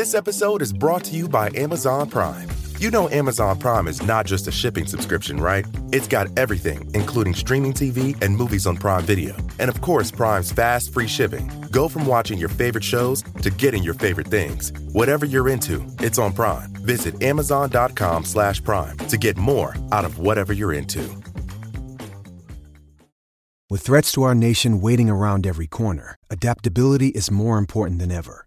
This 0.00 0.14
episode 0.14 0.62
is 0.62 0.72
brought 0.72 1.04
to 1.04 1.14
you 1.14 1.28
by 1.28 1.50
Amazon 1.54 2.08
Prime. 2.08 2.48
You 2.78 2.90
know 2.90 3.10
Amazon 3.10 3.58
Prime 3.58 3.86
is 3.86 4.00
not 4.00 4.24
just 4.24 4.48
a 4.48 4.50
shipping 4.50 4.86
subscription, 4.86 5.36
right? 5.36 5.66
It's 5.92 6.08
got 6.08 6.38
everything, 6.38 6.90
including 6.94 7.34
streaming 7.34 7.74
TV 7.74 8.16
and 8.22 8.34
movies 8.34 8.66
on 8.66 8.78
Prime 8.78 9.04
Video. 9.04 9.36
And 9.58 9.68
of 9.68 9.82
course, 9.82 10.10
Prime's 10.10 10.52
fast, 10.52 10.94
free 10.94 11.06
shipping. 11.06 11.50
Go 11.70 11.86
from 11.86 12.06
watching 12.06 12.38
your 12.38 12.48
favorite 12.48 12.82
shows 12.82 13.20
to 13.42 13.50
getting 13.50 13.82
your 13.82 13.92
favorite 13.92 14.28
things. 14.28 14.72
Whatever 14.92 15.26
you're 15.26 15.50
into, 15.50 15.84
it's 15.98 16.18
on 16.18 16.32
Prime. 16.32 16.70
Visit 16.76 17.22
amazon.com 17.22 18.24
slash 18.24 18.64
prime 18.64 18.96
to 18.96 19.18
get 19.18 19.36
more 19.36 19.76
out 19.92 20.06
of 20.06 20.18
whatever 20.18 20.54
you're 20.54 20.72
into. 20.72 21.06
With 23.68 23.82
threats 23.82 24.12
to 24.12 24.22
our 24.22 24.34
nation 24.34 24.80
waiting 24.80 25.10
around 25.10 25.46
every 25.46 25.66
corner, 25.66 26.16
adaptability 26.30 27.08
is 27.08 27.30
more 27.30 27.58
important 27.58 27.98
than 27.98 28.10
ever. 28.10 28.46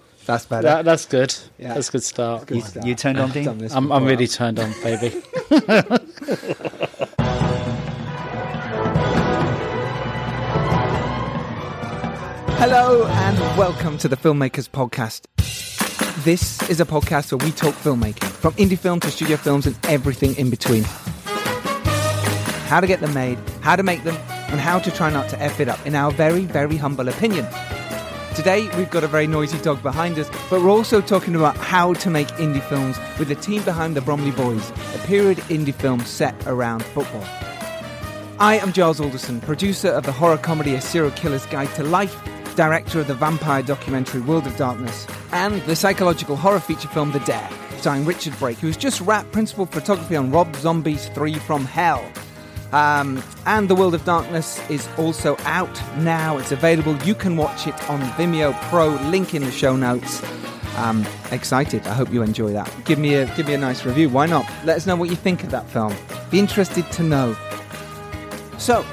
That's 0.25 0.45
better. 0.45 0.63
That, 0.63 0.85
that's 0.85 1.05
good. 1.05 1.33
Yeah. 1.57 1.73
That's 1.73 1.89
a 1.89 1.91
good 1.93 2.03
start. 2.03 2.47
Good 2.47 2.57
You, 2.57 2.63
start. 2.63 2.85
you 2.85 2.95
turned 2.95 3.19
on, 3.19 3.29
I've 3.29 3.33
Dean? 3.33 3.69
I'm, 3.71 3.91
I'm 3.91 4.05
really 4.05 4.27
turned 4.27 4.59
on, 4.59 4.71
baby. 4.83 5.21
Hello 12.59 13.05
and 13.07 13.39
welcome 13.57 13.97
to 13.99 14.07
the 14.07 14.15
Filmmakers 14.17 14.69
Podcast. 14.69 15.25
This 16.23 16.61
is 16.69 16.79
a 16.79 16.85
podcast 16.85 17.31
where 17.31 17.43
we 17.43 17.51
talk 17.51 17.73
filmmaking, 17.75 18.29
from 18.29 18.53
indie 18.53 18.77
film 18.77 18.99
to 18.99 19.09
studio 19.09 19.37
films 19.37 19.65
and 19.65 19.77
everything 19.85 20.35
in 20.35 20.49
between. 20.49 20.83
How 22.67 22.79
to 22.79 22.87
get 22.87 22.99
them 22.99 23.13
made, 23.13 23.39
how 23.61 23.75
to 23.75 23.83
make 23.83 24.03
them, 24.03 24.15
and 24.49 24.59
how 24.59 24.77
to 24.79 24.91
try 24.91 25.09
not 25.09 25.29
to 25.29 25.41
F 25.41 25.59
it 25.59 25.67
up, 25.69 25.83
in 25.87 25.95
our 25.95 26.11
very, 26.11 26.45
very 26.45 26.77
humble 26.77 27.07
opinion. 27.09 27.45
Today, 28.35 28.69
we've 28.77 28.89
got 28.89 29.03
a 29.03 29.07
very 29.07 29.27
noisy 29.27 29.59
dog 29.59 29.83
behind 29.83 30.17
us, 30.17 30.29
but 30.49 30.61
we're 30.61 30.69
also 30.69 31.01
talking 31.01 31.35
about 31.35 31.57
how 31.57 31.93
to 31.95 32.09
make 32.09 32.29
indie 32.29 32.63
films 32.69 32.97
with 33.19 33.27
the 33.27 33.35
team 33.35 33.61
behind 33.63 33.93
the 33.93 34.01
Bromley 34.01 34.31
Boys, 34.31 34.69
a 34.95 34.99
period 35.05 35.37
indie 35.49 35.73
film 35.73 35.99
set 35.99 36.33
around 36.47 36.81
football. 36.81 37.25
I 38.39 38.57
am 38.61 38.71
Giles 38.71 39.01
Alderson, 39.01 39.41
producer 39.41 39.89
of 39.89 40.05
the 40.05 40.13
horror 40.13 40.37
comedy 40.37 40.75
A 40.75 40.81
Serial 40.81 41.11
Killer's 41.11 41.45
Guide 41.47 41.75
to 41.75 41.83
Life, 41.83 42.15
director 42.55 43.01
of 43.01 43.07
the 43.07 43.15
vampire 43.15 43.63
documentary 43.63 44.21
World 44.21 44.47
of 44.47 44.55
Darkness, 44.55 45.05
and 45.33 45.61
the 45.63 45.75
psychological 45.75 46.37
horror 46.37 46.61
feature 46.61 46.87
film 46.87 47.11
The 47.11 47.19
Dare, 47.19 47.49
starring 47.79 48.05
Richard 48.05 48.39
Brake, 48.39 48.59
who 48.59 48.67
has 48.67 48.77
just 48.77 49.01
wrapped 49.01 49.33
principal 49.33 49.65
photography 49.65 50.15
on 50.15 50.31
Rob 50.31 50.55
Zombie's 50.55 51.09
Three 51.09 51.35
from 51.35 51.65
Hell. 51.65 52.03
Um, 52.71 53.21
and 53.45 53.69
The 53.69 53.75
World 53.75 53.93
of 53.93 54.05
Darkness 54.05 54.59
is 54.69 54.87
also 54.97 55.35
out 55.39 55.81
now. 55.97 56.37
It's 56.37 56.51
available. 56.51 56.95
You 57.03 57.15
can 57.15 57.35
watch 57.35 57.67
it 57.67 57.89
on 57.89 57.99
Vimeo 58.11 58.53
Pro. 58.69 58.89
Link 59.09 59.33
in 59.33 59.43
the 59.43 59.51
show 59.51 59.75
notes. 59.75 60.21
Um, 60.77 61.05
excited. 61.31 61.85
I 61.85 61.93
hope 61.93 62.13
you 62.13 62.21
enjoy 62.23 62.53
that. 62.53 62.71
Give 62.85 62.97
me 62.97 63.15
a 63.15 63.25
give 63.35 63.47
me 63.47 63.53
a 63.53 63.57
nice 63.57 63.85
review. 63.85 64.09
Why 64.09 64.25
not? 64.25 64.45
Let 64.63 64.77
us 64.77 64.85
know 64.85 64.95
what 64.95 65.09
you 65.09 65.17
think 65.17 65.43
of 65.43 65.51
that 65.51 65.69
film. 65.69 65.93
Be 66.29 66.39
interested 66.39 66.89
to 66.93 67.03
know. 67.03 67.35
So, 68.57 68.85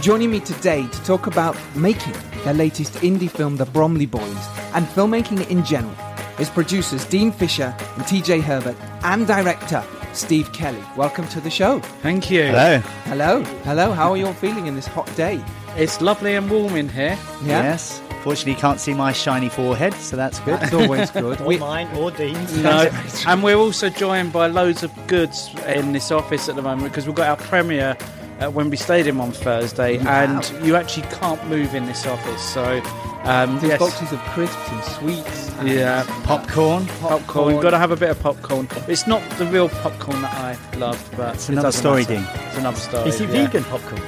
joining 0.00 0.30
me 0.32 0.40
today 0.40 0.86
to 0.86 1.04
talk 1.04 1.28
about 1.28 1.56
making 1.76 2.14
their 2.42 2.54
latest 2.54 2.94
indie 2.94 3.30
film, 3.30 3.58
The 3.58 3.66
Bromley 3.66 4.06
Boys, 4.06 4.48
and 4.74 4.86
filmmaking 4.86 5.48
in 5.48 5.64
general, 5.64 5.94
is 6.40 6.50
producers 6.50 7.04
Dean 7.04 7.30
Fisher 7.30 7.74
and 7.78 8.04
TJ 8.04 8.42
Herbert, 8.42 8.76
and 9.04 9.26
director 9.26 9.84
Steve 10.12 10.52
Kelly. 10.52 10.82
Welcome 10.96 11.26
to 11.28 11.40
the 11.40 11.50
show. 11.50 11.80
Thank 12.02 12.30
you. 12.30 12.44
Hello. 12.46 12.78
Hello, 13.04 13.42
hello. 13.64 13.92
How 13.92 14.10
are 14.10 14.16
you 14.16 14.26
all 14.26 14.32
feeling 14.32 14.66
in 14.66 14.74
this 14.74 14.86
hot 14.86 15.14
day? 15.16 15.42
It's 15.76 16.00
lovely 16.00 16.34
and 16.34 16.50
warm 16.50 16.76
in 16.76 16.88
here. 16.88 17.16
Yeah, 17.42 17.62
Yes. 17.62 18.00
Fortunately, 18.22 18.52
you 18.52 18.58
can't 18.58 18.78
see 18.78 18.92
my 18.92 19.12
shiny 19.12 19.48
forehead, 19.48 19.94
so 19.94 20.14
that's 20.14 20.40
good. 20.40 20.60
that's 20.60 20.74
always 20.74 21.10
good. 21.10 21.40
Or 21.40 21.46
We- 21.46 21.56
mine 21.56 21.88
or 21.96 22.10
Dean's. 22.10 22.54
No, 22.58 22.90
and 23.26 23.42
we're 23.42 23.56
also 23.56 23.88
joined 23.88 24.30
by 24.30 24.46
loads 24.46 24.82
of 24.82 24.90
goods 25.06 25.50
in 25.66 25.92
this 25.92 26.10
office 26.10 26.46
at 26.48 26.54
the 26.54 26.60
moment 26.60 26.92
because 26.92 27.06
we've 27.06 27.14
got 27.16 27.28
our 27.28 27.36
premiere 27.48 27.96
at 28.40 28.52
Wembley 28.52 28.76
Stadium 28.76 29.22
on 29.22 29.32
Thursday, 29.32 29.96
and 30.00 30.52
you 30.62 30.76
actually 30.76 31.06
can't 31.14 31.42
move 31.48 31.74
in 31.74 31.86
this 31.86 32.04
office. 32.06 32.42
So, 32.42 32.82
um, 33.24 33.58
yes, 33.62 33.78
boxes 33.78 34.12
of 34.12 34.18
crisps 34.20 34.68
and 34.70 34.84
sweets. 34.84 35.50
and 35.58 35.68
yeah, 35.68 36.04
Popcorn. 36.24 36.86
popcorn. 37.00 37.52
You've 37.54 37.62
got 37.62 37.70
to 37.70 37.78
have 37.78 37.90
a 37.90 37.96
bit 37.96 38.10
of 38.10 38.20
popcorn. 38.20 38.66
It's 38.88 39.06
not 39.06 39.22
the 39.38 39.46
real 39.46 39.68
popcorn 39.68 40.20
that 40.22 40.34
I 40.34 40.76
love, 40.78 40.98
but 41.16 41.34
It's 41.34 41.48
another 41.48 41.68
doesn't 41.68 41.80
story, 41.80 42.02
matter. 42.02 42.14
Dean. 42.14 42.46
It's 42.48 42.58
another 42.58 42.76
story. 42.78 43.08
Is 43.08 43.20
it 43.20 43.28
yeah. 43.30 43.46
vegan 43.46 43.64
popcorn? 43.64 44.02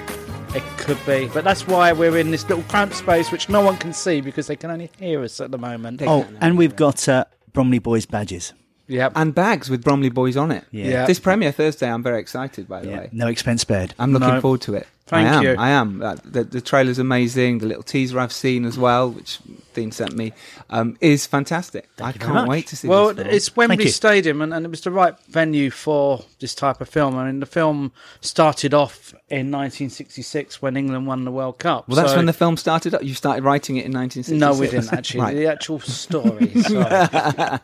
It 0.55 0.63
could 0.79 0.99
be, 1.07 1.29
but 1.33 1.45
that's 1.45 1.67
why 1.67 1.93
we're 1.93 2.19
in 2.19 2.31
this 2.31 2.47
little 2.49 2.65
cramped 2.65 2.95
space, 2.97 3.31
which 3.33 3.49
no 3.49 3.63
one 3.63 3.77
can 3.79 3.93
see 3.93 4.21
because 4.21 4.47
they 4.49 4.57
can 4.57 4.71
only 4.71 4.91
hear 4.99 5.23
us 5.23 5.41
at 5.41 5.51
the 5.51 5.59
moment. 5.59 5.99
They 6.01 6.07
Oh, 6.07 6.27
and 6.41 6.59
we've 6.59 6.77
got 6.77 7.09
uh, 7.09 7.25
Bromley 7.53 7.79
Boys 7.79 8.05
badges. 8.07 8.53
Yep. 8.89 9.13
and 9.15 9.35
bags 9.35 9.71
with 9.71 9.83
Bromley 9.83 10.11
Boys 10.11 10.37
on 10.37 10.51
it. 10.51 10.65
Yeah. 10.71 10.85
Yeah. 10.87 11.07
This 11.07 11.19
premiere 11.19 11.53
Thursday, 11.53 11.89
I'm 11.89 12.03
very 12.03 12.19
excited. 12.21 12.69
By 12.69 12.81
the 12.83 12.89
Yeah. 12.91 12.99
way, 12.99 13.09
No 13.13 13.29
expense 13.29 13.63
spared. 13.63 13.95
I'm 13.99 14.13
looking 14.13 14.29
No. 14.29 14.41
forward 14.43 14.61
to 14.63 14.75
it. 14.75 14.87
Thank 15.13 15.29
I 15.29 15.35
am. 15.35 15.43
you. 15.43 15.55
I 15.59 15.69
am. 15.71 16.03
Uh, 16.03 16.17
the, 16.25 16.43
the 16.45 16.61
trailer's 16.63 16.99
amazing. 16.99 17.59
The 17.59 17.67
little 17.67 17.83
teaser 17.83 18.19
I've 18.19 18.33
seen 18.33 18.65
as 18.65 18.79
well, 18.79 19.11
which 19.11 19.41
Dean 19.75 19.93
sent 19.93 20.17
me, 20.17 20.33
um, 20.71 20.97
is 21.03 21.27
fantastic. 21.27 21.87
I 22.01 22.13
can't 22.13 22.49
wait 22.49 22.69
to 22.69 22.77
see. 22.77 22.89
Well, 22.89 23.09
this 23.09 23.25
film. 23.25 23.35
it's 23.35 23.57
Wembley 23.57 23.85
you. 23.85 23.91
Stadium, 23.91 24.41
and, 24.41 24.55
and 24.55 24.65
it 24.65 24.71
was 24.71 24.81
the 24.81 24.91
right 24.91 25.15
venue 25.29 25.71
for 25.71 26.25
this 26.41 26.55
type 26.55 26.81
of 26.81 26.89
film. 26.89 27.17
I 27.17 27.27
mean, 27.27 27.41
the 27.41 27.47
film 27.47 27.93
started 28.23 28.73
off 28.73 29.13
in 29.29 29.51
1966 29.51 30.63
when 30.63 30.79
England 30.79 31.07
won 31.07 31.25
the 31.25 31.31
World 31.31 31.59
Cup. 31.59 31.89
well, 31.89 31.97
that's 31.97 32.13
so- 32.13 32.17
when 32.17 32.27
the 32.27 32.33
film 32.33 32.57
started. 32.57 32.95
up. 32.95 33.03
You 33.03 33.15
started 33.15 33.45
writing 33.45 33.77
it 33.77 33.85
in 33.85 33.93
1966. 33.93 34.41
No, 34.41 34.59
we 34.59 34.69
didn't 34.69 34.93
actually. 34.93 35.21
Right. 35.21 35.37
The 35.37 35.47
actual 35.47 35.81
story. 35.81 36.53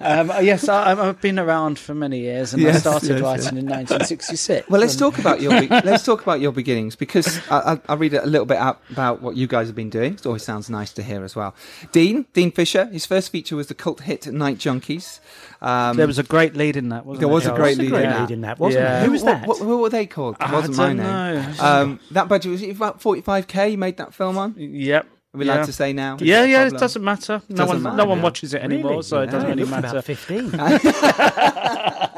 um, 0.00 0.44
yes, 0.44 0.68
I, 0.68 0.92
I've 0.92 1.20
been 1.20 1.38
around 1.38 1.78
for 1.78 1.94
many 1.94 2.20
years, 2.20 2.52
and 2.52 2.66
I 2.66 2.72
started 2.72 3.08
yes, 3.08 3.20
writing 3.22 3.58
in 3.58 3.66
1966. 3.66 4.68
Well, 4.68 4.80
let's 4.80 4.96
talk 4.96 5.18
about 5.18 5.40
your 5.40 5.60
be- 5.60 5.68
let's 5.68 6.04
talk 6.04 6.22
about 6.22 6.40
your 6.40 6.52
beginnings 6.52 6.96
because 6.96 7.37
I, 7.50 7.72
I, 7.74 7.80
I'll 7.88 7.96
read 7.96 8.14
a 8.14 8.26
little 8.26 8.46
bit 8.46 8.58
about 8.90 9.22
what 9.22 9.36
you 9.36 9.46
guys 9.46 9.66
have 9.68 9.76
been 9.76 9.90
doing. 9.90 10.14
It 10.14 10.26
always 10.26 10.42
sounds 10.42 10.68
nice 10.70 10.92
to 10.94 11.02
hear 11.02 11.24
as 11.24 11.34
well. 11.36 11.54
Dean 11.92 12.26
Dean 12.32 12.50
Fisher, 12.50 12.86
his 12.86 13.06
first 13.06 13.30
feature 13.32 13.56
was 13.56 13.66
the 13.68 13.74
cult 13.74 14.00
hit 14.00 14.26
Night 14.26 14.58
Junkies. 14.58 15.20
Um, 15.60 15.96
There 15.96 16.06
was 16.06 16.18
a 16.18 16.22
great 16.22 16.54
lead 16.54 16.76
in 16.76 16.88
that, 16.90 17.04
wasn't 17.06 17.20
There 17.20 17.28
there? 17.28 17.34
was 17.34 17.46
a 17.46 17.50
great 17.50 17.60
What's 17.60 17.76
the 17.78 17.82
lead 17.84 17.90
great 17.90 18.04
in 18.04 18.10
that. 18.10 18.20
lead 18.20 18.30
in 18.30 18.40
that, 18.42 18.58
wasn't 18.58 18.84
Yeah. 18.84 19.02
it? 19.02 19.06
Who 19.06 19.12
was 19.12 19.24
that? 19.24 19.46
What, 19.46 19.60
what 19.60 19.78
were 19.80 19.88
they 19.90 20.06
called? 20.06 20.36
It 20.40 20.50
wasn't 20.50 20.76
my 20.76 20.86
don't 20.88 20.96
name. 20.98 21.06
know. 21.06 21.54
Um, 21.60 22.00
that 22.12 22.28
budget 22.28 22.50
was 22.52 22.62
about 22.62 23.00
45k. 23.00 23.72
You 23.72 23.78
made 23.78 23.96
that 23.98 24.14
film 24.14 24.38
on. 24.38 24.54
Yep. 24.56 25.06
Are 25.34 25.38
we 25.38 25.44
yeah. 25.44 25.54
allowed 25.56 25.64
to 25.66 25.72
say 25.72 25.92
now? 25.92 26.14
Is 26.16 26.22
Yeah, 26.22 26.40
that 26.40 26.46
a 26.46 26.50
yeah, 26.50 26.66
it 26.68 26.78
doesn't 26.78 27.04
matter. 27.04 27.42
No 27.50 27.56
Doesn't 27.56 27.68
one, 27.76 27.82
matter 27.82 27.96
no 27.96 28.04
one 28.06 28.18
now. 28.18 28.24
watches 28.24 28.54
it 28.54 28.62
anymore, 28.62 28.90
Really? 28.92 29.02
so 29.02 29.20
it 29.20 29.26
doesn't 29.30 29.48
really 29.50 29.64
matter. 29.70 29.88
About 29.88 30.04
15. 30.04 30.50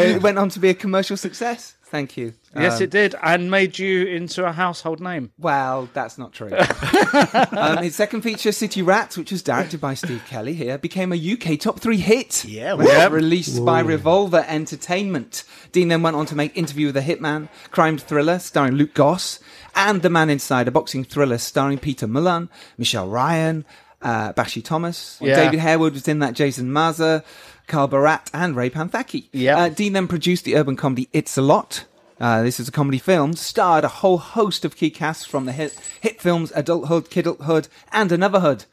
it 0.00 0.22
went 0.22 0.38
on 0.38 0.48
to 0.50 0.58
be 0.60 0.68
a 0.70 0.74
commercial 0.74 1.16
success. 1.16 1.74
Thank 1.84 2.16
you. 2.16 2.34
Yes, 2.56 2.76
Um, 2.76 2.82
it 2.84 2.90
did, 2.90 3.16
and 3.20 3.50
made 3.50 3.76
you 3.76 4.06
into 4.06 4.44
a 4.46 4.52
household 4.52 5.00
name. 5.00 5.32
Well, 5.38 5.88
that's 5.92 6.18
not 6.18 6.32
true. 6.32 6.52
um, 7.50 7.78
his 7.82 7.96
second 7.96 8.22
feature, 8.22 8.52
City 8.52 8.80
Rats, 8.80 9.18
which 9.18 9.32
was 9.32 9.42
directed 9.42 9.80
by 9.80 9.94
Steve 9.94 10.22
Kelly 10.28 10.54
here, 10.54 10.78
became 10.78 11.12
a 11.12 11.16
UK 11.16 11.58
top 11.58 11.80
three 11.80 11.96
hit. 11.96 12.44
Yeah, 12.44 12.74
when 12.74 12.86
well- 12.86 13.06
it 13.06 13.10
was 13.10 13.22
released 13.22 13.64
by 13.64 13.80
Revolver 13.80 14.44
Entertainment. 14.46 15.42
Dean 15.72 15.88
then 15.88 16.02
went 16.02 16.14
on 16.16 16.26
to 16.26 16.36
make 16.36 16.56
Interview 16.56 16.86
with 16.86 16.96
a 16.96 17.00
Hitman, 17.02 17.48
crime 17.72 17.98
thriller 17.98 18.38
starring 18.38 18.74
Luke 18.74 18.94
Goss, 18.94 19.40
and 19.74 20.02
The 20.02 20.10
Man 20.10 20.30
Inside, 20.30 20.68
a 20.68 20.70
boxing 20.70 21.02
thriller 21.04 21.38
starring 21.38 21.78
Peter 21.78 22.06
Mullan, 22.06 22.48
Michelle 22.78 23.08
Ryan, 23.08 23.64
uh, 24.02 24.32
Bashi 24.32 24.62
Thomas. 24.62 25.18
Yeah. 25.20 25.36
David 25.36 25.58
Harewood 25.60 25.92
was 25.94 26.08
in 26.08 26.20
that, 26.20 26.34
Jason 26.34 26.72
Maza, 26.72 27.22
Carl 27.70 27.88
Barat, 27.88 28.28
and 28.34 28.54
Ray 28.54 28.68
Panthaki. 28.68 29.28
Yeah. 29.32 29.56
Uh, 29.56 29.68
Dean 29.70 29.94
then 29.94 30.08
produced 30.08 30.44
the 30.44 30.56
urban 30.56 30.76
comedy 30.76 31.08
It's 31.14 31.38
a 31.38 31.42
Lot. 31.42 31.86
Uh, 32.20 32.42
this 32.42 32.60
is 32.60 32.68
a 32.68 32.72
comedy 32.72 32.98
film, 32.98 33.32
starred 33.32 33.82
a 33.84 33.88
whole 33.88 34.18
host 34.18 34.66
of 34.66 34.76
key 34.76 34.90
casts 34.90 35.24
from 35.24 35.46
the 35.46 35.52
hit, 35.52 35.74
hit 36.02 36.20
films 36.20 36.52
Adulthood, 36.54 37.08
Kidulthood, 37.08 37.68
and 37.92 38.10
Anuvahood. 38.10 38.66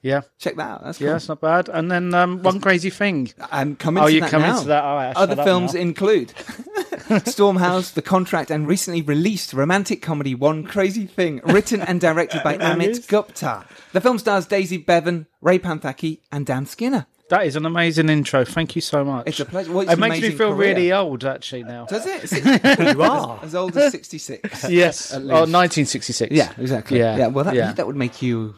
Yeah, 0.00 0.20
Check 0.38 0.56
that 0.56 0.68
out. 0.70 0.84
That's 0.84 0.98
cool. 0.98 1.06
yeah, 1.08 1.16
it's 1.16 1.28
not 1.28 1.40
bad. 1.40 1.68
And 1.70 1.90
then 1.90 2.12
um, 2.12 2.42
one 2.42 2.60
crazy 2.60 2.90
thing. 2.90 3.32
I'm 3.50 3.74
coming 3.74 4.02
Oh, 4.02 4.06
to 4.06 4.12
you 4.12 4.20
that 4.20 4.30
come 4.30 4.42
now. 4.42 4.56
into 4.56 4.68
that. 4.68 4.84
All 4.84 4.94
right, 4.96 5.16
Other 5.16 5.34
films 5.42 5.74
include 5.74 6.28
Stormhouse, 7.08 7.92
The 7.94 8.02
Contract, 8.02 8.50
and 8.50 8.68
recently 8.68 9.02
released 9.02 9.52
romantic 9.54 10.02
comedy 10.02 10.34
One 10.34 10.64
Crazy 10.64 11.06
Thing, 11.06 11.40
written 11.44 11.80
and 11.80 12.00
directed 12.00 12.42
by 12.42 12.56
Amit 12.58 13.08
Gupta. 13.08 13.64
The 13.92 14.00
film 14.00 14.18
stars 14.18 14.46
Daisy 14.46 14.76
Bevan, 14.76 15.26
Ray 15.40 15.58
Panthaki, 15.58 16.20
and 16.30 16.44
Dan 16.46 16.66
Skinner. 16.66 17.06
That 17.30 17.46
is 17.46 17.56
an 17.56 17.64
amazing 17.64 18.10
intro. 18.10 18.44
Thank 18.44 18.76
you 18.76 18.82
so 18.82 19.02
much. 19.04 19.26
It's 19.26 19.40
a 19.40 19.46
pleasure. 19.46 19.72
Well, 19.72 19.80
it's 19.82 19.92
it 19.92 19.98
makes 19.98 20.20
me 20.20 20.30
feel 20.30 20.54
career. 20.54 20.74
really 20.74 20.92
old, 20.92 21.24
actually, 21.24 21.64
now. 21.64 21.86
Does 21.86 22.04
it? 22.06 22.30
You 22.94 23.02
are. 23.02 23.40
as 23.42 23.54
old 23.54 23.76
as 23.76 23.92
66. 23.92 24.68
yes. 24.68 25.12
At 25.12 25.22
Oh, 25.22 25.46
1966. 25.48 26.30
Yeah, 26.32 26.52
exactly. 26.58 26.98
Yeah. 26.98 27.16
Yeah, 27.16 27.26
well, 27.28 27.44
that, 27.44 27.54
Yeah. 27.54 27.72
that 27.72 27.86
would 27.86 27.96
make 27.96 28.20
you. 28.20 28.54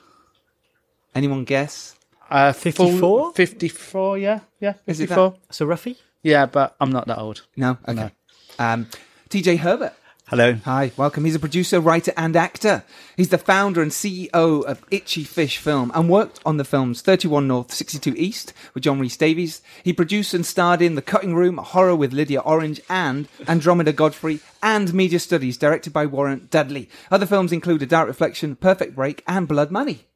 Anyone 1.15 1.45
guess? 1.45 1.95
Uh, 2.29 2.53
54? 2.53 3.33
54, 3.35 4.19
yeah. 4.19 4.41
Yeah, 4.61 4.75
Is 4.87 4.99
it 5.01 5.09
54. 5.09 5.35
So 5.51 5.67
Ruffy? 5.67 5.97
Yeah, 6.23 6.47
but 6.47 6.75
I'm 6.81 6.91
not 6.91 7.07
that 7.07 7.19
old. 7.19 7.47
No? 7.57 7.79
Okay. 7.87 8.11
Um, 8.59 8.89
TJ 9.31 9.59
Herbert. 9.59 9.93
Hello. 10.29 10.55
Hi, 10.65 10.91
welcome. 10.97 11.25
He's 11.25 11.37
a 11.37 11.39
producer, 11.39 11.81
writer, 11.81 12.13
and 12.17 12.35
actor. 12.35 12.83
He's 13.17 13.29
the 13.29 13.39
founder 13.39 13.81
and 13.81 13.93
CEO 13.93 14.65
of 14.65 14.85
Itchy 14.91 15.23
Fish 15.23 15.59
Film 15.59 15.93
and 15.95 16.11
worked 16.11 16.41
on 16.45 16.57
the 16.57 16.65
films 16.65 17.01
31 17.01 17.47
North, 17.47 17.73
62 17.73 18.13
East 18.17 18.53
with 18.75 18.83
John 18.83 18.99
Rhys 18.99 19.17
Davies. 19.17 19.63
He 19.85 19.93
produced 19.93 20.35
and 20.35 20.45
starred 20.45 20.83
in 20.83 20.97
The 20.97 21.01
Cutting 21.01 21.37
Room, 21.37 21.59
Horror 21.59 21.95
with 21.95 22.13
Lydia 22.13 22.41
Orange, 22.41 22.81
and 22.91 23.29
Andromeda 23.47 23.93
Godfrey, 23.93 24.41
and 24.61 24.93
Media 24.93 25.21
Studies, 25.21 25.57
directed 25.57 25.93
by 25.93 26.07
Warren 26.07 26.49
Dudley. 26.51 26.91
Other 27.09 27.27
films 27.27 27.53
include 27.53 27.83
A 27.83 27.87
Dark 27.87 28.09
Reflection, 28.09 28.57
Perfect 28.57 28.97
Break, 28.97 29.23
and 29.29 29.47
Blood 29.47 29.71
Money. 29.71 30.07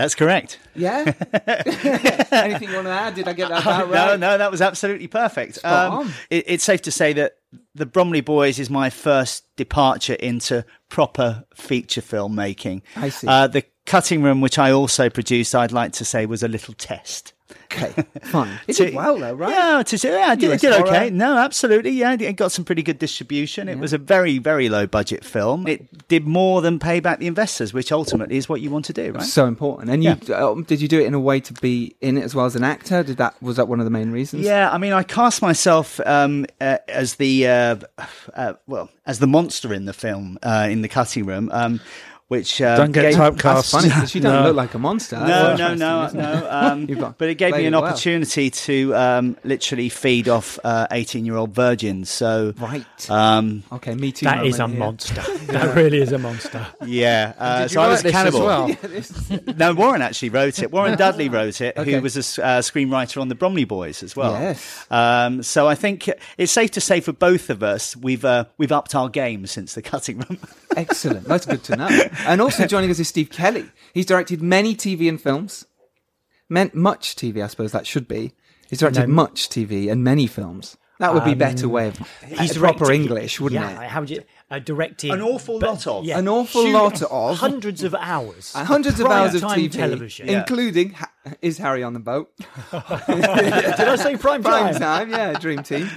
That's 0.00 0.14
correct. 0.14 0.58
Yeah? 0.74 1.04
Anything 2.32 2.70
you 2.70 2.76
want 2.76 2.86
to 2.86 2.92
add? 2.92 3.14
Did 3.14 3.28
I 3.28 3.34
get 3.34 3.50
that 3.50 3.60
about 3.62 3.90
No, 3.90 3.94
right? 3.94 4.18
no, 4.18 4.38
that 4.38 4.50
was 4.50 4.62
absolutely 4.62 5.08
perfect. 5.08 5.58
Um, 5.62 5.92
on. 5.92 6.12
it, 6.30 6.44
it's 6.46 6.64
safe 6.64 6.80
to 6.82 6.90
say 6.90 7.12
that 7.12 7.36
the 7.74 7.84
Bromley 7.84 8.22
Boys 8.22 8.58
is 8.58 8.70
my 8.70 8.88
first 8.88 9.44
departure 9.56 10.14
into 10.14 10.64
proper 10.88 11.44
feature 11.54 12.00
filmmaking. 12.00 12.80
I 12.96 13.10
see. 13.10 13.26
Uh, 13.26 13.46
the 13.46 13.64
Cutting 13.84 14.22
Room, 14.22 14.40
which 14.40 14.58
I 14.58 14.70
also 14.72 15.10
produced, 15.10 15.54
I'd 15.54 15.70
like 15.72 15.92
to 15.92 16.04
say 16.04 16.24
was 16.24 16.42
a 16.42 16.48
little 16.48 16.72
test. 16.74 17.34
Okay, 17.72 17.92
fun. 18.22 18.58
It 18.66 18.74
To- 18.76 18.86
did 18.86 18.94
well, 18.94 19.16
though, 19.18 19.32
right? 19.34 19.50
Yeah, 19.50 19.82
to, 19.82 20.08
yeah, 20.08 20.26
I 20.30 20.34
did, 20.34 20.50
US 20.52 20.60
did 20.60 20.72
horror. 20.74 20.88
okay. 20.88 21.10
No, 21.10 21.36
absolutely. 21.38 21.92
Yeah, 21.92 22.14
it 22.18 22.32
got 22.34 22.50
some 22.52 22.64
pretty 22.64 22.82
good 22.82 22.98
distribution. 22.98 23.68
It 23.68 23.78
was 23.78 23.92
a 23.92 23.98
very, 23.98 24.38
very 24.38 24.68
low 24.68 24.86
budget 24.86 25.24
film. 25.24 25.66
It 25.68 26.08
did 26.08 26.26
more 26.26 26.62
than 26.62 26.78
pay 26.80 26.98
back 27.00 27.20
the 27.20 27.26
investors, 27.28 27.72
which 27.72 27.92
ultimately 27.92 28.36
is 28.36 28.48
what 28.48 28.60
you 28.60 28.70
want 28.70 28.86
to 28.86 28.92
do, 28.92 29.12
right? 29.12 29.22
So 29.22 29.46
important. 29.46 29.90
And 29.90 30.02
you 30.02 30.16
um, 30.34 30.64
did 30.64 30.80
you 30.80 30.88
do 30.88 31.00
it 31.00 31.06
in 31.06 31.14
a 31.14 31.20
way 31.20 31.38
to 31.40 31.52
be 31.54 31.94
in 32.00 32.18
it 32.18 32.24
as 32.24 32.34
well 32.34 32.46
as 32.46 32.56
an 32.56 32.64
actor? 32.64 33.02
Did 33.04 33.18
that 33.18 33.40
was 33.40 33.56
that 33.56 33.68
one 33.68 33.78
of 33.78 33.84
the 33.84 33.90
main 33.90 34.10
reasons? 34.10 34.42
Yeah, 34.42 34.70
I 34.70 34.78
mean, 34.78 34.92
I 34.92 35.02
cast 35.04 35.40
myself 35.40 36.00
um, 36.06 36.46
uh, 36.60 36.78
as 36.88 37.14
the 37.16 37.46
uh, 37.46 37.76
uh, 38.34 38.54
well 38.66 38.90
as 39.06 39.20
the 39.20 39.26
monster 39.28 39.72
in 39.72 39.84
the 39.84 39.92
film 39.92 40.38
uh, 40.42 40.66
in 40.68 40.82
the 40.82 40.88
cutting 40.88 41.24
room, 41.24 41.50
um, 41.52 41.80
which 42.30 42.62
uh, 42.62 42.76
Don't 42.76 42.92
get 42.92 43.02
gave- 43.02 43.14
typecast. 43.16 43.42
That's 43.42 43.70
funny 43.72 43.88
because 43.88 44.14
you 44.14 44.20
don't 44.20 44.32
No. 44.34 44.42
look 44.48 44.56
like 44.56 44.74
a 44.74 44.78
monster. 44.78 45.16
No, 45.18 45.56
no, 45.56 45.74
no, 45.74 46.08
no. 46.14 46.46
Um, 46.48 46.86
but 47.18 47.28
it 47.28 47.34
gave 47.34 47.54
me 47.56 47.66
an 47.66 47.74
it 47.74 47.76
well. 47.76 47.86
opportunity 47.90 48.50
to 48.50 48.94
um, 48.94 49.36
literally 49.42 49.88
feed 49.88 50.28
off 50.28 50.58
eighteen-year-old 50.64 51.50
virgins. 51.52 52.08
So, 52.08 52.54
Right. 52.56 53.10
um, 53.10 53.64
Okay, 53.72 53.94
me 53.96 54.12
too. 54.12 54.26
That 54.26 54.46
is 54.46 54.60
a 54.60 54.68
here. 54.68 54.78
monster. 54.78 55.22
That 55.50 55.74
really 55.74 56.00
is 56.00 56.12
a 56.12 56.18
monster. 56.18 56.64
yeah. 56.86 57.32
Uh, 57.36 57.62
Did 57.62 57.62
you 57.62 57.68
so 57.74 57.80
I 57.80 57.88
was 57.88 58.04
write 58.04 58.14
a 58.14 58.16
as 58.16 58.22
cannibal. 58.22 58.46
well? 58.46 59.56
No, 59.56 59.74
Warren 59.74 60.00
actually 60.02 60.28
wrote 60.30 60.60
it. 60.62 60.70
Warren 60.70 60.96
Dudley 60.96 61.28
wrote 61.28 61.60
it, 61.60 61.76
Okay. 61.76 61.92
who 61.94 62.00
was 62.00 62.16
a 62.16 62.20
uh, 62.44 62.60
screenwriter 62.60 63.20
on 63.20 63.28
the 63.28 63.34
Bromley 63.34 63.64
Boys 63.64 64.02
as 64.04 64.14
well. 64.14 64.32
Yes. 64.40 64.86
Um, 64.90 65.42
so 65.42 65.66
I 65.66 65.74
think 65.74 66.08
it's 66.38 66.52
safe 66.52 66.70
to 66.72 66.80
say 66.80 67.00
for 67.00 67.12
both 67.12 67.50
of 67.50 67.64
us, 67.64 67.96
we've 67.96 68.24
uh, 68.24 68.44
we've 68.58 68.70
upped 68.70 68.94
our 68.94 69.08
game 69.08 69.46
since 69.48 69.74
the 69.74 69.82
cutting 69.82 70.18
room. 70.20 70.38
Excellent. 70.76 71.24
That's 71.26 71.46
good 71.46 71.64
to 71.64 71.76
know. 71.76 71.88
And 72.26 72.40
also 72.40 72.66
joining 72.74 72.90
us 72.90 72.98
is 72.98 73.08
Steve 73.08 73.30
Kelly. 73.30 73.66
He's 73.94 74.06
directed 74.06 74.42
many 74.42 74.74
TV 74.74 75.08
and 75.08 75.20
films. 75.20 75.66
Meant 76.48 76.74
much 76.74 77.14
TV, 77.16 77.42
I 77.44 77.46
suppose 77.46 77.72
that 77.72 77.86
should 77.86 78.08
be. 78.08 78.32
He's 78.68 78.80
directed 78.80 79.08
No. 79.08 79.14
much 79.14 79.48
TV 79.48 79.90
and 79.90 80.02
many 80.04 80.26
films. 80.26 80.76
That 80.98 81.14
would 81.14 81.24
be 81.24 81.32
a 81.32 81.36
better 81.36 81.66
way 81.66 81.88
of 81.88 81.96
He's 82.26 82.58
proper 82.58 82.92
English, 82.92 83.40
wouldn't 83.40 83.58
yeah, 83.58 83.84
it? 83.84 83.88
How 83.88 84.00
would 84.00 84.10
you 84.10 84.22
uh, 84.50 84.58
directed 84.58 85.12
An 85.12 85.22
awful 85.22 85.58
lot 85.58 85.86
of. 85.86 86.06
An 86.06 86.28
awful 86.28 86.68
lot 86.70 87.00
of- 87.02 87.38
hundreds 87.38 87.82
of 87.84 87.94
hours, 87.94 88.52
And 88.54 88.66
hundreds 88.74 89.00
of 89.00 89.06
hours 89.06 89.34
of 89.34 89.40
TV, 89.42 89.72
television. 89.72 90.28
including 90.28 90.90
ha- 90.90 91.10
is 91.40 91.56
Harry 91.56 91.82
on 91.82 91.94
the 91.94 92.00
boat? 92.00 92.30
Did 92.70 92.84
I 93.10 93.96
say 93.96 94.16
prime 94.18 94.42
Prime 94.42 94.74
time? 94.74 95.08
time, 95.08 95.10
yeah, 95.10 95.32
Dream 95.38 95.62
Team. 95.62 95.88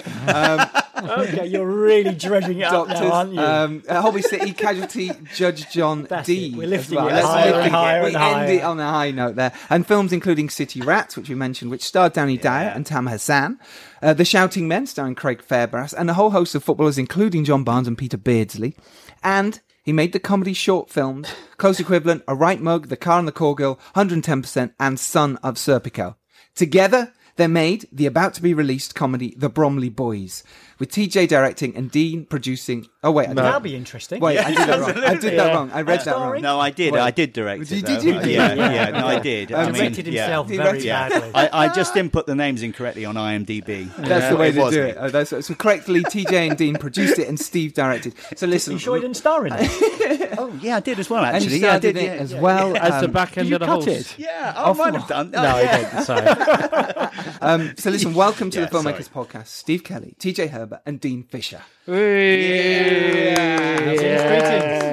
Okay, 1.10 1.46
you're 1.48 1.66
really 1.66 2.14
dredging 2.16 2.60
it 2.60 2.64
up 2.64 2.88
Doctors, 2.88 3.00
now, 3.02 3.12
aren't 3.12 3.34
you? 3.34 3.40
um, 3.42 3.84
uh, 3.88 4.02
Holby 4.02 4.22
City 4.22 4.54
Casualty, 4.54 5.12
Judge 5.36 5.70
John 5.72 6.04
That's 6.04 6.26
D. 6.28 6.48
it. 6.48 6.56
We're 6.56 6.68
lifting 6.68 6.96
well. 6.98 7.08
it 7.10 7.14
Let's 7.14 7.26
higher 7.28 7.54
and 7.54 7.66
it. 7.68 7.72
higher 7.72 8.02
We 8.02 8.08
and 8.08 8.16
end 8.16 8.24
higher. 8.24 8.52
it 8.54 8.64
on 8.64 8.80
a 8.80 8.90
high 8.90 9.12
note 9.12 9.36
there. 9.36 9.52
And 9.70 9.86
films 9.86 10.14
including 10.14 10.50
City 10.50 10.82
Rats, 10.82 11.16
which 11.18 11.30
we 11.30 11.36
mentioned, 11.36 11.72
which 11.72 11.84
starred 11.84 12.14
Danny 12.14 12.38
Dyer 12.38 12.70
and 12.70 12.86
Tam 12.86 13.08
Hassan, 13.08 13.60
uh, 14.02 14.14
The 14.14 14.26
Shouting 14.26 14.68
Men, 14.68 14.86
starring 14.88 15.16
Craig 15.16 15.42
Fairbrass, 15.48 15.94
and 15.98 16.10
a 16.10 16.14
whole 16.14 16.32
host 16.32 16.56
of 16.56 16.64
footballers, 16.64 16.98
including 16.98 17.44
John 17.46 17.64
Barnes 17.64 17.88
and 17.88 17.98
Peter 17.98 18.18
Beardsley. 18.18 18.76
And 19.24 19.60
he 19.84 19.92
made 19.94 20.14
the 20.14 20.20
comedy 20.20 20.54
short 20.54 20.90
films, 20.90 21.28
close 21.58 21.80
equivalent, 21.80 22.24
A 22.28 22.36
Right 22.36 22.62
Mug, 22.62 22.88
The 22.88 22.98
Car 22.98 23.20
and 23.20 23.28
the 23.28 23.32
Call 23.34 23.54
Girl, 23.56 23.80
110%, 23.96 24.74
and 24.80 25.00
Son 25.00 25.38
of 25.44 25.56
Serpico. 25.56 26.16
Together, 26.56 27.12
they 27.36 27.48
made 27.48 27.88
the 27.92 28.06
about 28.06 28.34
to 28.36 28.42
be 28.44 28.54
released 28.54 28.94
comedy 28.96 29.34
The 29.36 29.50
Bromley 29.50 29.90
Boys, 29.90 30.44
with 30.80 30.92
TJ 30.92 31.28
directing 31.28 31.76
and 31.76 31.90
Dean 31.92 32.26
producing. 32.26 32.88
Oh 33.04 33.12
wait, 33.12 33.26
I 33.26 33.28
did 33.30 33.38
That'll 33.38 33.60
be 33.60 33.76
interesting. 33.76 34.20
Wait, 34.22 34.38
I 34.40 34.50
did 34.50 34.58
that 34.58 34.80
wrong. 34.80 35.04
I 35.04 35.14
did 35.16 35.22
that 35.24 35.34
Yeah. 35.48 35.56
wong. 35.56 35.72
I 35.72 35.82
read 35.82 36.02
that 36.06 36.16
wrong. 36.16 36.42
No, 36.42 36.60
I 36.60 36.70
did. 36.72 36.94
Wait. 36.94 37.00
I 37.02 37.12
did 37.12 37.34
direct 37.34 37.68
Did- 37.68 37.84
it. 37.84 37.86
did 37.86 38.04
you? 38.04 38.14
Yeah, 38.32 38.54
yeah. 38.54 38.90
No, 38.92 39.08
I 39.08 39.20
did. 39.20 39.52
I 39.52 39.66
mean, 39.66 39.74
Directed 39.76 40.06
himself 40.08 40.50
He 40.50 40.58
very 40.58 40.84
Yeah, 40.84 41.10
badly. 41.10 41.32
I, 41.36 41.66
I 41.66 41.74
just 41.74 41.96
input 41.98 42.26
the 42.28 42.36
names 42.36 42.64
incorrectly 42.64 43.06
on 43.06 43.16
IMDb. 43.16 43.94
That's 43.98 44.30
the 44.30 44.38
way 44.38 44.52
to 44.52 44.70
do 44.72 44.82
it. 44.84 44.98
Oh, 45.00 45.10
that's, 45.10 45.30
so 45.32 45.54
correctly, 45.56 46.02
TJ 46.04 46.50
and 46.50 46.58
Dean 46.58 46.76
produced 46.78 47.20
it, 47.20 47.28
and 47.28 47.40
Steve 47.40 47.74
directed. 47.74 48.14
So 48.36 48.48
listen, 48.48 48.74
you 48.74 48.80
sure 48.80 48.96
he 48.96 49.02
didn't 49.02 49.18
star 49.18 49.46
in 49.48 49.54
it? 49.56 50.30
Oh, 50.36 50.52
yeah, 50.62 50.78
I 50.78 50.80
did 50.80 51.00
as 51.00 51.10
well. 51.10 51.24
Actually, 51.24 51.52
he 51.52 51.60
yeah, 51.60 51.76
I 51.76 51.80
did 51.80 51.96
it 51.96 52.20
as 52.20 52.34
well. 52.34 52.76
As 52.76 53.02
the 53.02 53.06
um, 53.08 53.12
back 53.12 53.38
end 53.38 53.54
of 53.54 53.60
the 53.60 53.66
cut 53.66 53.84
horse. 53.84 53.88
it? 53.88 54.16
Yeah, 54.20 54.54
I 54.58 54.74
might 54.74 54.94
have 54.96 55.08
done. 55.08 55.30
No, 55.32 55.40
I 55.42 55.78
didn't. 55.78 56.04
Sorry. 56.04 57.10
Um, 57.42 57.74
so 57.78 57.90
listen, 57.90 58.14
welcome 58.14 58.50
to 58.52 58.62
the 58.62 58.68
Filmmakers 58.68 59.10
Podcast. 59.10 59.48
Steve 59.48 59.84
Kelly, 59.84 60.16
TJ 60.18 60.50
Herbert, 60.64 60.82
and 60.86 61.00
Dean 61.02 61.24
Fisher. 61.24 61.62
Yeah. 61.88 61.94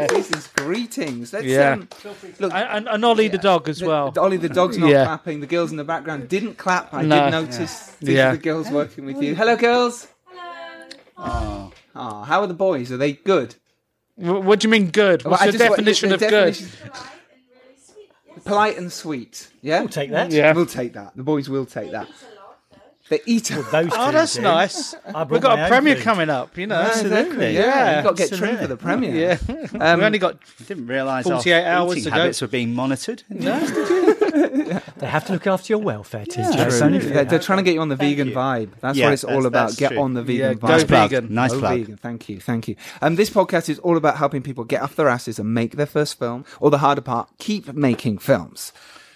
This 0.08 0.30
is 0.32 0.46
greetings. 0.48 1.32
Let's, 1.32 1.46
Yeah. 1.46 1.72
um, 1.74 1.88
look, 2.40 2.52
And, 2.52 2.68
and, 2.70 2.88
and 2.88 3.04
Ollie 3.04 3.28
the 3.28 3.38
dog 3.38 3.68
as 3.68 3.80
well. 3.82 4.10
the- 4.10 4.20
Ollie 4.20 4.36
the 4.36 4.48
dog's 4.48 4.76
not 4.78 4.90
Yeah. 4.90 5.04
clapping. 5.04 5.38
The 5.40 5.46
girls 5.46 5.70
in 5.70 5.76
the 5.76 5.84
background 5.84 6.28
didn't 6.28 6.58
clap. 6.58 6.92
I 6.92 7.02
No. 7.02 7.24
did 7.24 7.30
notice. 7.30 7.92
These 8.00 8.16
Yeah. 8.16 8.30
are 8.30 8.32
the 8.32 8.38
girls 8.42 8.68
working 8.70 9.04
with 9.06 9.22
you. 9.22 9.34
Hello, 9.36 9.54
girls. 9.56 10.08
Hello. 11.16 11.72
Oh, 11.94 12.22
how 12.22 12.40
are 12.40 12.46
the 12.48 12.54
boys? 12.54 12.90
Are 12.90 12.96
they 12.96 13.12
good? 13.12 13.54
Wh- 14.16 14.42
what 14.44 14.58
do 14.60 14.66
you 14.66 14.70
mean 14.72 14.90
good? 14.90 15.24
What's 15.24 15.40
Well, 15.42 15.52
the 15.52 15.58
just- 15.58 15.70
definition 15.70 16.08
the 16.08 16.14
of 16.16 16.20
good? 16.20 16.58
Polite 18.44 18.76
and 18.78 18.90
sweet. 18.92 19.48
Yeah, 19.62 19.80
We'll 19.80 19.88
take 19.88 20.10
that. 20.10 20.32
Yeah. 20.32 20.52
We'll 20.52 20.66
take 20.66 20.94
that. 20.94 21.12
The 21.14 21.22
boys 21.22 21.48
will 21.48 21.66
take 21.66 21.92
that. 21.92 22.08
They 23.10 23.20
eat. 23.26 23.44
Those 23.72 23.90
Oh, 23.92 24.06
two 24.06 24.12
that's 24.12 24.34
do. 24.36 24.42
nice. 24.42 24.94
We've 25.28 25.40
got 25.42 25.58
a 25.58 25.68
premiere 25.68 25.96
food. 25.96 26.04
coming 26.04 26.30
up, 26.30 26.56
you 26.56 26.66
know. 26.68 26.76
Absolutely. 26.76 27.54
Yeah, 27.54 27.60
Yeah, 27.60 27.94
you've 27.96 28.04
got 28.04 28.16
to 28.16 28.28
get 28.28 28.38
trimmed 28.38 28.58
for 28.60 28.66
the 28.68 28.76
premiere. 28.76 29.14
Yeah. 29.14 29.36
Um, 29.80 29.98
we 30.00 30.04
only 30.06 30.18
got 30.18 30.38
Didn't 30.66 30.86
realise 30.86 31.24
48 31.26 31.52
our 31.52 31.66
hours 31.68 31.92
eating 31.92 32.04
to 32.04 32.10
go. 32.10 32.16
habits 32.16 32.40
were 32.40 32.48
being 32.48 32.74
monitored. 32.74 33.22
They 34.30 35.06
have 35.06 35.24
to 35.26 35.32
look 35.32 35.46
after 35.46 35.72
your 35.72 35.78
welfare, 35.80 36.24
TJ. 36.24 36.52
True. 36.52 36.62
It's 36.66 36.78
They're, 37.06 37.24
they're 37.24 37.38
trying 37.38 37.58
to 37.58 37.62
get 37.62 37.74
you 37.74 37.80
on 37.80 37.88
the 37.88 37.96
vegan 37.96 38.28
you. 38.28 38.34
vibe. 38.34 38.70
That's 38.80 38.96
Yeah, 38.96 39.06
what 39.06 39.12
it's 39.14 39.24
all 39.24 39.46
about. 39.46 39.76
Get 39.76 39.92
true. 39.92 40.00
on 40.00 40.14
the 40.14 40.20
Yeah, 40.22 40.48
vegan 40.54 40.58
go 40.58 40.66
vibe. 40.66 40.70
Nice 40.70 40.84
plug. 40.84 41.10
vegan. 41.10 41.34
Nice 41.34 41.52
Go 41.52 41.58
plug. 41.60 41.78
vegan. 41.78 41.96
Thank 41.96 42.28
you, 42.28 42.40
thank 42.40 42.68
you. 42.68 42.76
Um, 43.02 43.16
this 43.16 43.30
podcast 43.30 43.68
is 43.68 43.78
all 43.80 43.96
about 43.96 44.16
helping 44.18 44.42
people 44.42 44.64
get 44.64 44.82
off 44.82 44.94
their 44.96 45.08
asses 45.08 45.38
and 45.38 45.52
make 45.52 45.76
their 45.76 45.86
first 45.86 46.18
film, 46.18 46.44
or 46.60 46.70
the 46.70 46.78
harder 46.78 47.00
part, 47.00 47.28
keep 47.38 47.72
making 47.74 48.18
films. 48.18 48.72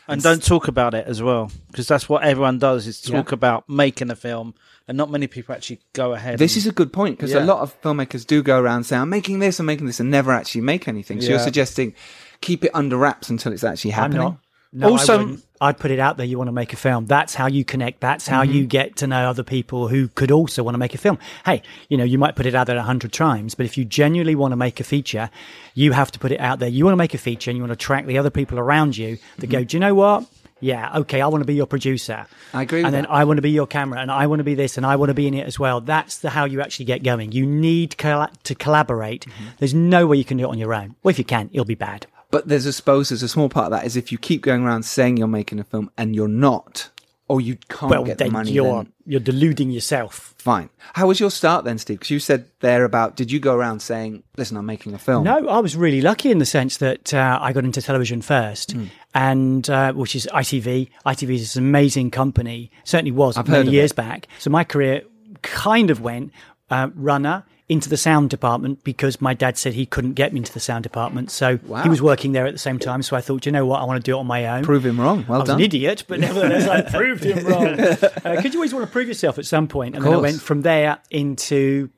And 0.08 0.22
don't 0.22 0.42
talk 0.44 0.68
about 0.68 0.94
it 0.94 1.06
as 1.06 1.22
well 1.22 1.50
because 1.70 1.86
that's 1.88 2.08
what 2.08 2.22
everyone 2.24 2.58
does 2.58 2.86
is 2.86 3.00
talk 3.00 3.30
Yeah. 3.30 3.34
about 3.34 3.68
making 3.68 4.10
a 4.10 4.16
film 4.16 4.54
and 4.86 4.96
not 4.98 5.10
many 5.10 5.26
people 5.26 5.54
actually 5.54 5.80
go 5.94 6.12
ahead 6.12 6.38
This 6.38 6.54
and- 6.54 6.62
is 6.62 6.66
a 6.66 6.72
good 6.72 6.92
point 6.92 7.16
because 7.16 7.32
a 7.32 7.40
lot 7.40 7.60
of 7.60 7.80
filmmakers 7.82 8.26
do 8.26 8.42
go 8.42 8.58
around 8.58 8.84
saying, 8.84 9.00
"I'm 9.02 9.08
making 9.08 9.38
this, 9.38 9.58
I'm 9.58 9.66
making 9.66 9.86
this," 9.86 10.00
and 10.00 10.10
never 10.10 10.32
actually 10.32 10.60
make 10.60 10.86
anything. 10.88 11.20
So 11.22 11.30
you're 11.30 11.38
suggesting 11.38 11.94
keep 12.40 12.64
it 12.64 12.70
under 12.74 12.96
wraps 12.98 13.30
until 13.30 13.52
it's 13.52 13.64
actually 13.64 13.92
happening. 13.92 14.38
No, 14.74 14.90
Also- 14.90 15.14
I 15.14 15.16
wouldn't. 15.18 15.44
I'd 15.60 15.78
put 15.78 15.90
it 15.92 15.98
out 16.00 16.16
there. 16.18 16.26
You 16.26 16.36
want 16.36 16.48
to 16.48 16.52
make 16.52 16.72
a 16.74 16.76
film. 16.76 17.06
That's 17.06 17.34
how 17.34 17.46
you 17.46 17.64
connect. 17.64 18.00
That's 18.00 18.26
how 18.26 18.42
Mm-hmm. 18.42 18.52
you 18.52 18.66
get 18.66 18.96
to 18.96 19.06
know 19.06 19.30
other 19.30 19.44
people 19.44 19.88
who 19.88 20.08
could 20.08 20.30
also 20.30 20.62
want 20.62 20.74
to 20.74 20.78
make 20.78 20.94
a 20.94 20.98
film. 20.98 21.16
Hey, 21.46 21.62
you 21.88 21.96
know, 21.96 22.04
you 22.04 22.18
might 22.18 22.34
put 22.36 22.44
it 22.44 22.54
out 22.54 22.66
there 22.66 22.76
a 22.76 22.82
hundred 22.82 23.12
times, 23.14 23.54
but 23.54 23.64
if 23.64 23.78
you 23.78 23.84
genuinely 23.86 24.34
want 24.34 24.52
to 24.52 24.56
make 24.56 24.78
a 24.80 24.84
feature, 24.84 25.30
you 25.74 25.92
have 25.92 26.10
to 26.12 26.18
put 26.18 26.32
it 26.32 26.40
out 26.40 26.58
there. 26.58 26.68
You 26.68 26.84
want 26.84 26.92
to 26.92 26.96
make 26.98 27.14
a 27.14 27.18
feature 27.18 27.50
and 27.50 27.56
you 27.56 27.62
want 27.62 27.70
to 27.70 27.74
attract 27.82 28.08
the 28.08 28.18
other 28.18 28.30
people 28.30 28.58
around 28.58 28.98
you 28.98 29.16
that 29.38 29.46
go, 29.46 29.64
do 29.64 29.76
you 29.76 29.80
know 29.80 29.94
what? 29.94 30.26
Yeah, 30.60 30.90
okay, 30.98 31.20
I 31.20 31.28
want 31.28 31.42
to 31.42 31.46
be 31.46 31.54
your 31.54 31.66
producer. 31.66 32.26
I 32.52 32.62
agree 32.62 32.78
with 32.80 32.86
And 32.86 32.94
then 32.94 33.02
that. 33.04 33.10
I 33.12 33.24
want 33.24 33.38
to 33.38 33.42
be 33.42 33.50
your 33.50 33.66
camera 33.66 34.00
and 34.00 34.10
I 34.10 34.26
want 34.26 34.40
to 34.40 34.44
be 34.44 34.54
this 34.54 34.76
and 34.76 34.84
I 34.84 34.96
want 34.96 35.10
to 35.10 35.14
be 35.14 35.26
in 35.26 35.34
it 35.34 35.46
as 35.46 35.58
well. 35.58 35.80
That's 35.80 36.18
the 36.18 36.30
how 36.30 36.44
you 36.46 36.60
actually 36.60 36.86
get 36.86 37.02
going. 37.02 37.32
You 37.32 37.46
need 37.46 37.92
to 37.92 38.54
collaborate. 38.54 39.26
Mm-hmm. 39.26 39.44
There's 39.58 39.74
no 39.74 40.06
way 40.06 40.16
you 40.16 40.24
can 40.24 40.36
do 40.38 40.44
it 40.44 40.48
on 40.48 40.58
your 40.58 40.74
own. 40.74 40.94
Well, 41.02 41.10
if 41.10 41.18
you 41.18 41.24
can, 41.24 41.48
it'll 41.52 41.64
be 41.64 41.74
bad. 41.74 42.06
But 42.34 42.48
there's, 42.48 42.66
I 42.66 42.70
suppose, 42.72 43.04
there's 43.10 43.22
a 43.22 43.28
small 43.28 43.48
part 43.48 43.66
of 43.66 43.70
that 43.72 43.86
is 43.86 43.96
if 43.96 44.10
you 44.12 44.18
keep 44.18 44.40
going 44.42 44.62
around 44.64 44.82
saying 44.84 45.16
you're 45.18 45.28
making 45.40 45.58
a 45.60 45.64
film 45.64 45.90
and 45.96 46.16
you're 46.16 46.26
not, 46.50 46.90
or 47.28 47.40
you 47.40 47.56
can't 47.68 47.90
well, 47.90 48.04
get 48.04 48.18
the 48.18 48.28
money. 48.28 48.50
you're 48.50 48.82
then 48.84 48.92
you're 49.06 49.20
deluding 49.20 49.70
yourself. 49.70 50.34
fine. 50.38 50.68
How 50.94 51.06
was 51.06 51.20
your 51.20 51.30
start 51.30 51.64
then, 51.64 51.78
Steve? 51.78 51.98
Because 52.00 52.10
you 52.10 52.18
said 52.18 52.40
there 52.60 52.84
about 52.84 53.14
did 53.16 53.30
you 53.32 53.38
go 53.38 53.54
around 53.54 53.80
saying, 53.80 54.24
"Listen, 54.36 54.56
I'm 54.56 54.66
making 54.66 54.94
a 54.94 54.98
film." 54.98 55.22
No, 55.24 55.36
I 55.48 55.60
was 55.60 55.76
really 55.76 56.00
lucky 56.02 56.30
in 56.30 56.38
the 56.38 56.46
sense 56.58 56.78
that 56.78 57.14
uh, 57.14 57.38
I 57.40 57.52
got 57.52 57.64
into 57.64 57.80
television 57.80 58.20
first, 58.20 58.72
Hmm. 58.72 58.84
and 59.14 59.70
uh, 59.70 59.92
which 59.92 60.16
is 60.16 60.28
ITV. 60.32 60.88
ITV 61.06 61.30
is 61.34 61.56
an 61.56 61.64
amazing 61.64 62.10
company. 62.10 62.70
Certainly 62.84 63.12
was 63.12 63.38
I've 63.38 63.48
many 63.48 63.70
years 63.70 63.92
it. 63.92 63.96
back. 63.96 64.26
So 64.38 64.50
my 64.50 64.64
career 64.64 65.02
kind 65.42 65.88
of 65.90 66.00
went 66.00 66.32
uh, 66.70 66.88
runner 66.96 67.44
into 67.68 67.88
the 67.88 67.96
sound 67.96 68.28
department 68.28 68.84
because 68.84 69.22
my 69.22 69.32
dad 69.32 69.56
said 69.56 69.72
he 69.72 69.86
couldn't 69.86 70.12
get 70.12 70.32
me 70.34 70.38
into 70.38 70.52
the 70.52 70.60
sound 70.60 70.82
department. 70.82 71.30
So 71.30 71.58
Wow. 71.66 71.82
he 71.82 71.88
was 71.88 72.02
working 72.02 72.32
there 72.32 72.46
at 72.46 72.52
the 72.52 72.58
same 72.58 72.78
time. 72.78 73.02
So 73.02 73.16
I 73.16 73.22
thought, 73.22 73.46
you 73.46 73.52
know 73.52 73.64
what, 73.64 73.80
I 73.80 73.84
want 73.84 74.04
to 74.04 74.10
do 74.10 74.16
it 74.16 74.20
on 74.20 74.26
my 74.26 74.46
own. 74.46 74.64
Prove 74.64 74.84
him 74.84 75.00
wrong. 75.00 75.24
Well 75.26 75.38
I 75.38 75.40
was 75.40 75.48
done. 75.48 75.58
an 75.60 75.64
idiot, 75.64 76.04
but 76.06 76.20
nevertheless, 76.20 76.68
I 76.68 76.82
proved 76.96 77.24
him 77.24 77.44
wrong. 77.46 77.76
Because 77.76 78.52
you 78.52 78.58
always 78.58 78.74
want 78.74 78.84
to 78.86 78.92
prove 78.92 79.08
yourself 79.08 79.38
at 79.38 79.46
some 79.46 79.66
point. 79.66 79.96
And 79.96 80.04
then 80.04 80.12
I 80.12 80.16
went 80.18 80.40
from 80.42 80.60
there 80.60 80.98
into 81.10 81.88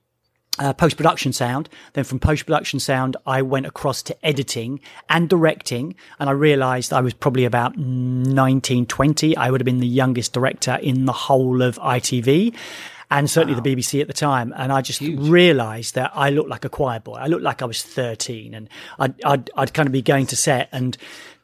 uh, 0.61 0.73
post 0.73 0.97
production 0.97 1.33
sound. 1.33 1.69
Then 1.95 2.05
from 2.05 2.21
post 2.21 2.47
production 2.47 2.79
sound, 2.79 3.17
I 3.27 3.43
went 3.43 3.67
across 3.67 4.03
to 4.05 4.27
editing 4.27 4.79
and 5.11 5.29
directing. 5.29 5.97
And 6.21 6.31
I 6.31 6.33
realized 6.33 6.93
I 6.93 7.01
was 7.01 7.13
probably 7.13 7.45
about 7.45 7.77
19, 7.77 8.87
20. 8.87 9.37
I 9.37 9.51
would 9.51 9.61
have 9.61 9.67
been 9.67 9.81
the 9.81 9.87
youngest 9.87 10.33
director 10.33 10.77
in 10.81 11.07
the 11.07 11.13
whole 11.13 11.61
of 11.61 11.77
ITV. 11.81 12.55
And 13.11 13.31
certainly 13.31 13.59
the 13.59 13.77
BBC 13.77 14.01
at 14.01 14.09
the 14.09 14.13
time. 14.13 14.53
And 14.57 14.73
I 14.73 14.81
just 14.81 15.01
realized 15.01 15.95
that 15.95 16.11
I 16.15 16.31
looked 16.31 16.49
like 16.49 16.65
a 16.65 16.69
choir 16.69 16.99
boy. 16.99 17.15
I 17.15 17.27
looked 17.27 17.45
like 17.45 17.63
I 17.63 17.65
was 17.65 17.83
13 17.83 18.53
and 18.53 18.69
I'd, 18.99 19.25
I'd, 19.25 19.51
I'd 19.57 19.75
kind 19.75 19.87
of 19.87 19.93
be 19.93 20.03
going 20.03 20.27
to 20.27 20.37
set 20.37 20.69
and 20.73 20.97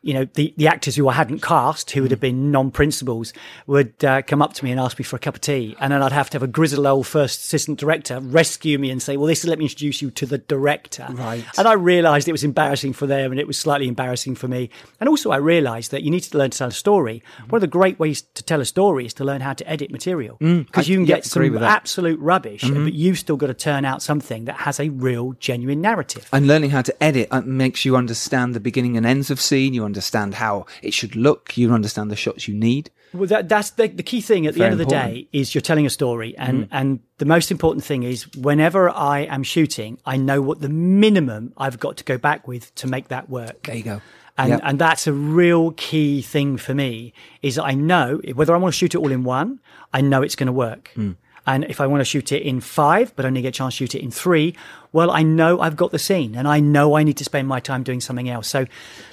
you 0.03 0.15
know, 0.15 0.27
the, 0.35 0.53
the 0.57 0.67
actors 0.67 0.97
who 0.97 1.09
I 1.09 1.13
hadn't 1.13 1.43
cast, 1.43 1.91
who 1.93 2.03
would 2.03 2.11
have 2.11 2.21
been 2.21 2.51
non-principals, 2.51 3.33
would 3.67 4.05
uh, 4.05 4.23
come 4.23 4.43
up 4.43 4.53
to 4.55 4.65
me 4.65 4.71
and 4.71 4.81
ask 4.81 4.99
me 4.99 5.05
for 5.05 5.17
a 5.17 5.19
cup 5.19 5.37
of 5.37 5.41
tea. 5.41 5.77
And 5.81 5.93
then 5.93 6.03
I'd 6.03 6.13
have 6.13 6.29
to 6.31 6.37
have 6.37 6.43
a 6.43 6.49
grizzled 6.49 6.87
old 6.87 7.07
first 7.07 7.41
assistant 7.41 7.79
director 7.79 8.19
rescue 8.21 8.79
me 8.79 8.91
and 8.91 9.01
say, 9.01 9.17
well, 9.17 9.27
this 9.27 9.45
is 9.45 9.49
let 9.49 9.59
me 9.59 9.67
introduce 9.67 10.03
you 10.03 10.11
to 10.11 10.27
the 10.27 10.39
director. 10.39 11.07
Right. 11.11 11.45
And 11.57 11.69
I 11.69 11.75
realised 11.75 12.29
it 12.29 12.33
was 12.33 12.45
embarrassing 12.45 12.93
for 12.93 13.07
them 13.07 13.31
and 13.31 13.41
it 13.41 13.47
was 13.47 13.59
slightly 13.59 13.89
embarrassing 13.89 14.35
for 14.35 14.49
me. 14.49 14.71
And 15.01 15.09
also 15.09 15.31
I 15.31 15.37
realised 15.37 15.91
that 15.93 16.03
you 16.03 16.11
need 16.11 16.21
to 16.21 16.39
learn 16.39 16.51
to 16.51 16.59
tell 16.59 16.69
a 16.69 16.73
story. 16.73 17.23
One 17.49 17.59
of 17.59 17.61
the 17.61 17.67
great 17.67 17.99
ways 17.99 18.23
to 18.35 18.43
tell 18.43 18.61
a 18.61 18.65
story 18.65 19.07
is 19.07 19.15
to 19.15 19.25
learn 19.25 19.41
how 19.41 19.53
to 19.53 19.69
edit 19.71 19.91
material. 19.91 20.37
Because 20.39 20.89
you 20.89 20.97
can 20.97 21.05
get 21.05 21.25
some 21.25 21.57
absolute 21.59 22.19
rubbish, 22.21 22.63
but 22.63 22.93
you've 22.93 23.19
still 23.19 23.37
got 23.37 23.49
to 23.49 23.55
turn 23.55 23.85
out 23.85 24.03
something 24.03 24.47
that 24.47 24.57
has 24.57 24.81
a 24.81 24.89
real, 24.89 25.35
genuine 25.39 25.81
narrative. 25.81 26.29
and 26.33 26.47
learning 26.47 26.71
how 26.71 26.83
to 26.83 27.03
edit 27.03 27.29
uh, 27.31 27.41
makes 27.43 27.85
you 27.85 27.97
understand 27.97 28.55
the 28.55 28.61
beginning 28.61 28.97
and 28.97 29.07
ends 29.07 29.31
of 29.31 29.41
scene. 29.41 29.75
You 29.75 29.85
understand 29.93 30.35
how 30.35 30.67
it 30.83 30.93
should 30.95 31.15
look. 31.17 31.57
You 31.57 31.73
understand 31.73 32.11
the 32.11 32.17
shots 32.17 32.49
you 32.49 32.55
need. 32.55 32.91
Well, 33.15 33.27
that, 33.29 33.49
that's 33.49 33.71
the, 33.79 33.89
the 33.89 34.03
key 34.03 34.23
thing 34.23 34.47
at 34.47 34.55
the 34.55 34.59
Very 34.61 34.71
end 34.73 34.81
of 34.81 34.89
the 34.89 34.95
important. 34.95 35.15
day 35.33 35.39
is 35.41 35.55
you're 35.55 35.61
telling 35.71 35.85
a 35.87 35.91
story, 35.91 36.35
and 36.39 36.67
and 36.71 37.01
the 37.19 37.27
most 37.27 37.51
important 37.51 37.85
thing 37.85 38.03
is 38.05 38.27
whenever 38.51 38.89
I 38.89 39.19
am 39.37 39.43
shooting, 39.43 39.99
I 40.07 40.17
know 40.17 40.41
what 40.49 40.61
the 40.61 40.71
minimum 40.71 41.53
I've 41.65 41.79
got 41.79 41.95
to 41.99 42.05
go 42.05 42.17
back 42.19 42.49
with 42.49 42.75
to 42.77 42.87
make 42.87 43.09
that 43.09 43.29
work. 43.29 43.65
There 43.65 43.77
you 43.77 43.83
go. 43.83 44.01
And 44.39 44.49
Yep. 44.49 44.61
and 44.65 44.79
that's 44.79 45.07
a 45.07 45.13
real 45.13 45.73
key 45.73 46.23
thing 46.23 46.57
for 46.57 46.75
me 46.75 47.13
is 47.43 47.59
I 47.59 47.75
know 47.75 48.19
whether 48.35 48.55
I 48.55 48.59
want 48.59 48.73
to 48.75 48.79
shoot 48.79 48.95
it 48.95 48.99
all 48.99 49.13
in 49.13 49.25
one, 49.25 49.61
I 49.93 50.01
know 50.01 50.23
it's 50.23 50.37
going 50.41 50.47
to 50.47 50.53
work. 50.67 50.91
Hmm. 50.95 51.13
And 51.47 51.65
if 51.65 51.81
I 51.81 51.87
want 51.87 52.01
to 52.01 52.05
shoot 52.05 52.33
it 52.33 52.43
in 52.43 52.61
five, 52.61 53.15
but 53.17 53.25
only 53.25 53.43
get 53.43 53.49
a 53.49 53.53
chance 53.53 53.75
to 53.75 53.79
shoot 53.79 53.95
it 53.95 54.03
in 54.03 54.11
three, 54.11 54.55
well, 54.93 55.11
I 55.11 55.23
know 55.23 55.61
I've 55.61 55.77
got 55.77 55.91
the 55.91 55.99
scene 55.99 56.35
and 56.35 56.47
I 56.47 56.61
know 56.61 56.95
I 56.95 57.03
need 57.03 57.17
to 57.17 57.25
spend 57.25 57.49
my 57.49 57.61
time 57.61 57.83
doing 57.83 58.01
something 58.01 58.29
else. 58.29 58.49
So 58.49 58.67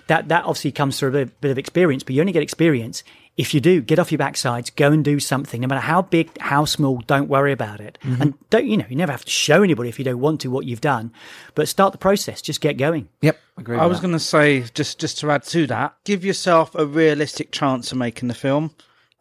that, 0.07 0.27
that 0.27 0.43
obviously 0.45 0.71
comes 0.71 0.99
through 0.99 1.09
a 1.09 1.11
bit, 1.11 1.41
bit 1.41 1.51
of 1.51 1.57
experience, 1.57 2.03
but 2.03 2.13
you 2.13 2.21
only 2.21 2.33
get 2.33 2.43
experience 2.43 3.03
if 3.39 3.53
you 3.53 3.61
do 3.61 3.79
get 3.79 3.99
off 3.99 4.11
your 4.11 4.19
backsides, 4.19 4.75
go 4.75 4.91
and 4.91 5.03
do 5.03 5.17
something, 5.17 5.61
no 5.61 5.67
matter 5.67 5.79
how 5.79 6.01
big, 6.01 6.37
how 6.39 6.65
small, 6.65 6.97
don't 7.07 7.29
worry 7.29 7.53
about 7.53 7.79
it. 7.79 7.97
Mm-hmm. 8.03 8.21
And 8.21 8.49
don't, 8.49 8.67
you 8.67 8.75
know, 8.75 8.85
you 8.89 8.97
never 8.97 9.13
have 9.13 9.23
to 9.23 9.31
show 9.31 9.63
anybody 9.63 9.87
if 9.87 9.97
you 9.97 10.03
don't 10.03 10.19
want 10.19 10.41
to 10.41 10.51
what 10.51 10.65
you've 10.65 10.81
done, 10.81 11.13
but 11.55 11.69
start 11.69 11.93
the 11.93 11.97
process, 11.97 12.41
just 12.41 12.59
get 12.59 12.75
going. 12.75 13.07
Yep, 13.21 13.39
agree. 13.57 13.77
I 13.77 13.85
was 13.85 14.01
going 14.01 14.11
to 14.11 14.19
say 14.19 14.65
just 14.73 14.99
just 14.99 15.19
to 15.19 15.31
add 15.31 15.43
to 15.43 15.67
that, 15.67 15.95
give 16.03 16.25
yourself 16.25 16.75
a 16.75 16.85
realistic 16.85 17.53
chance 17.53 17.93
of 17.93 17.97
making 17.97 18.27
the 18.27 18.33
film. 18.33 18.75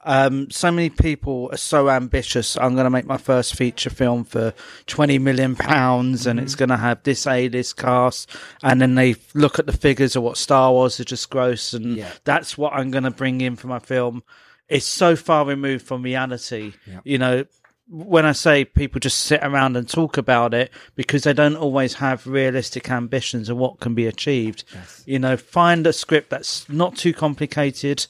Um, 0.09 0.50
so 0.50 0.71
many 0.71 0.88
people 0.88 1.50
are 1.53 1.59
so 1.59 1.91
ambitious. 1.91 2.57
I'm 2.57 2.73
going 2.75 2.85
to 2.87 2.91
make 2.91 3.05
my 3.05 3.19
first 3.19 3.55
feature 3.55 3.91
film 3.91 4.25
for 4.25 4.55
20 4.87 5.19
million 5.19 5.55
pounds, 5.55 6.27
and 6.27 6.41
it's 6.41 6.55
going 6.55 6.71
to 6.71 6.79
have 6.79 7.03
this 7.03 7.27
A 7.27 7.49
list 7.50 7.77
cast. 7.77 8.31
And 8.62 8.81
then 8.81 8.95
they 8.95 9.17
look 9.35 9.59
at 9.59 9.67
the 9.67 9.77
figures 9.77 10.17
of 10.17 10.23
what 10.23 10.38
Star 10.38 10.73
Wars 10.73 10.97
has 10.97 11.05
just 11.07 11.29
gross, 11.29 11.75
and 11.75 11.97
Yeah. 11.99 12.11
that's 12.25 12.57
what 12.57 12.73
I'm 12.73 12.91
going 12.91 13.05
to 13.05 13.11
bring 13.11 13.43
in 13.43 13.55
for 13.57 13.67
my 13.67 13.81
film. 13.81 14.23
It's 14.67 14.87
so 14.87 15.15
far 15.15 15.45
removed 15.45 15.87
from 15.87 16.03
reality. 16.03 16.73
You 17.05 17.19
know, 17.19 17.45
when 17.91 18.25
I 18.25 18.33
say 18.33 18.65
people 18.65 19.00
just 19.00 19.21
sit 19.21 19.41
around 19.43 19.77
and 19.77 19.87
talk 19.88 20.17
about 20.17 20.55
it 20.55 20.71
because 20.95 21.25
they 21.25 21.33
don't 21.35 21.57
always 21.57 21.95
have 21.95 22.27
realistic 22.27 22.91
ambitions 22.91 23.49
of 23.50 23.57
what 23.59 23.81
can 23.81 23.95
be 23.95 24.07
achieved. 24.07 24.65
You 25.07 25.19
know, 25.19 25.37
find 25.37 25.87
a 25.87 25.93
script 25.93 26.31
that's 26.31 26.67
not 26.69 26.97
too 26.97 27.12
complicated. 27.15 28.07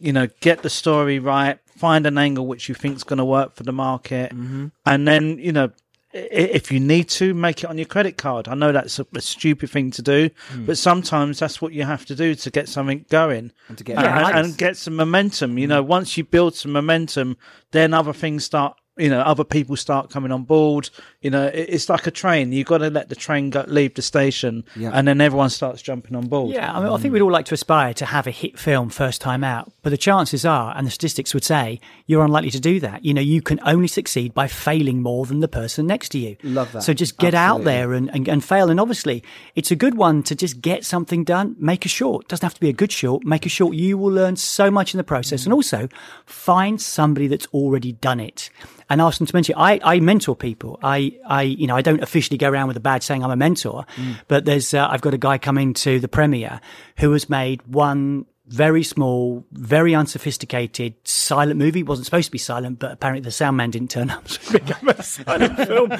You 0.00 0.12
know, 0.12 0.28
get 0.40 0.62
the 0.62 0.70
story 0.70 1.18
right. 1.18 1.58
Find 1.76 2.06
an 2.06 2.18
angle 2.18 2.46
which 2.46 2.68
you 2.68 2.74
think 2.74 2.96
is 2.96 3.04
going 3.04 3.18
to 3.18 3.24
work 3.24 3.54
for 3.54 3.62
the 3.62 3.72
market, 3.72 4.32
mm-hmm. 4.32 4.68
and 4.84 5.06
then 5.06 5.38
you 5.38 5.52
know. 5.52 5.70
If 6.12 6.72
you 6.72 6.80
need 6.80 7.08
to 7.10 7.34
make 7.34 7.62
it 7.62 7.66
on 7.70 7.78
your 7.78 7.86
credit 7.86 8.16
card, 8.16 8.48
I 8.48 8.56
know 8.56 8.72
that's 8.72 8.98
a, 8.98 9.06
a 9.14 9.20
stupid 9.20 9.70
thing 9.70 9.92
to 9.92 10.02
do, 10.02 10.28
mm. 10.28 10.66
but 10.66 10.76
sometimes 10.76 11.38
that's 11.38 11.62
what 11.62 11.72
you 11.72 11.84
have 11.84 12.04
to 12.06 12.16
do 12.16 12.34
to 12.34 12.50
get 12.50 12.68
something 12.68 13.04
going 13.10 13.52
And 13.68 13.78
to 13.78 13.84
get 13.84 13.96
and, 13.96 14.08
and- 14.08 14.46
and 14.46 14.58
get 14.58 14.76
some 14.76 14.96
momentum. 14.96 15.56
You 15.56 15.66
mm. 15.66 15.68
know, 15.68 15.84
once 15.84 16.16
you 16.16 16.24
build 16.24 16.56
some 16.56 16.72
momentum, 16.72 17.36
then 17.70 17.94
other 17.94 18.12
things 18.12 18.44
start. 18.44 18.76
You 18.96 19.08
know, 19.08 19.20
other 19.20 19.44
people 19.44 19.76
start 19.76 20.10
coming 20.10 20.30
on 20.32 20.42
board. 20.42 20.90
You 21.22 21.30
know, 21.30 21.46
it, 21.46 21.66
it's 21.70 21.88
like 21.88 22.06
a 22.06 22.10
train. 22.10 22.52
you've 22.52 22.66
got 22.66 22.78
to 22.78 22.90
let 22.90 23.08
the 23.08 23.14
train 23.14 23.50
go, 23.50 23.64
leave 23.66 23.94
the 23.94 24.02
station, 24.02 24.64
Yeah. 24.76 24.90
and 24.92 25.06
then 25.08 25.20
everyone 25.20 25.48
starts 25.50 25.80
jumping 25.80 26.16
on 26.16 26.26
board. 26.26 26.52
Yeah, 26.54 26.70
I, 26.76 26.80
mean, 26.80 26.92
I 26.92 26.96
think 26.98 27.12
we'd 27.14 27.22
all 27.22 27.30
like 27.30 27.46
to 27.46 27.54
aspire 27.54 27.94
to 27.94 28.04
have 28.04 28.26
a 28.26 28.30
hit 28.30 28.58
film 28.58 28.90
first 28.90 29.20
time 29.20 29.42
out, 29.44 29.72
but 29.82 29.90
the 29.90 29.96
chances 29.96 30.44
are, 30.44 30.74
and 30.76 30.86
the 30.86 30.90
statistics 30.90 31.32
would 31.32 31.44
say, 31.44 31.80
you're 32.06 32.24
unlikely 32.24 32.50
to 32.50 32.60
do 32.60 32.80
that. 32.80 33.04
You 33.04 33.14
know, 33.14 33.20
you 33.22 33.40
can 33.40 33.60
only 33.64 33.86
succeed 33.88 34.34
by 34.34 34.48
failing 34.48 35.00
more 35.00 35.24
than 35.24 35.40
the 35.40 35.48
person 35.48 35.86
next 35.86 36.10
to 36.10 36.18
you. 36.18 36.36
Love 36.42 36.72
that. 36.72 36.82
So 36.82 36.92
just 36.92 37.16
get 37.16 37.32
out 37.34 37.64
there 37.64 37.92
and, 37.94 38.10
and, 38.12 38.28
and 38.28 38.44
fail. 38.44 38.70
And 38.70 38.80
obviously, 38.80 39.22
it's 39.54 39.70
a 39.70 39.76
good 39.76 39.94
one 39.96 40.22
to 40.24 40.34
just 40.34 40.60
get 40.60 40.84
something 40.84 41.24
done. 41.24 41.56
Make 41.58 41.86
a 41.86 41.88
short. 41.88 42.28
Doesn't 42.28 42.44
have 42.44 42.54
to 42.54 42.60
be 42.60 42.68
a 42.68 42.74
good 42.74 42.92
short. 42.92 43.24
Make 43.24 43.46
a 43.46 43.48
short. 43.48 43.74
You 43.76 43.96
will 43.96 44.12
learn 44.12 44.36
so 44.36 44.70
much 44.70 44.92
in 44.92 44.98
the 44.98 45.04
process. 45.04 45.44
And 45.44 45.52
also, 45.52 45.88
find 46.26 46.80
somebody 46.80 47.28
that's 47.28 47.46
already 47.54 47.92
done 47.92 48.20
it. 48.20 48.50
And 48.90 49.00
ask 49.00 49.18
them 49.18 49.26
to 49.26 49.34
mentor. 49.34 49.54
I, 49.56 49.80
I 49.82 50.00
mentor 50.00 50.34
people. 50.34 50.78
I, 50.82 51.16
I, 51.24 51.42
you 51.42 51.66
know, 51.66 51.76
I 51.76 51.80
don't 51.80 52.02
officially 52.02 52.36
go 52.36 52.50
around 52.50 52.68
with 52.68 52.76
a 52.76 52.80
badge 52.80 53.04
saying 53.04 53.22
I'm 53.22 53.30
a 53.30 53.36
mentor, 53.36 53.86
but 54.26 54.44
there's, 54.44 54.74
uh, 54.74 54.88
I've 54.90 55.00
got 55.00 55.14
a 55.14 55.18
guy 55.18 55.38
coming 55.38 55.74
to 55.74 56.00
the 56.00 56.08
premiere 56.08 56.60
who 56.96 57.12
has 57.12 57.30
made 57.30 57.62
one 57.68 58.26
very 58.50 58.82
small, 58.82 59.46
very 59.52 59.94
unsophisticated 59.94 60.94
silent 61.04 61.56
movie. 61.56 61.80
It 61.80 61.86
wasn't 61.86 62.06
supposed 62.06 62.26
to 62.26 62.32
be 62.32 62.38
silent, 62.38 62.80
but 62.80 62.90
apparently 62.90 63.22
the 63.22 63.30
sound 63.30 63.56
man 63.56 63.70
didn't 63.70 63.92
turn 63.92 64.10
up, 64.10 64.28
so 64.28 64.56
it 64.56 64.66
became 64.66 64.88
a 64.88 65.02
silent 65.02 65.56
film. 65.68 65.90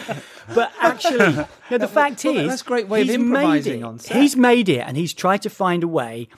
But 0.53 0.73
actually, 0.81 1.47
no, 1.71 1.79
the 1.79 1.89
fact 1.89 2.25
well, 2.25 2.37
is, 2.37 2.49
that's 2.49 2.63
a 2.63 2.65
great 2.65 2.89
way 2.89 3.03
of 3.03 3.11
improvising 3.11 3.81
it. 3.81 3.85
on 3.85 3.99
set. 4.01 4.17
He's 4.17 4.37
made 4.37 4.69
it, 4.69 4.81
and 4.81 4.97
he's 4.97 5.15
tried 5.15 5.43
to 5.43 5.51
find 5.51 5.85
a 5.85 5.89
way 5.89 6.29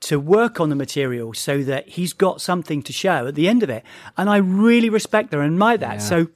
to 0.00 0.18
work 0.18 0.60
on 0.60 0.70
the 0.70 0.76
material 0.76 1.34
so 1.34 1.62
that 1.62 1.88
he's 1.88 2.12
got 2.12 2.40
something 2.40 2.82
to 2.82 2.92
show 2.92 3.26
at 3.26 3.34
the 3.34 3.48
end 3.48 3.62
of 3.62 3.70
it. 3.70 3.84
And 4.16 4.30
I 4.30 4.38
really 4.38 4.88
respect 4.88 5.30
that 5.30 5.38
and 5.40 5.52
admire 5.52 5.78
that. 5.78 6.02
So 6.02 6.28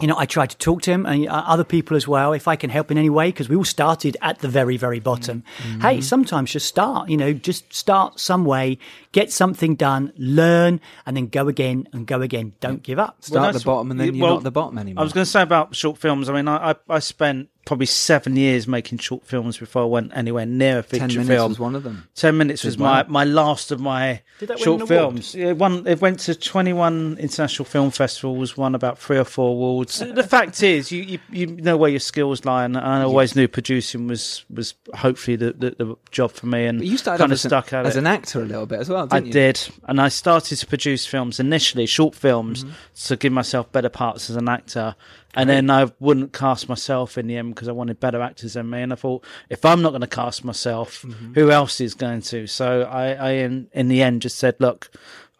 you 0.00 0.06
know, 0.06 0.16
I 0.16 0.24
try 0.26 0.46
to 0.46 0.56
talk 0.56 0.82
to 0.82 0.90
him 0.90 1.06
and 1.06 1.28
uh, 1.28 1.44
other 1.46 1.64
people 1.64 1.96
as 1.96 2.08
well, 2.08 2.32
if 2.32 2.48
I 2.48 2.56
can 2.56 2.70
help 2.70 2.90
in 2.90 2.98
any 2.98 3.10
way, 3.10 3.28
because 3.28 3.48
we 3.48 3.56
all 3.56 3.64
started 3.64 4.16
at 4.22 4.38
the 4.38 4.48
very, 4.48 4.76
very 4.76 4.98
bottom. 4.98 5.44
Mm-hmm. 5.58 5.80
Hey, 5.80 6.00
sometimes 6.00 6.52
just 6.52 6.66
start, 6.66 7.10
you 7.10 7.16
know, 7.16 7.32
just 7.32 7.72
start 7.72 8.18
some 8.18 8.44
way, 8.44 8.78
get 9.12 9.30
something 9.30 9.74
done, 9.74 10.12
learn, 10.16 10.80
and 11.06 11.16
then 11.16 11.26
go 11.26 11.48
again 11.48 11.86
and 11.92 12.06
go 12.06 12.22
again. 12.22 12.54
Don't 12.60 12.82
give 12.82 12.98
up. 12.98 13.22
Start 13.22 13.54
at 13.54 13.60
the 13.60 13.64
bottom 13.64 13.90
and 13.90 14.00
then 14.00 14.08
what- 14.08 14.14
you're 14.16 14.22
well, 14.22 14.32
not 14.34 14.38
at 14.38 14.44
the 14.44 14.50
bottom 14.50 14.78
anymore. 14.78 15.02
I 15.02 15.04
was 15.04 15.12
going 15.12 15.24
to 15.24 15.30
say 15.30 15.42
about 15.42 15.76
short 15.76 15.98
films. 15.98 16.28
I 16.28 16.32
mean, 16.32 16.48
I, 16.48 16.70
I, 16.70 16.74
I 16.88 16.98
spent 17.00 17.48
probably 17.66 17.86
seven 17.86 18.36
years 18.36 18.66
making 18.66 18.98
short 18.98 19.24
films 19.24 19.58
before 19.58 19.82
I 19.82 19.86
went 19.86 20.10
anywhere 20.16 20.46
near 20.46 20.78
a 20.78 20.82
feature 20.82 21.06
Ten 21.06 21.08
minutes 21.16 21.28
film. 21.28 21.50
was 21.50 21.58
one 21.60 21.74
of 21.76 21.82
them. 21.84 22.08
Ten 22.14 22.36
minutes 22.36 22.64
was 22.64 22.78
my, 22.78 23.04
my 23.04 23.24
last 23.24 23.70
of 23.70 23.78
my 23.80 24.22
Did 24.38 24.48
that 24.48 24.58
short 24.58 24.80
an 24.80 24.86
films. 24.86 25.34
Yeah, 25.34 25.52
one 25.52 25.86
it 25.86 26.00
went 26.00 26.20
to 26.20 26.34
twenty 26.34 26.72
one 26.72 27.16
international 27.18 27.66
film 27.66 27.90
festivals, 27.90 28.56
won 28.56 28.74
about 28.74 28.98
three 28.98 29.18
or 29.18 29.24
four 29.24 29.50
awards. 29.50 29.98
the 29.98 30.22
fact 30.22 30.62
is, 30.62 30.90
you, 30.90 31.02
you 31.02 31.18
you 31.30 31.46
know 31.46 31.76
where 31.76 31.90
your 31.90 32.00
skills 32.00 32.44
lie, 32.44 32.64
and 32.64 32.76
I 32.76 33.02
always 33.02 33.36
knew 33.36 33.46
producing 33.46 34.08
was 34.08 34.44
was 34.52 34.74
hopefully 34.94 35.36
the, 35.36 35.52
the, 35.52 35.70
the 35.84 35.96
job 36.10 36.32
for 36.32 36.46
me. 36.46 36.64
And 36.66 36.78
But 36.78 36.86
you 36.88 36.96
started 36.98 37.18
kind 37.18 37.30
of 37.32 37.36
as, 37.36 37.44
an, 37.44 37.50
stuck 37.50 37.72
at 37.72 37.86
as 37.86 37.96
it. 37.96 38.00
an 38.00 38.06
actor 38.06 38.40
a 38.42 38.46
little 38.46 38.66
bit 38.66 38.80
as 38.80 38.88
well, 38.88 39.06
I 39.10 39.16
didn't 39.20 39.26
you? 39.26 39.32
did, 39.32 39.68
and 39.86 40.00
I 40.00 40.08
started 40.08 40.56
to 40.56 40.66
produce 40.66 41.06
films 41.06 41.38
initially, 41.38 41.86
short 41.86 42.14
films, 42.14 42.64
Mm-hmm. 42.64 42.72
to 43.08 43.16
give 43.16 43.32
myself 43.32 43.70
better 43.70 43.88
parts 43.90 44.28
as 44.30 44.36
an 44.36 44.48
actor. 44.48 44.96
And 45.34 45.48
then 45.48 45.70
I 45.70 45.90
wouldn't 46.00 46.32
cast 46.32 46.68
myself 46.68 47.16
in 47.16 47.26
the 47.28 47.36
end 47.36 47.54
because 47.54 47.68
I 47.68 47.72
wanted 47.72 48.00
better 48.00 48.20
actors 48.20 48.54
than 48.54 48.68
me. 48.68 48.82
And 48.82 48.92
I 48.92 48.96
thought, 48.96 49.24
if 49.48 49.64
I'm 49.64 49.80
not 49.82 49.90
going 49.90 50.00
to 50.00 50.06
cast 50.06 50.44
myself, 50.44 51.02
Mm-hmm. 51.02 51.34
who 51.34 51.50
else 51.50 51.80
is 51.80 51.94
going 51.94 52.22
to? 52.22 52.46
So 52.46 52.82
I, 52.82 53.12
I 53.12 53.30
in, 53.32 53.68
in 53.72 53.88
the 53.88 54.02
end, 54.02 54.22
just 54.22 54.38
said, 54.38 54.56
look, 54.58 54.90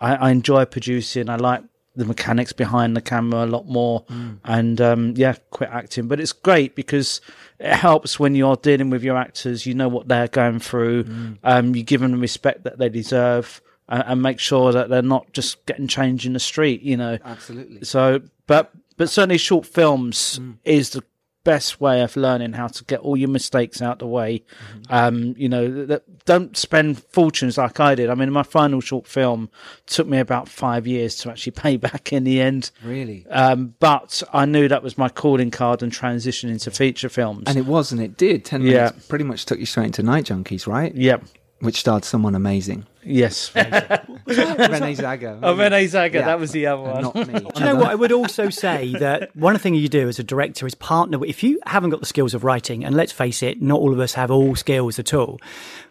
I, 0.01 0.15
I 0.15 0.31
enjoy 0.31 0.65
producing. 0.65 1.29
I 1.29 1.37
like 1.37 1.63
the 1.97 2.05
mechanics 2.05 2.53
behind 2.53 2.97
the 2.97 3.01
camera 3.01 3.45
a 3.45 3.47
lot 3.47 3.67
more, 3.67 4.05
and 4.45 4.81
um, 4.81 5.13
yeah, 5.17 5.35
quit 5.51 5.71
acting. 5.71 6.07
But 6.07 6.21
it's 6.21 6.33
great 6.33 6.77
because 6.77 7.21
it 7.59 7.75
helps 7.75 8.19
when 8.19 8.37
you're 8.37 8.55
dealing 8.57 8.91
with 8.91 9.03
your 9.03 9.17
actors. 9.17 9.67
You 9.67 9.75
know 9.75 9.89
what 9.89 10.07
they're 10.07 10.29
going 10.29 10.61
through. 10.61 11.37
Um, 11.43 11.75
you 11.75 11.83
give 11.83 12.01
them 12.01 12.13
the 12.13 12.17
respect 12.19 12.63
that 12.63 12.79
they 12.79 12.89
deserve, 12.89 13.61
and, 13.89 14.05
and 14.07 14.23
make 14.23 14.39
sure 14.39 14.71
that 14.73 14.89
they're 14.89 15.03
not 15.03 15.33
just 15.33 15.67
getting 15.67 15.89
changed 15.89 16.25
in 16.27 16.33
the 16.33 16.39
street. 16.41 16.81
You 16.83 16.97
know, 16.97 17.19
Absolutely. 17.25 17.85
so, 17.85 18.23
but 18.47 18.71
but 19.01 19.09
certainly 19.09 19.39
short 19.39 19.65
films 19.65 20.39
is 20.63 20.91
the 20.91 21.03
best 21.43 21.81
way 21.81 22.03
of 22.03 22.15
learning 22.19 22.53
how 22.53 22.67
to 22.67 22.85
get 22.85 23.01
all 23.01 23.17
your 23.17 23.31
mistakes 23.31 23.81
out 23.81 23.99
the 23.99 24.07
way. 24.07 24.45
Um, 24.91 25.35
you 25.39 25.49
know, 25.49 25.87
th- 25.87 26.03
don't 26.27 26.55
spend 26.55 27.03
fortunes 27.05 27.57
like 27.57 27.81
I 27.81 27.95
did. 27.95 28.11
I 28.11 28.15
mean, 28.15 28.31
my 28.31 28.43
final 28.43 28.83
short 28.83 29.07
film 29.07 29.49
took 29.87 30.07
me 30.07 30.19
about 30.19 30.51
five 30.51 30.87
years 30.87 31.17
to 31.17 31.31
actually 31.31 31.53
pay 31.65 31.79
back 31.79 32.13
in 32.13 32.25
the 32.25 32.43
end. 32.43 32.71
Really. 32.85 33.27
Um, 33.29 33.75
but 33.81 34.23
I 34.35 34.45
knew 34.45 34.69
that 34.69 34.83
was 34.83 34.99
my 34.99 35.09
calling 35.09 35.51
card 35.51 35.83
and 35.83 35.91
transition 35.91 36.51
into 36.51 36.71
feature 36.71 37.09
films. 37.09 37.45
And 37.47 37.57
it 37.57 37.65
was, 37.65 37.91
and 37.91 38.03
it 38.03 38.19
did. 38.19 38.45
Ten 38.45 38.61
Yeah. 38.61 38.91
minutes 38.91 39.07
pretty 39.07 39.25
much 39.25 39.47
took 39.47 39.59
you 39.59 39.65
straight 39.65 39.87
into 39.87 40.03
Night 40.03 40.27
Junkies, 40.27 40.67
right? 40.67 40.95
yep. 40.95 41.25
Which 41.61 41.81
starred 41.81 42.05
someone 42.05 42.35
amazing. 42.35 42.87
Yes. 43.05 43.55
Renee 44.27 44.95
Zaga. 44.95 45.39
oh, 45.43 45.57
Renee 45.57 45.87
Zaga, 45.87 46.19
Yeah. 46.21 46.27
that 46.27 46.39
was 46.41 46.53
the 46.53 46.67
other 46.67 46.83
one. 46.83 47.03
Not 47.03 47.15
me. 47.15 47.25
Do 47.25 47.41
you 47.57 47.65
know 47.65 47.75
what? 47.77 47.91
I 47.91 47.95
would 47.95 48.13
also 48.13 48.51
say 48.51 48.93
that 48.99 49.35
one 49.37 49.55
of 49.55 49.63
thing 49.63 49.75
you 49.75 49.89
do 49.89 50.09
as 50.09 50.19
a 50.19 50.25
director 50.25 50.67
is 50.67 50.75
partner. 50.75 51.19
with- 51.19 51.31
If 51.31 51.43
you 51.43 51.61
haven't 51.67 51.91
got 51.91 52.01
the 52.01 52.07
skills 52.07 52.35
of 52.35 52.45
writing, 52.45 52.85
and 52.85 52.95
let's 52.95 53.13
face 53.13 53.43
it, 53.43 53.61
not 53.61 53.79
all 53.79 53.93
of 53.93 54.01
us 54.01 54.15
have 54.15 54.31
all 54.31 54.55
skills 54.57 54.99
at 54.99 55.13
all, 55.15 55.39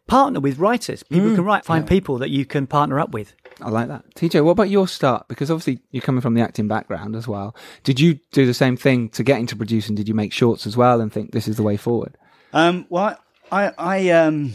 partner 0.08 0.40
with 0.40 0.58
writers. 0.60 1.04
People 1.04 1.30
who 1.30 1.36
can 1.36 1.46
write. 1.46 1.66
Find 1.66 1.88
people 1.88 2.18
that 2.20 2.30
you 2.30 2.46
can 2.46 2.68
partner 2.68 3.00
up 3.00 3.12
with. 3.12 3.34
I 3.62 3.70
like 3.70 3.88
that. 3.90 4.04
TJ, 4.16 4.44
what 4.44 4.52
about 4.52 4.70
your 4.70 4.88
start? 4.88 5.28
Because 5.28 5.52
obviously 5.52 5.82
you're 5.92 6.02
coming 6.02 6.22
from 6.22 6.34
the 6.34 6.42
acting 6.42 6.68
background 6.68 7.16
as 7.16 7.28
well. 7.28 7.56
Did 7.84 8.00
you 8.00 8.20
do 8.32 8.46
the 8.46 8.54
same 8.54 8.78
thing 8.78 9.10
to 9.10 9.24
get 9.24 9.40
into 9.40 9.56
producing? 9.56 9.96
Did 9.96 10.08
you 10.08 10.14
make 10.14 10.32
shorts 10.32 10.66
as 10.66 10.78
well 10.78 11.02
and 11.02 11.12
think 11.12 11.32
this 11.32 11.48
is 11.48 11.58
the 11.58 11.64
way 11.64 11.76
forward? 11.78 12.18
Um, 12.54 12.86
well, 12.90 13.18
I, 13.52 13.72
I, 13.78 14.10
um, 14.12 14.54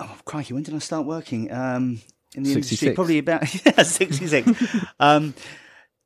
oh 0.00 0.16
crikey, 0.24 0.54
when 0.54 0.62
did 0.62 0.74
I 0.74 0.78
start 0.78 1.06
working? 1.06 1.52
Um, 1.52 2.00
in 2.34 2.44
the 2.44 2.52
industry, 2.52 2.94
probably 2.94 3.18
about 3.18 3.42
yeah, 3.66 3.82
sixty 3.82 4.26
six. 4.26 4.48
um, 5.00 5.34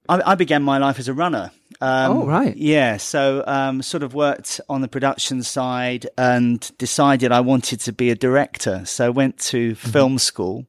I, 0.09 0.33
I 0.33 0.35
began 0.35 0.63
my 0.63 0.79
life 0.79 0.99
as 0.99 1.09
a 1.09 1.15
runner. 1.15 1.51
Um, 1.81 2.13
Oh, 2.13 2.27
right. 2.27 2.57
Yeah, 2.57 2.99
so 2.99 3.43
um, 3.47 3.83
sort 3.83 4.03
of 4.03 4.15
worked 4.15 4.61
on 4.69 4.81
the 4.81 4.89
production 4.89 5.43
side 5.43 6.07
and 6.17 6.71
decided 6.79 7.33
I 7.33 7.41
wanted 7.41 7.81
to 7.81 7.93
be 7.93 8.11
a 8.11 8.15
director. 8.15 8.85
So 8.85 9.11
went 9.11 9.39
to 9.51 9.75
film 9.75 10.19
school 10.19 10.67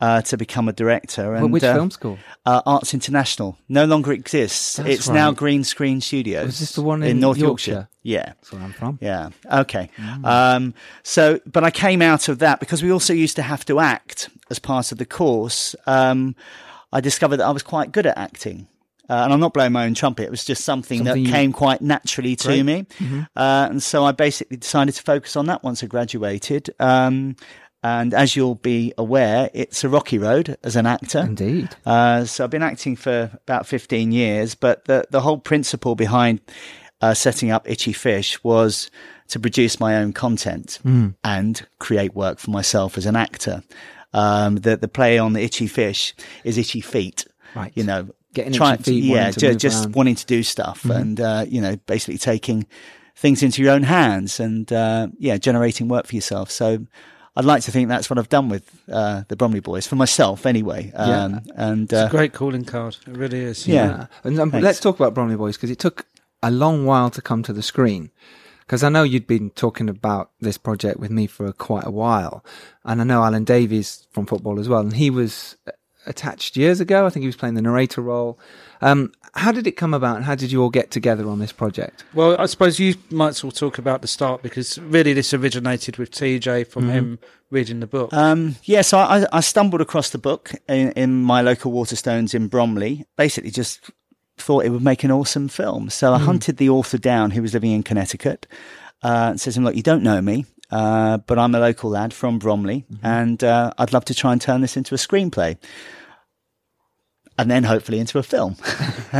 uh, 0.00 0.22
to 0.22 0.36
become 0.36 0.68
a 0.68 0.72
director. 0.72 1.34
And 1.34 1.36
Mm-hmm. 1.36 1.42
Well, 1.42 1.50
which 1.50 1.64
uh, 1.64 1.74
film 1.74 1.90
school? 1.90 2.18
Uh, 2.46 2.62
Arts 2.66 2.94
International 2.94 3.58
no 3.68 3.84
longer 3.84 4.12
exists. 4.12 4.76
That's 4.76 4.88
it's 4.88 5.08
now. 5.08 5.32
Green 5.32 5.64
Screen 5.64 6.00
Studios. 6.00 6.46
Was 6.46 6.58
this 6.60 6.72
the 6.72 6.82
one 6.82 7.02
in 7.02 7.20
North 7.20 7.38
Yorkshire? 7.38 7.72
Yorkshire? 7.72 7.88
Yeah. 8.02 8.26
That's 8.26 8.52
where 8.52 8.62
I'm 8.62 8.72
from. 8.72 8.98
Yeah. 9.00 9.30
Okay. 9.52 9.90
Um, 10.24 10.74
so, 11.02 11.40
but 11.46 11.64
I 11.64 11.70
came 11.70 12.00
out 12.02 12.28
of 12.28 12.38
that 12.38 12.60
because 12.60 12.82
we 12.82 12.90
also 12.92 13.12
used 13.12 13.36
to 13.36 13.42
have 13.42 13.64
to 13.66 13.80
act 13.80 14.28
as 14.50 14.58
part 14.58 14.92
of 14.92 14.98
the 14.98 15.06
course. 15.06 15.74
Um, 15.86 16.34
I 16.92 17.00
discovered 17.00 17.38
that 17.38 17.46
I 17.46 17.50
was 17.50 17.62
quite 17.62 17.92
good 17.92 18.06
at 18.06 18.16
acting. 18.16 18.68
Uh, 19.10 19.22
and 19.24 19.32
I'm 19.32 19.40
not 19.40 19.54
blowing 19.54 19.72
my 19.72 19.86
own 19.86 19.94
trumpet. 19.94 20.24
It 20.24 20.30
was 20.30 20.44
just 20.44 20.64
something, 20.64 21.04
Something 21.04 21.24
that 21.24 21.30
came 21.30 21.50
quite 21.50 21.80
naturally 21.80 22.36
to 22.36 22.48
Great. 22.48 22.62
me. 22.62 22.86
Uh, 23.34 23.66
and 23.70 23.82
so 23.82 24.04
I 24.04 24.12
basically 24.12 24.58
decided 24.58 24.94
to 24.96 25.02
focus 25.02 25.34
on 25.34 25.46
that 25.46 25.62
once 25.64 25.82
I 25.82 25.86
graduated. 25.86 26.68
Um, 26.78 27.34
and 27.82 28.12
as 28.12 28.34
you'll 28.34 28.56
be 28.56 28.92
aware, 28.98 29.50
it's 29.54 29.84
a 29.84 29.88
rocky 29.88 30.18
road 30.18 30.56
as 30.64 30.76
an 30.76 30.86
actor. 30.86 31.20
Indeed. 31.20 31.68
Uh, 31.86 32.24
so 32.24 32.44
I've 32.44 32.50
been 32.50 32.62
acting 32.62 32.96
for 32.96 33.30
about 33.44 33.66
15 33.66 34.10
years, 34.12 34.54
but 34.54 34.84
the, 34.86 35.04
the 35.10 35.20
whole 35.20 35.38
principle 35.38 35.94
behind 35.94 36.40
uh, 37.00 37.14
setting 37.14 37.50
up 37.50 37.68
Itchy 37.70 37.92
Fish 37.92 38.42
was 38.42 38.90
to 39.28 39.38
produce 39.38 39.78
my 39.78 39.96
own 39.96 40.12
content 40.12 40.78
and 41.22 41.66
create 41.78 42.14
work 42.14 42.38
for 42.38 42.50
myself 42.50 42.98
as 42.98 43.06
an 43.06 43.14
actor. 43.14 43.62
Um, 44.12 44.56
the, 44.56 44.76
the 44.76 44.88
play 44.88 45.18
on 45.18 45.34
the 45.34 45.42
Itchy 45.42 45.66
Fish 45.66 46.14
is 46.44 46.58
Itchy 46.58 46.80
Feet. 46.80 47.26
Right. 47.54 47.72
You 47.74 47.84
know, 47.84 48.08
Getting 48.34 48.52
trying 48.52 48.74
itchy 48.74 49.00
feet, 49.00 49.04
yeah, 49.04 49.30
to 49.30 49.54
just 49.54 49.84
around. 49.84 49.94
Wanting 49.94 50.14
to 50.16 50.26
do 50.26 50.42
stuff 50.42 50.84
and, 50.84 51.18
uh, 51.20 51.44
you 51.48 51.60
know, 51.60 51.76
basically 51.86 52.18
taking 52.18 52.66
things 53.16 53.42
into 53.42 53.62
your 53.62 53.72
own 53.72 53.82
hands 53.82 54.38
and, 54.38 54.70
uh, 54.72 55.08
yeah, 55.18 55.38
generating 55.38 55.88
work 55.88 56.06
for 56.06 56.14
yourself. 56.14 56.50
So, 56.50 56.86
I'd 57.36 57.44
like 57.44 57.62
to 57.62 57.70
think 57.70 57.88
that's 57.88 58.10
what 58.10 58.18
I've 58.18 58.28
done 58.28 58.48
with 58.48 58.68
uh, 58.90 59.22
the 59.28 59.36
Bromley 59.36 59.60
Boys 59.60 59.86
for 59.86 59.96
myself, 59.96 60.46
anyway. 60.46 60.92
Um, 60.94 61.42
And 61.54 61.92
uh, 61.92 61.96
it's 61.96 62.14
a 62.14 62.16
Great 62.16 62.32
calling 62.32 62.64
card. 62.64 62.96
It 63.06 63.16
really 63.16 63.40
is. 63.40 63.66
Yeah. 63.66 64.06
And 64.24 64.38
um, 64.40 64.50
let's 64.50 64.80
talk 64.80 64.98
about 64.98 65.14
Bromley 65.14 65.36
Boys 65.36 65.56
because 65.56 65.70
it 65.70 65.78
took 65.78 66.06
a 66.42 66.50
long 66.50 66.84
while 66.84 67.10
to 67.10 67.22
come 67.22 67.42
to 67.44 67.52
the 67.52 67.62
screen. 67.62 68.10
Because 68.60 68.82
I 68.82 68.90
know 68.90 69.02
you'd 69.02 69.26
been 69.26 69.50
talking 69.50 69.88
about 69.88 70.30
this 70.40 70.58
project 70.58 71.00
with 71.00 71.10
me 71.10 71.26
for 71.26 71.52
quite 71.52 71.86
a 71.86 71.90
while. 71.90 72.44
And 72.84 73.00
I 73.00 73.04
know 73.04 73.22
Alan 73.22 73.44
Davies 73.44 74.06
from 74.10 74.26
football 74.26 74.60
as 74.60 74.68
well. 74.68 74.80
And 74.80 74.94
he 74.94 75.08
was 75.08 75.56
uh, 75.66 75.72
attached 76.06 76.56
years 76.56 76.80
ago. 76.80 77.06
I 77.06 77.10
think 77.10 77.22
he 77.22 77.28
was 77.28 77.36
playing 77.36 77.54
the 77.54 77.62
narrator 77.62 78.02
role. 78.02 78.38
Um, 78.82 79.12
how 79.34 79.52
did 79.52 79.66
it 79.66 79.72
come 79.72 79.94
about 79.94 80.16
and 80.16 80.24
how 80.24 80.34
did 80.34 80.50
you 80.52 80.62
all 80.62 80.70
get 80.70 80.90
together 80.90 81.28
on 81.28 81.38
this 81.38 81.52
project? 81.52 82.04
Well, 82.14 82.36
I 82.38 82.46
suppose 82.46 82.78
you 82.78 82.94
might 83.10 83.28
as 83.28 83.44
well 83.44 83.52
talk 83.52 83.78
about 83.78 84.02
the 84.02 84.08
start 84.08 84.42
because 84.42 84.78
really 84.78 85.12
this 85.12 85.32
originated 85.34 85.96
with 85.96 86.10
TJ 86.10 86.66
from 86.66 86.88
him 86.88 87.18
reading 87.50 87.80
the 87.80 87.86
book. 87.86 88.12
Um, 88.12 88.56
yeah, 88.64 88.82
so 88.82 88.98
I, 88.98 89.26
I 89.32 89.40
stumbled 89.40 89.80
across 89.80 90.10
the 90.10 90.18
book 90.18 90.52
in, 90.68 90.92
in 90.92 91.22
my 91.22 91.42
local 91.42 91.72
Waterstones 91.72 92.34
in 92.34 92.48
Bromley. 92.48 93.04
Basically, 93.16 93.50
just 93.50 93.90
thought 94.36 94.64
it 94.64 94.70
would 94.70 94.82
make 94.82 95.04
an 95.04 95.10
awesome 95.10 95.48
film. 95.48 95.90
So 95.90 96.12
I 96.12 96.18
hunted 96.18 96.56
the 96.58 96.70
author 96.70 96.98
down, 96.98 97.32
who 97.32 97.42
was 97.42 97.54
living 97.54 97.72
in 97.72 97.82
Connecticut, 97.82 98.46
uh, 99.02 99.28
and 99.30 99.40
said 99.40 99.54
to 99.54 99.60
him, 99.60 99.64
"Look, 99.64 99.76
you 99.76 99.82
don't 99.82 100.02
know 100.02 100.20
me, 100.20 100.46
uh, 100.70 101.18
but 101.18 101.38
I'm 101.38 101.54
a 101.54 101.60
local 101.60 101.90
lad 101.90 102.12
from 102.14 102.38
Bromley, 102.38 102.84
and 103.02 103.42
uh, 103.42 103.72
I'd 103.78 103.92
love 103.92 104.04
to 104.06 104.14
try 104.14 104.32
and 104.32 104.40
turn 104.40 104.60
this 104.60 104.76
into 104.76 104.94
a 104.94 104.98
screenplay." 104.98 105.56
And 107.38 107.50
then 107.50 107.62
hopefully 107.64 107.98
into 108.00 108.18
a 108.18 108.22
film. 108.22 108.56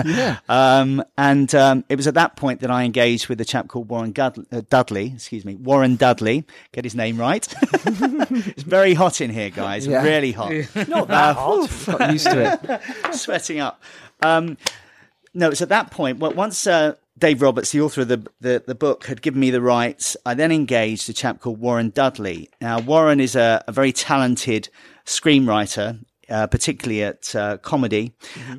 Yeah. 0.04 0.38
Um, 0.50 1.02
and 1.16 1.54
um, 1.54 1.83
it 1.88 1.96
was 1.96 2.07
at 2.07 2.14
that 2.14 2.37
point 2.37 2.61
that 2.61 2.70
I 2.70 2.85
engaged 2.85 3.28
with 3.28 3.40
a 3.40 3.44
chap 3.44 3.68
called 3.68 3.88
Warren 3.88 4.12
Gud- 4.12 4.44
uh, 4.52 4.61
Dudley. 4.68 5.12
Excuse 5.14 5.46
me, 5.46 5.54
Warren 5.54 5.96
Dudley. 5.96 6.44
Get 6.72 6.85
his 6.85 6.94
name 6.94 7.16
right. 7.16 7.46
it's 7.72 8.64
very 8.64 8.92
hot 8.92 9.22
in 9.22 9.31
here, 9.31 9.48
guys. 9.48 9.87
Yeah. 9.87 10.02
Really 10.02 10.33
hot. 10.33 10.52
Not 10.88 11.09
that 11.09 11.37
hot. 11.37 11.70
Got 11.87 12.12
used 12.12 12.26
to 12.26 12.83
it. 13.09 13.14
Sweating 13.14 13.61
up. 13.61 13.81
Um, 14.20 14.59
no, 15.33 15.48
it's 15.48 15.62
at 15.62 15.70
that 15.70 15.90
point. 15.90 16.18
Well, 16.18 16.33
once 16.35 16.66
uh, 16.66 16.94
Dave 17.18 17.40
Roberts, 17.40 17.72
the 17.72 17.81
author 17.81 18.02
of 18.02 18.09
the, 18.09 18.26
the 18.40 18.62
the 18.66 18.74
book, 18.74 19.07
had 19.07 19.22
given 19.22 19.40
me 19.40 19.50
the 19.50 19.62
rights, 19.62 20.16
I 20.26 20.35
then 20.35 20.52
engaged 20.52 21.09
a 21.09 21.12
chap 21.14 21.40
called 21.40 21.61
Warren 21.61 21.90
Dudley. 21.90 22.50
Now, 22.61 22.78
Warren 22.78 23.20
is 23.20 23.35
a, 23.37 23.64
a 23.66 23.72
very 23.72 23.92
talented 23.92 24.68
screenwriter. 25.07 26.04
Uh, 26.31 26.47
particularly 26.47 27.03
at 27.03 27.35
uh, 27.35 27.57
comedy, 27.59 28.12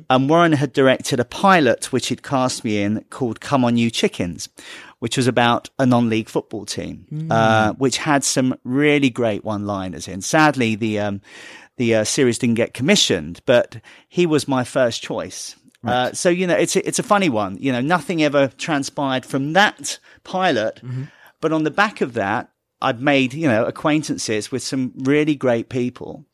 and 0.08 0.28
Warren 0.28 0.52
had 0.52 0.72
directed 0.72 1.20
a 1.20 1.24
pilot 1.24 1.92
which 1.92 2.08
he'd 2.08 2.22
cast 2.24 2.64
me 2.64 2.82
in 2.82 3.04
called 3.10 3.40
"Come 3.40 3.64
On 3.64 3.76
You 3.76 3.90
Chickens," 3.90 4.48
which 4.98 5.16
was 5.16 5.28
about 5.28 5.70
a 5.78 5.86
non-league 5.86 6.28
football 6.28 6.66
team, 6.66 7.06
uh, 7.30 7.72
which 7.74 7.98
had 7.98 8.24
some 8.24 8.56
really 8.64 9.08
great 9.08 9.44
one-liners 9.44 10.08
in. 10.08 10.20
Sadly, 10.20 10.74
the 10.74 10.98
um, 10.98 11.20
the 11.76 11.94
uh, 11.94 12.04
series 12.04 12.38
didn't 12.38 12.56
get 12.56 12.74
commissioned, 12.74 13.40
but 13.46 13.76
he 14.08 14.26
was 14.26 14.48
my 14.48 14.64
first 14.64 15.00
choice. 15.00 15.54
Uh, 15.84 16.12
so 16.12 16.28
you 16.28 16.46
know, 16.46 16.56
it's 16.56 16.74
a, 16.76 16.86
it's 16.86 16.98
a 16.98 17.02
funny 17.04 17.28
one. 17.28 17.56
You 17.60 17.70
know, 17.72 17.80
nothing 17.80 18.20
ever 18.22 18.48
transpired 18.58 19.24
from 19.24 19.52
that 19.54 19.98
pilot, 20.24 20.82
but 21.40 21.52
on 21.52 21.62
the 21.62 21.70
back 21.70 22.00
of 22.00 22.14
that, 22.14 22.50
I've 22.82 23.00
made 23.00 23.34
you 23.34 23.48
know 23.48 23.64
acquaintances 23.64 24.50
with 24.50 24.62
some 24.62 24.92
really 24.96 25.34
great 25.34 25.68
people, 25.68 26.24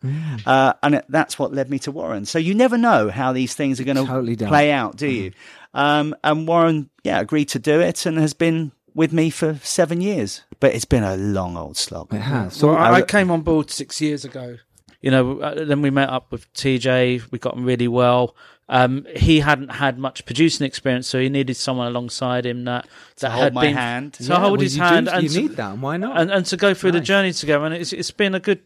uh, 0.46 0.72
and 0.82 0.96
it, 0.96 1.04
that's 1.08 1.38
what 1.38 1.52
led 1.52 1.70
me 1.70 1.78
to 1.80 1.90
Warren. 1.92 2.24
So 2.24 2.38
you 2.38 2.54
never 2.54 2.78
know 2.78 3.10
how 3.10 3.32
these 3.32 3.54
things 3.54 3.80
are 3.80 3.84
going 3.84 3.96
to 3.96 4.04
Totally 4.06 4.36
play 4.36 4.70
out, 4.72 4.96
do 4.96 5.08
you? 5.08 5.32
Um, 5.74 6.14
and 6.24 6.46
Warren, 6.48 6.88
yeah, 7.04 7.20
agreed 7.20 7.48
to 7.50 7.58
do 7.58 7.80
it 7.80 8.06
and 8.06 8.18
has 8.18 8.32
been 8.34 8.72
with 8.94 9.12
me 9.12 9.28
for 9.30 9.58
seven 9.62 10.00
years. 10.00 10.42
But 10.58 10.74
it's 10.74 10.86
been 10.86 11.02
a 11.04 11.16
long 11.16 11.56
old 11.56 11.76
slog. 11.76 12.14
It 12.14 12.20
has. 12.20 12.54
So 12.54 12.68
well, 12.68 12.76
I, 12.78 12.88
I 12.88 12.92
I- 12.94 13.02
came 13.02 13.30
on 13.30 13.42
board 13.42 13.70
six 13.70 14.00
years 14.00 14.24
ago. 14.24 14.56
You 15.02 15.10
know, 15.10 15.40
uh, 15.40 15.64
then 15.64 15.82
we 15.82 15.90
met 15.90 16.08
up 16.08 16.32
with 16.32 16.50
TJ. 16.54 17.30
We 17.30 17.38
got 17.38 17.54
on 17.54 17.64
really 17.64 17.86
well. 17.86 18.34
Um, 18.68 19.06
he 19.14 19.38
hadn't 19.40 19.68
had 19.70 19.96
much 19.96 20.24
producing 20.26 20.66
experience, 20.66 21.06
so 21.06 21.20
he 21.20 21.28
needed 21.28 21.56
someone 21.56 21.86
alongside 21.86 22.44
him 22.44 22.64
that 22.64 22.88
that 23.20 23.30
hold 23.30 23.44
had 23.44 23.54
my 23.54 23.60
been 23.66 23.76
hand. 23.76 24.12
to 24.14 24.24
Yeah, 24.24 24.40
hold 24.40 24.52
well, 24.52 24.60
his 24.60 24.76
you 24.76 24.82
hand 24.82 25.06
do- 25.06 25.12
and 25.12 25.22
you 25.22 25.28
to- 25.28 25.40
need 25.42 25.50
that, 25.56 25.72
and 25.74 25.82
why 25.82 25.96
not? 25.98 26.20
and, 26.20 26.30
and 26.32 26.44
to 26.46 26.56
go 26.56 26.74
through 26.74 26.92
the 26.92 27.00
journey 27.00 27.32
together. 27.32 27.64
And 27.64 27.74
it's 27.74 27.92
it's 27.92 28.10
been 28.10 28.34
a 28.34 28.40
good, 28.40 28.60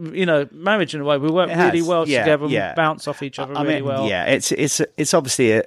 you 0.00 0.24
know, 0.24 0.48
marriage 0.50 0.94
in 0.94 1.02
a 1.02 1.04
way. 1.04 1.18
We 1.18 1.30
work 1.30 1.50
It 1.50 1.56
really 1.58 1.78
has. 1.80 1.86
well 1.86 2.08
Yeah, 2.08 2.20
together. 2.20 2.46
yeah. 2.46 2.68
and 2.68 2.76
bounce 2.76 3.06
off 3.06 3.22
each 3.22 3.38
other 3.38 3.54
I 3.54 3.62
really 3.62 3.74
mean, 3.76 3.84
well. 3.84 4.08
yeah, 4.08 4.24
it's 4.24 4.50
it's 4.52 4.80
it's 4.96 5.12
obviously 5.12 5.52
a, 5.52 5.62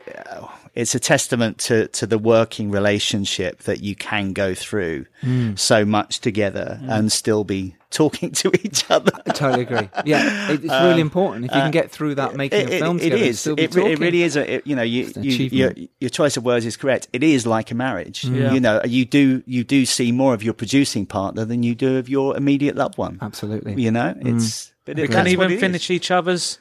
it's 0.81 0.93
a 0.95 0.99
testament 0.99 1.57
to 1.67 1.87
to 1.99 2.05
the 2.05 2.17
working 2.19 2.69
relationship 2.71 3.53
that 3.63 3.79
you 3.81 3.95
can 3.95 4.33
go 4.33 4.53
through 4.53 5.05
Mm. 5.23 5.57
so 5.57 5.83
much 5.83 6.19
together 6.21 6.79
and 6.87 7.11
still 7.11 7.43
be 7.43 7.75
talking 7.89 8.31
to 8.41 8.51
each 8.63 8.81
other. 8.95 9.11
I 9.25 9.31
totally 9.31 9.63
agree. 9.63 9.89
Yeah, 10.05 10.51
it- 10.51 10.63
it's 10.63 10.79
really 10.87 11.01
important 11.01 11.45
if 11.45 11.51
you 11.55 11.61
can 11.61 11.71
get 11.71 11.89
through 11.89 12.15
that 12.15 12.35
making 12.35 12.61
Um, 12.61 12.67
uh, 12.67 12.71
It, 12.71 12.75
a 12.75 12.79
film 12.85 12.97
it- 12.97 12.99
it 12.99 13.03
together. 13.05 13.21
and 13.23 13.29
is. 13.31 13.39
still 13.39 13.55
be 13.55 13.63
It, 13.63 13.75
re- 13.75 13.91
it 13.93 13.99
really 13.99 14.21
is. 14.23 14.35
A, 14.35 14.53
it- 14.55 14.67
you 14.67 14.75
know, 14.75 14.83
you, 14.83 15.11
you, 15.15 15.31
your, 15.61 15.73
your 15.99 16.09
choice 16.11 16.37
of 16.37 16.43
words 16.45 16.65
is 16.65 16.77
correct. 16.77 17.07
It 17.13 17.23
is 17.23 17.47
like 17.47 17.71
a 17.71 17.75
marriage. 17.75 18.23
Yeah. 18.25 18.53
You 18.53 18.59
know, 18.59 18.81
you 18.85 19.05
do 19.05 19.41
you 19.47 19.63
do 19.63 19.85
see 19.85 20.11
more 20.11 20.33
of 20.35 20.43
your 20.43 20.53
producing 20.53 21.05
partner 21.07 21.43
than 21.45 21.63
you 21.63 21.73
do 21.73 21.97
of 21.97 22.07
your 22.09 22.37
immediate 22.37 22.75
loved 22.75 22.97
one. 22.99 23.17
Absolutely. 23.21 23.73
You 23.81 23.89
know, 23.91 24.13
it's. 24.21 24.71
But 24.85 24.95
We 24.97 25.01
can't 25.07 25.25
that's 25.25 25.35
what 25.37 25.49
even 25.51 25.59
finish 25.59 25.89
each 25.89 26.11
other's. 26.11 26.59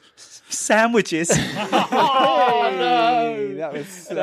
Sandwiches. 0.49 1.31
Oh 1.99 2.71
no, 2.75 3.55
that 3.57 3.73
was 3.73 3.87
so 3.87 4.15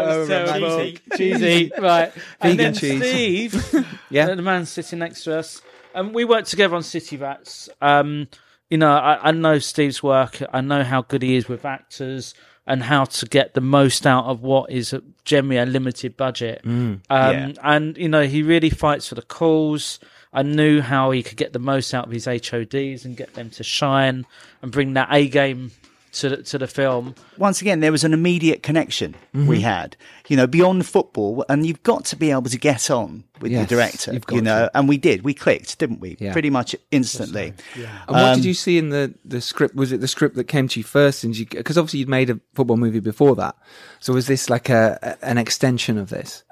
romantic. 0.46 1.02
Cheesy, 1.16 1.70
right? 1.78 2.12
and 2.40 2.58
then 2.58 2.74
cheese. 2.74 3.00
Steve, 3.00 3.86
Yeah. 4.10 4.26
the 4.34 4.42
man 4.42 4.66
sitting 4.66 4.98
next 4.98 5.24
to 5.24 5.38
us, 5.38 5.60
um, 5.94 6.12
we 6.12 6.24
worked 6.24 6.48
together 6.48 6.74
on 6.76 6.82
City 6.82 7.16
Rats. 7.16 7.68
Um, 7.80 8.28
you 8.70 8.78
know, 8.78 8.92
I, 8.92 9.28
I 9.28 9.30
know 9.32 9.58
Steve's 9.58 10.02
work. 10.02 10.42
I 10.52 10.60
know 10.60 10.82
how 10.84 11.02
good 11.02 11.22
he 11.22 11.36
is 11.36 11.48
with 11.48 11.64
actors 11.64 12.34
and 12.66 12.82
how 12.82 13.04
to 13.04 13.26
get 13.26 13.54
the 13.54 13.60
most 13.60 14.06
out 14.06 14.24
of 14.24 14.42
what 14.42 14.70
is 14.70 14.94
generally 15.24 15.58
a 15.58 15.66
limited 15.66 16.16
budget. 16.16 16.62
um, 16.64 17.00
Yeah. 17.10 17.52
And 17.62 17.96
you 17.96 18.08
know, 18.08 18.26
he 18.26 18.42
really 18.42 18.70
fights 18.70 19.08
for 19.08 19.14
the 19.14 19.22
cause. 19.22 20.00
I 20.32 20.42
knew 20.42 20.80
how 20.80 21.10
he 21.12 21.22
could 21.22 21.36
get 21.36 21.52
the 21.52 21.58
most 21.60 21.94
out 21.94 22.06
of 22.06 22.12
his 22.12 22.24
HODs 22.26 23.04
and 23.04 23.16
get 23.16 23.34
them 23.34 23.50
to 23.50 23.62
shine 23.62 24.26
and 24.62 24.72
bring 24.72 24.94
that 24.94 25.08
A 25.12 25.28
game 25.28 25.70
to 26.14 26.28
the, 26.30 26.36
to 26.44 26.58
the 26.58 26.66
film. 26.66 27.14
Once 27.38 27.60
again, 27.60 27.80
there 27.80 27.92
was 27.92 28.04
an 28.04 28.12
immediate 28.12 28.62
connection 28.62 29.14
we 29.32 29.60
had. 29.60 29.96
You 30.28 30.36
know, 30.36 30.46
beyond 30.46 30.86
football, 30.86 31.44
and 31.48 31.66
you've 31.66 31.82
got 31.82 32.04
to 32.06 32.16
be 32.16 32.30
able 32.30 32.42
to 32.44 32.58
get 32.58 32.90
on 32.90 33.24
with 33.40 33.52
Yes, 33.52 33.68
the 33.68 33.74
director. 33.76 34.12
you've 34.14 34.24
got 34.26 34.36
You 34.36 34.42
know, 34.42 34.66
to. 34.66 34.78
and 34.78 34.88
we 34.88 34.96
did. 34.96 35.22
We 35.22 35.34
clicked, 35.34 35.78
didn't 35.78 36.00
we? 36.00 36.16
Yeah. 36.18 36.32
Pretty 36.32 36.48
much 36.50 36.74
instantly. 36.90 37.52
And 37.74 37.84
what 38.08 38.24
Um, 38.24 38.36
did 38.36 38.44
you 38.46 38.54
see 38.54 38.78
in 38.78 38.88
the, 38.90 39.12
the 39.24 39.40
script? 39.40 39.74
Was 39.74 39.92
it 39.92 40.00
the 40.00 40.08
script 40.08 40.36
that 40.36 40.44
came 40.44 40.66
to 40.68 40.80
you 40.80 40.84
first? 40.84 41.24
And 41.24 41.34
because 41.50 41.76
obviously 41.76 42.00
you'd 42.00 42.08
made 42.08 42.30
a 42.30 42.40
football 42.54 42.76
movie 42.78 43.00
before 43.00 43.36
that, 43.36 43.56
so 44.00 44.12
was 44.14 44.26
this 44.26 44.48
like 44.48 44.70
a, 44.70 44.98
a- 45.02 45.24
an 45.26 45.36
extension 45.36 45.98
of 45.98 46.08
this? 46.10 46.42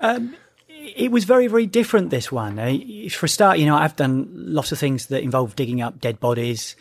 It 0.97 1.11
was 1.11 1.25
very, 1.25 1.47
very 1.47 1.67
different. 1.67 2.11
This 2.11 2.31
one, 2.33 2.59
Uh, 2.59 2.79
for 3.11 3.27
a 3.27 3.29
start, 3.29 3.59
you 3.59 3.67
know, 3.67 3.77
I've 3.77 3.97
done 3.97 4.29
lots 4.33 4.73
of 4.73 4.79
things 4.79 5.07
that 5.07 5.23
involve 5.23 5.57
digging 5.57 5.81
up 5.83 6.01
dead 6.01 6.21
bodies, 6.21 6.77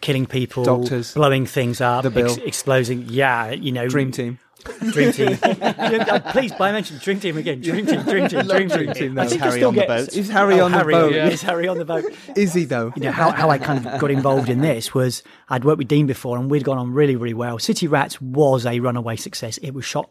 killing 0.00 0.26
people, 0.26 0.64
Doctors. 0.64 1.14
blowing 1.14 1.46
things 1.46 1.80
up, 1.80 2.02
The 2.04 2.10
bill. 2.10 2.36
exploding. 2.44 3.06
Yeah, 3.08 3.50
you 3.50 3.72
know, 3.72 3.88
Dream 3.88 4.10
Team. 4.12 4.38
Dream 4.92 5.10
Team. 5.12 5.36
Please, 6.30 6.52
by 6.52 6.70
mention 6.70 6.98
Dream 6.98 7.18
Team 7.18 7.36
again. 7.36 7.60
Dream 7.60 7.84
Team, 7.84 8.02
Dream 8.04 8.28
Team, 8.28 8.46
Dream 8.46 8.68
Team. 8.68 8.68
Dream 8.68 8.92
Team, 8.94 9.18
I 9.18 9.24
though. 9.24 9.28
think 9.30 9.42
Harry 9.42 9.64
on 9.64 9.74
the 9.74 9.86
boat. 9.86 10.12
Is 10.16 10.28
Harry 10.28 10.60
Oh, 10.60 10.64
on 10.66 10.70
the 10.72 10.78
Harry, 10.78 10.92
boat? 10.94 11.12
Yes, 11.12 11.42
Harry 11.42 11.66
on 11.66 11.78
the 11.78 11.84
boat. 11.84 12.04
Is 12.36 12.54
he 12.54 12.64
though? 12.64 12.92
you 12.94 13.02
know 13.02 13.10
how, 13.10 13.32
how 13.32 13.50
I 13.50 13.58
kind 13.58 13.84
of 13.84 14.00
got 14.00 14.10
involved 14.12 14.48
in 14.48 14.60
this 14.60 14.94
was 14.94 15.24
I'd 15.48 15.64
worked 15.64 15.78
with 15.78 15.88
Dean 15.88 16.06
before 16.06 16.38
and 16.38 16.48
we'd 16.48 16.62
gone 16.62 16.78
on 16.78 16.92
really 16.92 17.16
really 17.16 17.34
well. 17.34 17.58
City 17.58 17.88
Rats 17.88 18.20
was 18.20 18.64
a 18.64 18.78
runaway 18.78 19.16
success. 19.16 19.58
It 19.58 19.72
was 19.72 19.84
shot 19.84 20.10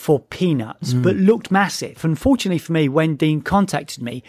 for 0.00 0.18
peanuts 0.18 0.94
but 0.94 1.14
mm. 1.14 1.26
looked 1.26 1.50
massive. 1.50 2.02
Unfortunately 2.04 2.58
for 2.58 2.72
me, 2.72 2.88
when 2.88 3.16
Dean 3.16 3.42
contacted 3.42 4.02
me 4.02 4.22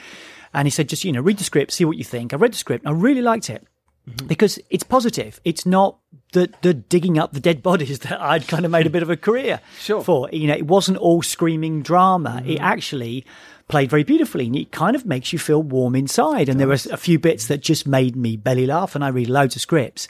and 0.53 0.65
he 0.65 0.69
said 0.69 0.89
just 0.89 1.05
you 1.05 1.13
know 1.13 1.21
read 1.21 1.37
the 1.37 1.45
script, 1.45 1.71
see 1.71 1.85
what 1.85 1.97
you 1.97 2.03
think. 2.03 2.33
I 2.33 2.35
read 2.35 2.51
the 2.51 2.57
script. 2.57 2.85
and 2.85 2.93
I 2.93 2.99
really 2.99 3.21
liked 3.21 3.49
it 3.49 3.65
mm-hmm. 4.07 4.27
because 4.27 4.59
it's 4.69 4.83
positive. 4.83 5.39
It's 5.45 5.65
not 5.65 5.97
the 6.33 6.53
the 6.61 6.73
digging 6.73 7.17
up 7.17 7.31
the 7.31 7.39
dead 7.39 7.63
bodies 7.63 7.99
that 8.05 8.19
I'd 8.21 8.49
kind 8.49 8.65
of 8.65 8.71
made 8.71 8.85
a 8.85 8.89
bit 8.89 9.01
of 9.01 9.09
a 9.09 9.15
career 9.15 9.61
Sure. 9.79 10.03
for. 10.03 10.29
You 10.31 10.47
know, 10.47 10.55
it 10.55 10.67
wasn't 10.67 10.97
all 10.97 11.21
screaming 11.21 11.83
drama. 11.83 12.43
It 12.45 12.55
mm-hmm. 12.55 12.63
actually 12.63 13.25
played 13.69 13.89
very 13.89 14.03
beautifully, 14.03 14.47
and 14.47 14.55
it 14.57 14.73
kind 14.73 14.97
of 14.97 15.05
makes 15.05 15.31
you 15.31 15.39
feel 15.39 15.63
warm 15.63 15.95
inside. 15.95 16.49
And 16.49 16.59
there 16.59 16.67
were 16.67 16.73
a 16.91 16.97
few 16.97 17.17
bits 17.17 17.47
that 17.47 17.61
just 17.61 17.87
made 17.87 18.17
me 18.17 18.35
belly 18.35 18.65
laugh. 18.65 18.93
And 18.93 19.05
I 19.05 19.07
read 19.07 19.29
loads 19.29 19.55
of 19.55 19.61
scripts. 19.61 20.09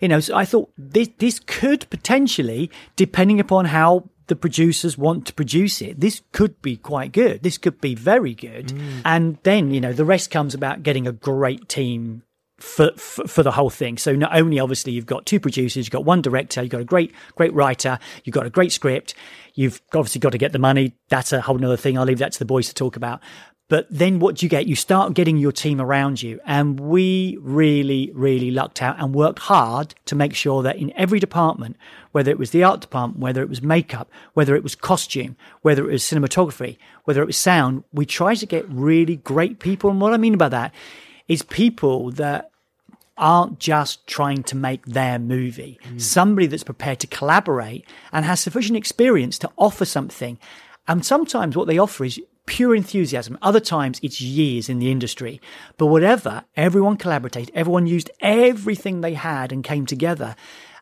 You 0.00 0.08
know, 0.08 0.20
so 0.20 0.36
I 0.36 0.44
thought 0.44 0.70
this 0.76 1.08
this 1.16 1.40
could 1.40 1.88
potentially, 1.88 2.70
depending 2.94 3.40
upon 3.40 3.64
how 3.64 4.10
the 4.28 4.36
producers 4.36 4.96
want 4.96 5.26
to 5.26 5.34
produce 5.34 5.82
it. 5.82 6.00
This 6.00 6.22
could 6.32 6.60
be 6.62 6.76
quite 6.76 7.12
good. 7.12 7.42
This 7.42 7.58
could 7.58 7.80
be 7.80 7.94
very 7.94 8.34
good. 8.34 8.68
Mm. 8.68 9.02
And 9.04 9.38
then, 9.42 9.72
you 9.72 9.80
know, 9.80 9.92
the 9.92 10.04
rest 10.04 10.30
comes 10.30 10.54
about 10.54 10.82
getting 10.82 11.06
a 11.06 11.12
great 11.12 11.68
team 11.68 12.22
for, 12.58 12.90
for 12.96 13.26
for 13.26 13.42
the 13.42 13.52
whole 13.52 13.70
thing. 13.70 13.98
So 13.98 14.14
not 14.14 14.36
only 14.36 14.58
obviously 14.58 14.92
you've 14.92 15.06
got 15.06 15.26
two 15.26 15.40
producers, 15.40 15.86
you've 15.86 15.92
got 15.92 16.04
one 16.04 16.22
director, 16.22 16.62
you've 16.62 16.72
got 16.72 16.80
a 16.80 16.84
great 16.84 17.12
great 17.36 17.52
writer, 17.54 17.98
you've 18.24 18.34
got 18.34 18.46
a 18.46 18.50
great 18.50 18.72
script, 18.72 19.14
you've 19.54 19.80
obviously 19.94 20.18
got 20.18 20.32
to 20.32 20.38
get 20.38 20.52
the 20.52 20.58
money. 20.58 20.94
That's 21.08 21.32
a 21.32 21.40
whole 21.40 21.58
nother 21.58 21.76
thing. 21.76 21.96
I'll 21.96 22.04
leave 22.04 22.18
that 22.18 22.32
to 22.32 22.38
the 22.38 22.44
boys 22.44 22.68
to 22.68 22.74
talk 22.74 22.96
about. 22.96 23.20
But 23.68 23.86
then 23.90 24.18
what 24.18 24.36
do 24.36 24.46
you 24.46 24.50
get? 24.50 24.66
You 24.66 24.74
start 24.74 25.12
getting 25.12 25.36
your 25.36 25.52
team 25.52 25.78
around 25.78 26.22
you. 26.22 26.40
And 26.46 26.80
we 26.80 27.36
really, 27.40 28.10
really 28.14 28.50
lucked 28.50 28.80
out 28.80 28.96
and 28.98 29.14
worked 29.14 29.40
hard 29.40 29.94
to 30.06 30.14
make 30.14 30.34
sure 30.34 30.62
that 30.62 30.76
in 30.76 30.90
every 30.96 31.20
department, 31.20 31.76
whether 32.12 32.30
it 32.30 32.38
was 32.38 32.50
the 32.50 32.64
art 32.64 32.80
department, 32.80 33.20
whether 33.20 33.42
it 33.42 33.48
was 33.50 33.60
makeup, 33.60 34.10
whether 34.32 34.56
it 34.56 34.62
was 34.62 34.74
costume, 34.74 35.36
whether 35.60 35.84
it 35.84 35.92
was 35.92 36.02
cinematography, 36.02 36.78
whether 37.04 37.20
it 37.22 37.26
was 37.26 37.36
sound, 37.36 37.84
we 37.92 38.06
tried 38.06 38.36
to 38.36 38.46
get 38.46 38.66
really 38.70 39.16
great 39.16 39.58
people. 39.58 39.90
And 39.90 40.00
what 40.00 40.14
I 40.14 40.16
mean 40.16 40.38
by 40.38 40.48
that 40.48 40.72
is 41.28 41.42
people 41.42 42.10
that 42.12 42.50
aren't 43.18 43.58
just 43.58 44.06
trying 44.06 44.42
to 44.44 44.56
make 44.56 44.86
their 44.86 45.18
movie. 45.18 45.78
Mm. 45.84 46.00
Somebody 46.00 46.46
that's 46.46 46.64
prepared 46.64 47.00
to 47.00 47.06
collaborate 47.06 47.84
and 48.12 48.24
has 48.24 48.40
sufficient 48.40 48.78
experience 48.78 49.38
to 49.40 49.50
offer 49.58 49.84
something. 49.84 50.38
And 50.86 51.04
sometimes 51.04 51.54
what 51.54 51.66
they 51.66 51.78
offer 51.78 52.04
is 52.04 52.18
pure 52.48 52.74
enthusiasm. 52.74 53.38
Other 53.42 53.60
times 53.60 54.00
it's 54.02 54.20
years 54.20 54.68
in 54.68 54.78
the 54.78 54.90
industry. 54.90 55.40
But 55.76 55.86
whatever, 55.86 56.44
everyone 56.56 56.96
collaborated, 56.96 57.50
everyone 57.54 57.86
used 57.86 58.10
everything 58.20 59.00
they 59.00 59.14
had 59.14 59.52
and 59.52 59.62
came 59.62 59.86
together. 59.86 60.34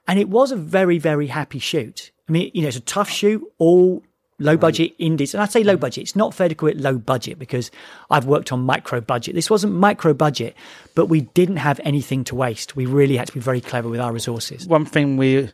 And 0.07 0.19
it 0.19 0.29
was 0.29 0.53
a 0.53 0.57
very, 0.57 0.99
very 0.99 1.27
happy 1.27 1.59
shoot. 1.59 2.13
I 2.29 2.33
mean, 2.33 2.51
you 2.55 2.63
know, 2.63 2.69
it's 2.69 2.77
a 2.77 2.81
tough 2.81 3.11
shoot, 3.11 3.43
all 3.59 4.03
low 4.39 4.57
budget 4.57 4.93
mm. 4.93 5.07
indies. 5.07 5.35
And 5.35 5.43
I 5.43 5.47
say 5.47 5.65
low 5.65 5.77
mm. 5.77 5.81
budget, 5.81 6.03
it's 6.03 6.17
not 6.17 6.35
fair 6.35 6.49
to 6.49 6.55
call 6.55 6.69
it 6.69 6.79
low 6.79 6.99
budget 6.99 7.39
because 7.39 7.71
I've 8.11 8.27
worked 8.27 8.53
on 8.53 8.61
micro 8.61 9.01
budget. 9.01 9.35
This 9.35 9.51
wasn't 9.51 9.75
micro 9.75 10.15
budget, 10.15 10.55
but 10.95 11.07
we 11.07 11.23
didn't 11.23 11.57
have 11.57 11.81
anything 11.85 12.25
to 12.25 12.35
waste. 12.35 12.77
We 12.77 12.87
really 12.87 13.17
had 13.17 13.27
to 13.29 13.35
be 13.35 13.41
very 13.41 13.61
clever 13.61 13.89
with 13.89 14.01
our 14.01 14.13
resources. 14.13 14.67
one 14.67 14.85
thing 14.85 15.17
we, 15.17 15.51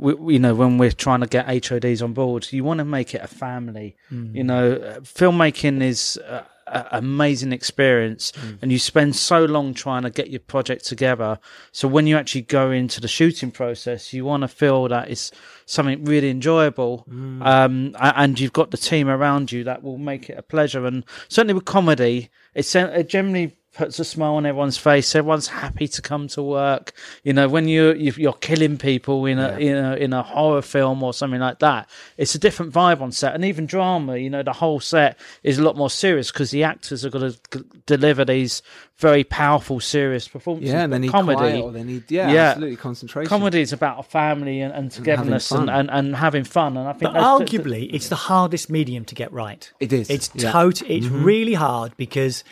we 0.00 0.34
you 0.34 0.38
know 0.38 0.54
when 0.54 0.78
we're 0.78 0.90
trying 0.92 1.20
to 1.20 1.26
get 1.26 1.46
HODs 1.46 2.02
on 2.02 2.12
board, 2.12 2.48
you 2.50 2.64
want 2.64 2.78
to 2.78 2.84
make 2.84 3.14
it 3.14 3.20
a 3.22 3.28
family. 3.28 3.96
You 4.34 4.44
know, 4.44 4.72
uh, 4.72 5.00
filmmaking 5.00 5.82
is 5.82 6.18
a, 6.26 6.46
a 6.66 6.86
amazing 6.92 7.52
experience, 7.52 8.32
and 8.62 8.72
you 8.72 8.78
spend 8.78 9.14
so 9.16 9.44
long 9.44 9.74
trying 9.74 10.02
to 10.02 10.10
get 10.10 10.30
your 10.30 10.40
project 10.40 10.84
together. 10.86 11.38
So 11.72 11.86
when 11.88 12.06
you 12.06 12.16
actually 12.16 12.42
go 12.42 12.70
into 12.70 13.00
the 13.00 13.08
shooting 13.08 13.50
process, 13.50 14.12
you 14.12 14.24
want 14.24 14.42
to 14.42 14.48
feel 14.48 14.88
that 14.88 15.10
it's 15.10 15.32
something 15.66 16.04
really 16.04 16.30
enjoyable, 16.30 17.04
um, 17.42 17.94
and 18.00 18.40
you've 18.40 18.52
got 18.52 18.70
the 18.70 18.76
team 18.76 19.08
around 19.08 19.52
you 19.52 19.64
that 19.64 19.82
will 19.82 19.98
make 19.98 20.30
it 20.30 20.38
a 20.38 20.42
pleasure. 20.42 20.86
And 20.86 21.04
certainly 21.28 21.54
with 21.54 21.66
comedy, 21.66 22.30
it's 22.54 22.74
it 22.74 23.08
generally 23.08 23.56
puts 23.72 24.00
a 24.00 24.04
smile 24.04 24.34
on 24.34 24.44
everyone's 24.46 24.76
face. 24.76 25.14
Everyone's 25.14 25.46
happy 25.46 25.86
to 25.86 26.02
come 26.02 26.26
to 26.28 26.42
work. 26.42 26.92
You 27.22 27.32
know, 27.32 27.48
when 27.48 27.68
you're 27.68 27.94
you- 27.94 28.12
you're 28.16 28.32
killing 28.32 28.76
people 28.78 29.24
in 29.26 29.38
a 29.38 29.58
you 29.60 29.72
know 29.72 29.94
in 29.94 30.12
a 30.12 30.22
horror 30.24 30.60
film 30.62 31.02
or 31.04 31.14
something 31.14 31.38
like 31.40 31.60
that, 31.60 31.88
it's 32.16 32.34
a 32.34 32.38
different 32.38 32.72
vibe 32.72 33.00
on 33.00 33.12
set. 33.12 33.34
And 33.34 33.44
even 33.44 33.66
drama, 33.66 34.16
you 34.16 34.28
know, 34.28 34.42
the 34.42 34.52
whole 34.52 34.80
set 34.80 35.18
is 35.44 35.58
a 35.58 35.62
lot 35.62 35.76
more 35.76 35.88
serious 35.88 36.32
because 36.32 36.50
the 36.50 36.64
actors 36.64 37.04
are 37.04 37.10
going 37.10 37.32
to 37.52 37.64
deliver 37.86 38.24
these 38.24 38.60
very 38.98 39.22
powerful, 39.24 39.78
serious 39.80 40.26
performances. 40.28 40.72
Yeah, 40.72 40.82
and 40.84 40.92
they 40.92 40.98
need 40.98 41.12
comedy. 41.12 41.36
quiet 41.36 41.60
or 41.62 41.70
they 41.72 41.84
need 41.84 42.10
yeah, 42.10 42.30
Yeah. 42.32 42.40
absolutely 42.50 42.76
concentration. 42.76 43.28
Comedy 43.28 43.60
is 43.60 43.72
about 43.72 44.00
a 44.00 44.02
family 44.02 44.60
and, 44.60 44.74
and 44.74 44.90
togetherness 44.90 45.50
and, 45.52 45.66
fun. 45.66 45.68
and, 45.70 45.90
and, 45.90 46.16
having 46.16 46.44
fun. 46.44 46.76
And 46.76 46.86
I 46.88 46.92
think 46.92 47.12
But 47.12 47.12
that's 47.14 47.50
the- 47.52 47.58
arguably, 47.58 47.88
it's 47.94 48.08
the 48.08 48.16
hardest 48.16 48.68
medium 48.68 49.04
to 49.06 49.14
get 49.14 49.32
right. 49.32 49.72
It 49.80 49.92
is, 49.92 50.10
It's 50.10 50.28
yeah. 50.34 50.50
tot- 50.50 50.82
It's 50.82 51.06
mm-hmm. 51.06 51.24
really 51.24 51.54
hard 51.54 51.96
because, 51.96 52.44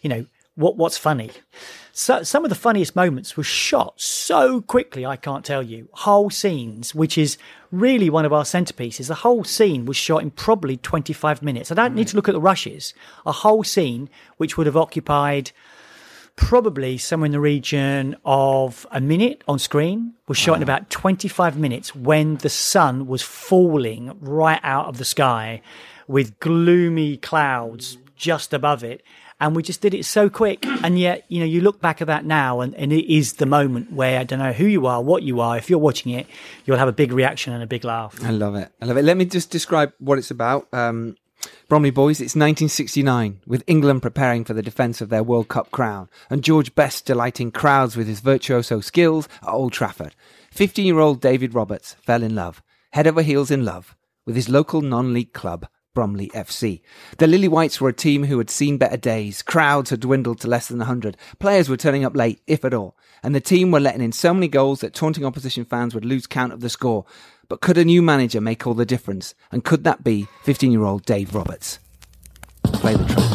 you 0.00 0.08
know, 0.08 0.24
what 0.54 0.76
what's 0.76 0.98
funny. 0.98 1.30
So 1.92 2.22
some 2.22 2.44
of 2.44 2.48
the 2.48 2.54
funniest 2.54 2.94
moments 2.94 3.36
were 3.36 3.42
shot 3.42 4.00
so 4.00 4.60
quickly. 4.60 5.04
I 5.04 5.16
can't 5.16 5.44
tell 5.44 5.62
you 5.62 5.88
whole 5.92 6.30
scenes, 6.30 6.94
which 6.94 7.18
is 7.18 7.36
really 7.72 8.08
one 8.08 8.24
of 8.24 8.32
our 8.32 8.44
centerpieces. 8.44 9.08
The 9.08 9.16
whole 9.16 9.44
scene 9.44 9.84
was 9.86 9.96
shot 9.96 10.22
in 10.22 10.30
probably 10.30 10.76
twenty 10.76 11.12
five 11.12 11.42
minutes. 11.42 11.70
I 11.70 11.74
don't 11.74 11.94
need 11.94 12.08
to 12.08 12.16
look 12.16 12.28
at 12.28 12.32
the 12.32 12.40
rushes. 12.40 12.94
A 13.26 13.32
whole 13.32 13.64
scene 13.64 14.08
which 14.36 14.56
would 14.56 14.66
have 14.66 14.76
occupied 14.76 15.52
probably 16.36 16.96
somewhere 16.96 17.26
in 17.26 17.32
the 17.32 17.40
region 17.40 18.16
of 18.24 18.86
a 18.90 19.00
minute 19.00 19.42
on 19.46 19.58
screen 19.58 20.14
was 20.26 20.38
shot 20.38 20.56
in 20.56 20.62
about 20.62 20.88
25 20.88 21.58
minutes 21.58 21.94
when 21.94 22.36
the 22.36 22.48
sun 22.48 23.06
was 23.06 23.20
falling 23.20 24.16
right 24.20 24.60
out 24.62 24.86
of 24.86 24.96
the 24.96 25.04
sky 25.04 25.60
with 26.08 26.38
gloomy 26.40 27.18
clouds 27.18 27.98
just 28.16 28.54
above 28.54 28.82
it. 28.82 29.02
And 29.40 29.56
we 29.56 29.62
just 29.62 29.80
did 29.80 29.94
it 29.94 30.04
so 30.04 30.28
quick. 30.28 30.66
And 30.82 30.98
yet, 30.98 31.26
you 31.28 31.40
know, 31.40 31.46
you 31.46 31.60
look 31.60 31.80
back 31.80 32.00
at 32.00 32.06
that 32.06 32.24
now 32.24 32.60
and, 32.62 32.74
and 32.74 32.90
it 32.90 33.12
is 33.12 33.34
the 33.34 33.44
moment 33.44 33.92
where 33.92 34.18
I 34.18 34.24
don't 34.24 34.38
know 34.38 34.52
who 34.52 34.64
you 34.64 34.86
are, 34.86 35.02
what 35.02 35.22
you 35.22 35.40
are. 35.40 35.58
If 35.58 35.68
you're 35.68 35.78
watching 35.78 36.12
it, 36.12 36.26
you'll 36.64 36.78
have 36.78 36.88
a 36.88 36.92
big 36.92 37.12
reaction 37.12 37.52
and 37.52 37.62
a 37.62 37.66
big 37.66 37.84
laugh. 37.84 38.18
I 38.24 38.30
love 38.30 38.54
it. 38.54 38.72
I 38.80 38.86
love 38.86 38.96
it. 38.96 39.04
Let 39.04 39.18
me 39.18 39.26
just 39.26 39.50
describe 39.50 39.92
what 39.98 40.16
it's 40.16 40.30
about. 40.30 40.68
Um, 40.72 41.16
Bromley 41.68 41.90
Boys, 41.90 42.16
it's 42.16 42.34
1969, 42.34 43.40
with 43.46 43.64
England 43.66 44.02
preparing 44.02 44.44
for 44.44 44.54
the 44.54 44.62
defence 44.62 45.00
of 45.00 45.08
their 45.08 45.22
World 45.22 45.48
Cup 45.48 45.70
crown, 45.70 46.08
and 46.28 46.42
George 46.42 46.74
Best 46.74 47.06
delighting 47.06 47.50
crowds 47.50 47.96
with 47.96 48.06
his 48.06 48.20
virtuoso 48.20 48.80
skills 48.80 49.28
at 49.42 49.48
Old 49.48 49.72
Trafford. 49.72 50.14
15 50.50 50.84
year 50.84 50.98
old 50.98 51.20
David 51.20 51.54
Roberts 51.54 51.94
fell 52.02 52.22
in 52.22 52.34
love, 52.34 52.62
head 52.92 53.06
over 53.06 53.22
heels 53.22 53.50
in 53.50 53.64
love, 53.64 53.96
with 54.26 54.36
his 54.36 54.48
local 54.48 54.80
non 54.80 55.14
league 55.14 55.32
club, 55.32 55.66
Bromley 55.94 56.28
FC. 56.28 56.82
The 57.18 57.26
Lily 57.26 57.48
Whites 57.48 57.80
were 57.80 57.88
a 57.88 57.94
team 57.94 58.24
who 58.24 58.38
had 58.38 58.50
seen 58.50 58.78
better 58.78 58.96
days. 58.96 59.42
Crowds 59.42 59.90
had 59.90 60.00
dwindled 60.00 60.40
to 60.40 60.48
less 60.48 60.68
than 60.68 60.78
100. 60.78 61.16
Players 61.38 61.68
were 61.68 61.76
turning 61.76 62.04
up 62.04 62.16
late, 62.16 62.40
if 62.46 62.64
at 62.64 62.74
all. 62.74 62.96
And 63.22 63.34
the 63.34 63.40
team 63.40 63.70
were 63.70 63.80
letting 63.80 64.02
in 64.02 64.12
so 64.12 64.32
many 64.32 64.48
goals 64.48 64.80
that 64.80 64.94
taunting 64.94 65.24
opposition 65.24 65.64
fans 65.64 65.94
would 65.94 66.04
lose 66.04 66.26
count 66.26 66.52
of 66.52 66.60
the 66.60 66.70
score. 66.70 67.04
But 67.48 67.60
could 67.60 67.76
a 67.76 67.84
new 67.84 68.02
manager 68.02 68.40
make 68.40 68.66
all 68.66 68.74
the 68.74 68.86
difference? 68.86 69.34
And 69.50 69.64
could 69.64 69.84
that 69.84 70.04
be 70.04 70.28
15 70.44 70.70
year 70.70 70.84
old 70.84 71.04
Dave 71.04 71.34
Roberts? 71.34 71.80
Play 72.64 72.94
the 72.94 73.04
track. 73.04 73.28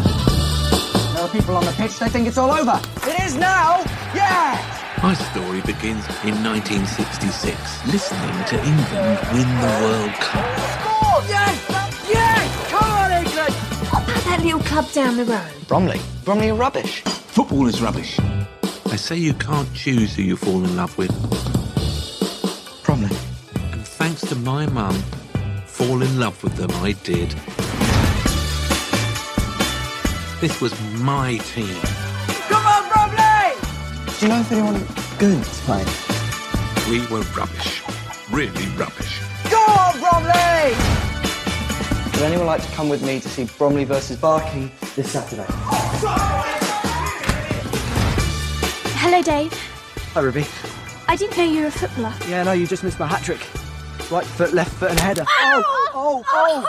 There 1.14 1.24
are 1.24 1.30
people 1.30 1.56
on 1.58 1.66
the 1.66 1.72
pitch, 1.74 2.00
they 2.00 2.10
think 2.10 2.28
it's 2.28 2.38
all 2.38 2.52
over. 2.52 2.80
It 3.08 3.20
is 3.22 3.36
now! 3.36 3.80
Yeah! 4.14 4.82
My 5.04 5.14
story 5.14 5.62
begins 5.62 6.06
in 6.24 6.42
1966, 6.42 7.88
listening 7.88 8.46
to 8.46 8.56
England 8.56 9.20
win 9.34 9.50
the 9.60 9.80
World 9.84 10.14
Cup. 10.14 10.60
Score! 10.80 11.22
Yes! 11.30 11.66
Yes! 11.70 11.95
That 14.26 14.42
little 14.44 14.60
club 14.62 14.92
down 14.92 15.18
the 15.18 15.26
road? 15.26 15.68
Bromley. 15.68 16.00
Bromley 16.24 16.50
are 16.50 16.56
rubbish. 16.56 17.02
Football 17.02 17.68
is 17.68 17.82
rubbish. 17.82 18.20
They 18.86 18.98
say 18.98 19.16
you 19.16 19.34
can't 19.34 19.72
choose 19.74 20.16
who 20.16 20.24
you 20.24 20.36
fall 20.36 20.64
in 20.64 20.76
love 20.76 20.98
with. 20.98 21.12
Bromley. 22.84 23.16
And 23.72 23.86
thanks 23.86 24.22
to 24.22 24.36
my 24.36 24.66
mum, 24.68 24.96
fall 25.66 26.02
in 26.02 26.20
love 26.20 26.42
with 26.44 26.56
them 26.56 26.72
I 26.84 26.94
did. 27.04 27.30
This 30.42 30.60
was 30.62 30.74
my 31.00 31.38
team. 31.38 31.80
Come 32.50 32.66
on, 32.66 32.90
Bromley! 32.92 33.56
Do 34.20 34.26
you 34.26 34.30
know 34.30 34.40
if 34.42 34.52
anyone 34.52 34.84
good's 35.18 35.62
playing? 35.62 35.88
We 36.90 37.00
were 37.08 37.24
rubbish. 37.38 37.84
Really 38.32 38.68
rubbish. 38.78 39.22
Go 39.50 39.58
on, 39.58 40.00
Bromley! 40.00 40.95
Would 42.16 42.24
anyone 42.24 42.46
like 42.46 42.62
to 42.62 42.72
come 42.72 42.88
with 42.88 43.04
me 43.04 43.20
to 43.20 43.28
see 43.28 43.44
Bromley 43.58 43.84
versus 43.84 44.18
Barking 44.18 44.72
this 44.96 45.12
Saturday? 45.12 45.46
Hello, 48.98 49.22
Dave. 49.22 49.52
Hi, 50.14 50.22
Ruby. 50.22 50.46
I 51.10 51.18
didn't 51.18 51.38
know 51.38 51.44
you 51.44 51.60
were 51.64 51.68
a 51.68 51.72
footballer. 51.72 52.14
Yeah, 52.30 52.44
no, 52.44 52.54
you 52.54 52.68
just 52.68 52.86
missed 52.86 53.02
my 53.02 53.08
hat 53.08 53.22
trick. 53.22 53.46
Right 54.10 54.26
foot, 54.26 54.54
left 54.54 54.72
foot, 54.76 54.92
and 54.92 55.00
header. 55.02 55.26
Oh, 55.28 55.92
oh, 55.94 56.24
oh! 56.30 56.66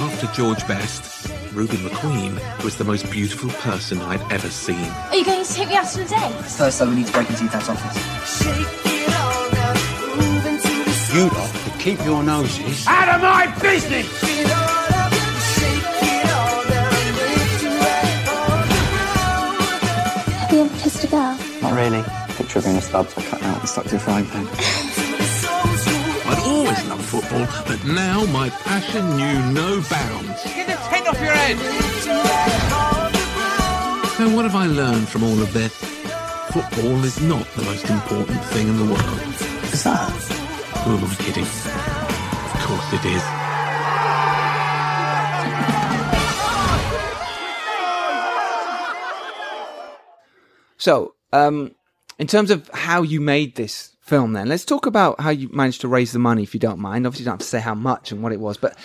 After 0.00 0.26
George 0.34 0.66
Best, 0.66 1.32
Ruby 1.52 1.76
McQueen 1.76 2.64
was 2.64 2.74
the 2.74 2.82
most 2.82 3.08
beautiful 3.08 3.50
person 3.50 4.00
I'd 4.00 4.32
ever 4.32 4.48
seen. 4.50 4.84
Are 5.10 5.14
you 5.14 5.24
going 5.24 5.44
to 5.44 5.52
take 5.52 5.68
me 5.68 5.76
out 5.76 5.86
to 5.90 5.98
the 5.98 6.06
date? 6.06 6.32
Thursday, 6.44 6.86
we 6.86 6.96
need 6.96 7.06
to 7.06 7.12
break 7.12 7.30
into 7.30 7.44
your 7.44 7.52
dad's 7.52 7.68
office. 7.68 7.96
You 11.14 11.28
lot 11.28 11.50
could 11.52 11.69
keep 11.80 12.04
your 12.04 12.22
noses. 12.22 12.86
Out 12.86 13.08
of 13.08 13.22
my 13.22 13.46
business! 13.58 14.06
Have 20.40 20.52
you 20.52 20.60
ever 20.60 20.78
kissed 20.78 21.04
a 21.04 21.06
girl? 21.06 21.38
Not 21.62 21.72
really. 21.72 22.04
Picture 22.36 22.58
of 22.58 22.66
being 22.66 22.76
a 22.76 22.82
stud, 22.82 23.08
so 23.08 23.22
I 23.22 23.24
cut 23.24 23.42
out 23.42 23.60
and 23.60 23.68
stuck 23.68 23.86
to 23.86 23.96
a 23.96 23.98
frying 23.98 24.26
pan. 24.26 24.46
I'd 26.26 26.42
always 26.44 26.84
loved 26.86 27.04
football, 27.04 27.46
but 27.66 27.82
now 27.86 28.26
my 28.26 28.50
passion 28.50 29.16
knew 29.16 29.52
no 29.52 29.82
bounds. 29.88 30.44
Get 30.44 30.66
the 30.66 30.74
tent 30.74 31.08
off 31.08 31.18
your 31.18 31.32
head! 31.32 31.56
So 34.18 34.28
what 34.36 34.44
have 34.44 34.54
I 34.54 34.66
learned 34.66 35.08
from 35.08 35.22
all 35.22 35.40
of 35.40 35.50
this? 35.54 35.74
Football 36.52 37.04
is 37.04 37.22
not 37.22 37.46
the 37.54 37.62
most 37.62 37.88
important 37.88 38.44
thing 38.46 38.68
in 38.68 38.76
the 38.76 38.84
world. 38.84 39.72
Is 39.72 39.84
that? 39.84 40.39
Who 40.84 40.96
am 40.96 41.04
I 41.04 41.14
kidding? 41.16 41.44
Of 41.44 42.60
course 42.66 42.92
it 42.94 43.04
is. 43.04 43.22
So, 50.76 51.14
um, 51.32 51.72
in 52.18 52.26
terms 52.26 52.50
of 52.50 52.68
how 52.72 53.02
you 53.02 53.20
made 53.20 53.56
this 53.56 53.94
film, 54.00 54.32
then 54.32 54.48
let's 54.48 54.64
talk 54.64 54.86
about 54.86 55.20
how 55.20 55.30
you 55.30 55.48
managed 55.52 55.82
to 55.82 55.88
raise 55.88 56.12
the 56.12 56.18
money, 56.18 56.42
if 56.42 56.54
you 56.54 56.60
don't 56.60 56.78
mind. 56.78 57.06
Obviously, 57.06 57.24
you 57.24 57.26
don't 57.26 57.34
have 57.34 57.40
to 57.40 57.46
say 57.46 57.60
how 57.60 57.74
much 57.74 58.12
and 58.12 58.22
what 58.22 58.32
it 58.32 58.40
was, 58.40 58.56
but 58.56 58.76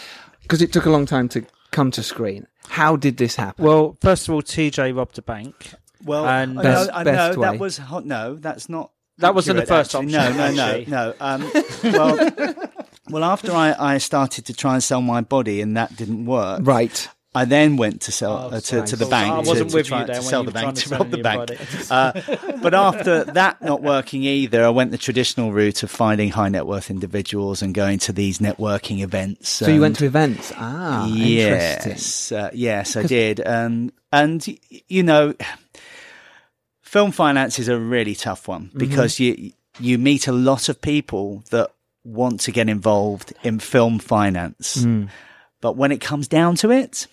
because 0.41 0.61
it 0.61 0.73
took 0.73 0.85
a 0.85 0.89
long 0.89 1.05
time 1.05 1.29
to 1.29 1.45
come 1.71 1.91
to 1.91 2.03
screen, 2.03 2.47
how 2.67 2.95
did 2.95 3.17
this 3.17 3.35
happen? 3.35 3.63
Well, 3.65 3.97
first 4.01 4.27
of 4.27 4.33
all, 4.33 4.41
TJ 4.41 4.95
robbed 4.95 5.17
a 5.17 5.21
bank. 5.21 5.73
Well, 6.03 6.27
And 6.27 6.59
I 6.59 6.63
Best- 6.63 6.87
know, 6.89 6.93
I 6.95 7.03
best 7.03 7.37
know 7.37 7.41
that 7.43 7.51
way. 7.53 7.57
was 7.57 7.77
hot. 7.77 8.05
No, 8.05 8.35
that's 8.35 8.69
not. 8.69 8.91
That 9.19 9.33
wasn't 9.35 9.59
the 9.59 9.65
first 9.65 9.95
actually. 9.95 10.15
option, 10.15 10.37
No, 10.37 10.51
no, 10.51 10.83
no, 10.83 10.83
no. 10.87 11.13
Um, 11.19 11.51
well, 11.93 12.55
well, 13.09 13.23
after 13.23 13.51
I, 13.53 13.75
I 13.77 13.97
started 13.97 14.45
to 14.47 14.53
try 14.53 14.73
and 14.73 14.83
sell 14.83 15.01
my 15.01 15.21
body 15.21 15.61
and 15.61 15.77
that 15.77 15.95
didn't 15.95 16.25
work, 16.25 16.61
right. 16.63 17.07
I 17.37 17.43
then 17.43 17.75
went 17.75 17.99
to 18.03 18.13
sell 18.13 18.49
Oh, 18.49 18.55
uh, 18.55 18.59
to, 18.61 18.81
to 18.83 18.95
the 18.95 19.03
nice. 19.03 19.09
bank. 19.11 19.33
I 19.33 19.41
to- 19.43 19.47
wasn't 19.49 19.69
to, 19.71 19.75
with 19.75 19.87
try, 19.87 19.99
you 20.01 20.07
then 20.07 20.15
to 20.15 20.21
sell 20.21 20.41
you 20.43 20.45
the 20.45 20.51
bank 20.53 20.75
to 20.77 20.81
to 20.89 20.95
rob 20.95 21.09
the 21.11 21.17
bank. 21.17 21.49
Uh, 21.91 22.13
but 22.61 22.73
after 22.73 23.25
that 23.25 23.61
not 23.61 23.81
working 23.83 24.23
either, 24.23 24.63
I 24.65 24.69
went 24.69 24.91
the 24.91 24.97
traditional 24.97 25.51
route 25.51 25.83
of 25.83 25.91
finding 25.91 26.29
high 26.29 26.47
net 26.47 26.65
worth 26.65 26.89
individuals 26.89 27.61
and 27.61 27.73
going 27.75 27.99
to 27.99 28.13
these 28.13 28.39
networking 28.39 29.01
events. 29.01 29.49
So 29.49 29.67
you 29.69 29.81
went 29.81 29.97
to 29.97 30.05
events. 30.05 30.53
Ah, 30.55 31.05
interesting. 31.07 31.91
Yes, 31.91 32.31
uh, 32.31 32.49
yes, 32.53 32.95
I 32.95 33.03
did. 33.03 33.45
Um, 33.45 33.91
and 34.13 34.45
you 34.87 35.03
know, 35.03 35.33
film 36.85 37.11
finance 37.11 37.59
is 37.61 37.67
a 37.67 37.77
really 37.77 38.15
tough 38.15 38.47
one 38.47 38.65
Mm-hmm. 38.67 38.79
because 38.79 39.19
you 39.19 39.51
you 39.79 39.97
meet 39.97 40.27
a 40.27 40.31
lot 40.31 40.69
of 40.69 40.79
people 40.79 41.43
that 41.49 41.69
want 42.03 42.39
to 42.45 42.51
get 42.51 42.69
involved 42.69 43.33
in 43.43 43.59
film 43.59 43.99
finance, 43.99 44.77
Mm. 44.85 45.09
but 45.61 45.75
when 45.75 45.91
it 45.91 45.99
comes 46.07 46.27
down 46.29 46.55
to 46.55 46.71
it, 46.71 47.07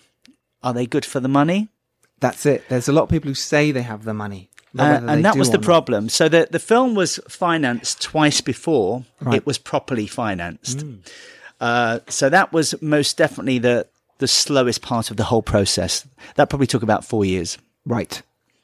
are 0.62 0.72
they 0.74 0.86
good 0.86 1.04
for 1.04 1.20
the 1.20 1.28
money? 1.28 1.68
That's 2.20 2.46
it. 2.46 2.62
There's 2.68 2.88
a 2.88 2.92
lot 2.92 3.02
of 3.02 3.08
people 3.08 3.28
who 3.30 3.34
say 3.34 3.72
they 3.72 3.82
have 3.82 4.04
the 4.04 4.14
money, 4.14 4.48
Uh, 4.78 5.00
and 5.08 5.24
that 5.24 5.36
was 5.36 5.50
the 5.50 5.58
problem. 5.58 6.08
So 6.08 6.28
the 6.28 6.46
the 6.50 6.58
film 6.60 6.94
was 6.94 7.18
financed 7.28 8.00
twice 8.12 8.42
before 8.44 9.02
Right. 9.20 9.36
it 9.38 9.46
was 9.46 9.58
properly 9.58 10.06
financed. 10.06 10.78
Mm. 10.78 10.98
Uh, 11.60 11.98
so 12.08 12.28
that 12.30 12.52
was 12.52 12.74
most 12.80 13.16
definitely 13.18 13.58
the 13.60 13.86
the 14.18 14.28
slowest 14.28 14.80
part 14.82 15.10
of 15.10 15.16
the 15.16 15.24
whole 15.24 15.42
process. 15.42 16.06
That 16.34 16.48
probably 16.48 16.66
took 16.66 16.82
about 16.82 17.04
four 17.04 17.24
years. 17.24 17.58
Right. 17.86 18.22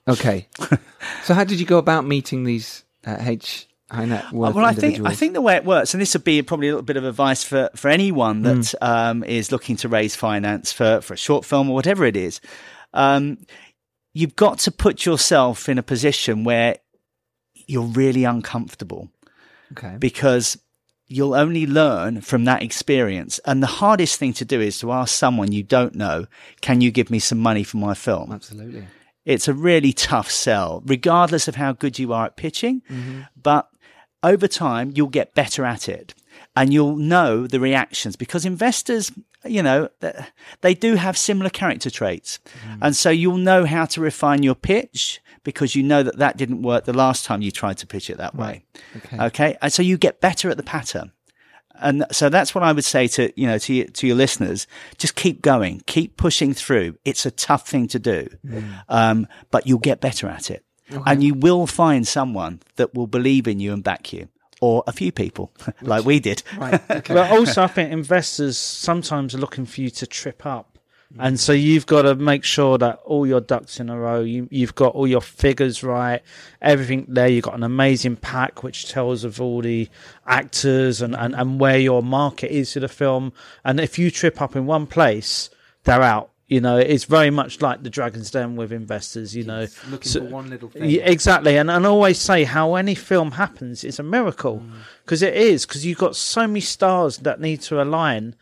Okay. 0.08 0.48
so 1.24 1.34
how 1.34 1.44
did 1.44 1.60
you 1.60 1.66
go 1.66 1.78
about 1.78 2.04
meeting 2.06 2.44
these 2.44 2.84
uh, 3.06 3.16
H 3.20 3.66
high 3.90 4.04
net 4.06 4.32
worth 4.32 4.54
well, 4.54 4.64
I 4.64 4.72
think? 4.72 5.04
I 5.06 5.14
think 5.14 5.34
the 5.34 5.40
way 5.40 5.56
it 5.56 5.64
works, 5.64 5.94
and 5.94 6.00
this 6.00 6.14
would 6.14 6.24
be 6.24 6.40
probably 6.42 6.68
a 6.68 6.72
little 6.72 6.82
bit 6.84 6.96
of 6.96 7.04
advice 7.04 7.44
for 7.44 7.70
for 7.76 7.88
anyone 7.88 8.42
that 8.42 8.56
Mm. 8.56 8.74
um, 8.82 9.24
is 9.24 9.52
looking 9.52 9.76
to 9.76 9.88
raise 9.88 10.14
finance 10.16 10.72
for 10.72 11.00
for 11.00 11.14
a 11.14 11.18
short 11.18 11.44
film 11.44 11.68
or 11.70 11.74
whatever 11.74 12.04
it 12.04 12.16
is. 12.16 12.40
Um, 12.94 13.38
you've 14.14 14.36
got 14.36 14.58
to 14.60 14.70
put 14.70 15.04
yourself 15.04 15.68
in 15.68 15.78
a 15.78 15.82
position 15.82 16.44
where 16.44 16.76
you're 17.66 17.82
really 17.84 18.24
uncomfortable. 18.24 19.10
okay. 19.72 19.96
because 19.98 20.56
you'll 21.10 21.34
only 21.34 21.66
learn 21.66 22.20
from 22.20 22.44
that 22.44 22.62
experience. 22.62 23.38
And 23.46 23.62
the 23.62 23.66
hardest 23.66 24.18
thing 24.18 24.32
to 24.34 24.44
do 24.44 24.60
is 24.60 24.78
to 24.80 24.92
ask 24.92 25.14
someone 25.14 25.52
you 25.52 25.62
don't 25.62 25.94
know, 25.94 26.26
can 26.60 26.80
you 26.82 26.90
give 26.90 27.10
me 27.10 27.18
some 27.18 27.38
money 27.38 27.62
for 27.64 27.76
my 27.78 27.94
film? 27.94 28.30
Absolutely. 28.32 28.86
It's 29.28 29.46
a 29.46 29.52
really 29.52 29.92
tough 29.92 30.30
sell, 30.30 30.82
regardless 30.86 31.48
of 31.48 31.56
how 31.56 31.72
good 31.72 31.98
you 31.98 32.14
are 32.14 32.24
at 32.24 32.36
pitching. 32.36 32.80
Mm-hmm. 32.90 33.20
But 33.40 33.68
over 34.22 34.48
time, 34.48 34.90
you'll 34.94 35.08
get 35.08 35.34
better 35.34 35.66
at 35.66 35.86
it 35.86 36.14
and 36.56 36.72
you'll 36.72 36.96
know 36.96 37.46
the 37.46 37.60
reactions 37.60 38.16
because 38.16 38.46
investors, 38.46 39.12
you 39.44 39.62
know, 39.62 39.90
they 40.62 40.72
do 40.72 40.94
have 40.94 41.18
similar 41.18 41.50
character 41.50 41.90
traits. 41.90 42.38
Mm. 42.66 42.78
And 42.80 42.96
so 42.96 43.10
you'll 43.10 43.36
know 43.36 43.66
how 43.66 43.84
to 43.84 44.00
refine 44.00 44.42
your 44.42 44.54
pitch 44.54 45.20
because 45.44 45.74
you 45.74 45.82
know 45.82 46.02
that 46.02 46.16
that 46.16 46.38
didn't 46.38 46.62
work 46.62 46.86
the 46.86 46.94
last 46.94 47.26
time 47.26 47.42
you 47.42 47.50
tried 47.50 47.76
to 47.78 47.86
pitch 47.86 48.08
it 48.08 48.16
that 48.16 48.34
way. 48.34 48.64
Okay. 48.96 49.18
Okay. 49.26 49.58
And 49.60 49.70
so 49.70 49.82
you 49.82 49.98
get 49.98 50.22
better 50.22 50.48
at 50.48 50.56
the 50.56 50.62
pattern. 50.62 51.12
And 51.80 52.04
so 52.10 52.28
that's 52.28 52.54
what 52.54 52.64
I 52.64 52.72
would 52.72 52.84
say 52.84 53.08
to, 53.08 53.32
you 53.40 53.46
know, 53.46 53.58
to, 53.58 53.84
to 53.84 54.06
your 54.06 54.16
listeners. 54.16 54.66
Just 54.96 55.14
keep 55.14 55.42
going, 55.42 55.82
keep 55.86 56.16
pushing 56.16 56.54
through. 56.54 56.96
It's 57.04 57.24
a 57.26 57.30
tough 57.30 57.68
thing 57.68 57.88
to 57.88 57.98
do. 57.98 58.28
Um, 58.88 59.26
but 59.50 59.66
you'll 59.66 59.78
get 59.78 60.00
better 60.00 60.28
at 60.28 60.50
it 60.50 60.64
and 61.06 61.22
you 61.22 61.34
will 61.34 61.66
find 61.66 62.06
someone 62.06 62.60
that 62.76 62.94
will 62.94 63.06
believe 63.06 63.46
in 63.46 63.60
you 63.60 63.72
and 63.72 63.84
back 63.84 64.12
you. 64.12 64.28
or 64.60 64.82
a 64.86 64.92
few 64.92 65.12
people, 65.12 65.52
like 65.82 66.04
we 66.04 66.18
did. 66.18 66.42
Right. 66.56 66.80
Okay. 66.90 67.14
But 67.14 67.30
also, 67.30 67.62
I 67.62 67.68
think 67.68 67.92
investors 67.92 68.58
sometimes 68.58 69.34
are 69.34 69.38
looking 69.38 69.66
for 69.66 69.80
you 69.80 69.90
to 69.90 70.06
trip 70.06 70.44
up. 70.44 70.77
And 71.18 71.40
so 71.40 71.52
you've 71.52 71.86
got 71.86 72.02
to 72.02 72.14
make 72.14 72.44
sure 72.44 72.76
that 72.78 73.00
all 73.04 73.26
your 73.26 73.40
ducks 73.40 73.80
in 73.80 73.88
a 73.88 73.98
row, 73.98 74.20
you, 74.20 74.46
you've 74.50 74.74
got 74.74 74.94
all 74.94 75.06
your 75.06 75.22
figures 75.22 75.82
right, 75.82 76.20
everything 76.60 77.06
there. 77.08 77.28
You've 77.28 77.44
got 77.44 77.54
an 77.54 77.62
amazing 77.62 78.16
pack 78.16 78.62
which 78.62 78.88
tells 78.90 79.24
of 79.24 79.40
all 79.40 79.62
the 79.62 79.88
actors 80.26 81.00
and, 81.00 81.14
and, 81.16 81.34
and 81.34 81.58
where 81.58 81.78
your 81.78 82.02
market 82.02 82.50
is 82.54 82.72
to 82.72 82.80
the 82.80 82.88
film. 82.88 83.32
And 83.64 83.80
if 83.80 83.98
you 83.98 84.10
trip 84.10 84.40
up 84.42 84.54
in 84.54 84.66
one 84.66 84.86
place, 84.86 85.48
they're 85.84 86.02
out. 86.02 86.30
You 86.46 86.60
know, 86.62 86.78
it's 86.78 87.04
very 87.04 87.28
much 87.30 87.60
like 87.60 87.82
the 87.82 87.90
Dragon's 87.90 88.30
Den 88.30 88.56
with 88.56 88.72
investors, 88.72 89.36
you 89.36 89.44
know. 89.44 89.66
looking 89.90 90.10
So- 90.10 90.20
for 90.20 90.26
one 90.30 90.48
little 90.48 90.68
thing. 90.70 90.82
exactly, 91.02 91.58
and 91.58 91.70
and 91.70 91.84
I 91.84 91.88
always 91.90 92.18
say 92.18 92.44
how 92.44 92.74
any 92.74 92.94
film 92.94 93.32
happens 93.32 93.84
is 93.84 93.98
a 93.98 94.02
miracle 94.02 94.60
Mm. 94.64 94.70
because 95.04 95.20
it 95.22 95.34
is 95.34 95.66
because 95.66 95.84
you've 95.84 95.98
got 95.98 96.16
so 96.16 96.46
many 96.46 96.60
stars 96.60 97.18
that 97.18 97.38
need 97.38 97.60
to 97.62 97.82
align 97.82 98.34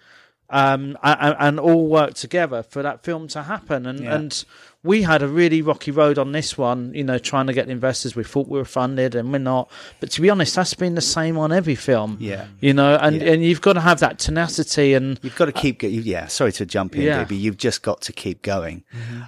um, 0.50 0.96
and, 1.02 1.36
and 1.38 1.60
all 1.60 1.88
work 1.88 2.14
together 2.14 2.62
for 2.62 2.82
that 2.82 3.02
film 3.02 3.28
to 3.28 3.42
happen. 3.44 3.86
And 3.86 4.00
Yeah. 4.00 4.14
and 4.14 4.44
we 4.86 5.02
had 5.02 5.22
a 5.22 5.28
really 5.28 5.60
rocky 5.62 5.90
road 5.90 6.18
on 6.18 6.32
this 6.32 6.56
one, 6.56 6.94
you 6.94 7.04
know, 7.04 7.18
trying 7.18 7.48
to 7.48 7.52
get 7.52 7.68
investors. 7.68 8.16
We 8.16 8.24
thought 8.24 8.48
we 8.48 8.58
were 8.58 8.64
funded, 8.64 9.14
and 9.14 9.30
we're 9.32 9.38
not. 9.38 9.70
But 10.00 10.10
to 10.12 10.20
be 10.22 10.30
honest, 10.30 10.54
that's 10.54 10.72
been 10.74 10.94
the 10.94 11.00
same 11.02 11.36
on 11.36 11.52
every 11.52 11.74
film. 11.74 12.16
Yeah. 12.20 12.46
you 12.60 12.72
know, 12.72 12.96
and 12.96 13.16
Yeah. 13.20 13.32
and 13.32 13.44
you've 13.44 13.60
got 13.60 13.74
to 13.74 13.80
have 13.80 14.00
that 14.00 14.18
tenacity 14.18 14.94
and. 14.94 15.18
You've 15.22 15.36
got 15.36 15.46
to 15.46 15.52
keep. 15.52 15.80
go- 15.80 15.88
Yeah, 15.88 16.28
sorry 16.28 16.52
to 16.52 16.64
jump 16.64 16.94
in, 16.96 17.02
Yeah. 17.02 17.18
Davey. 17.18 17.36
You've 17.36 17.58
just 17.58 17.82
got 17.82 18.00
to 18.02 18.12
keep 18.12 18.42
going. 18.42 18.84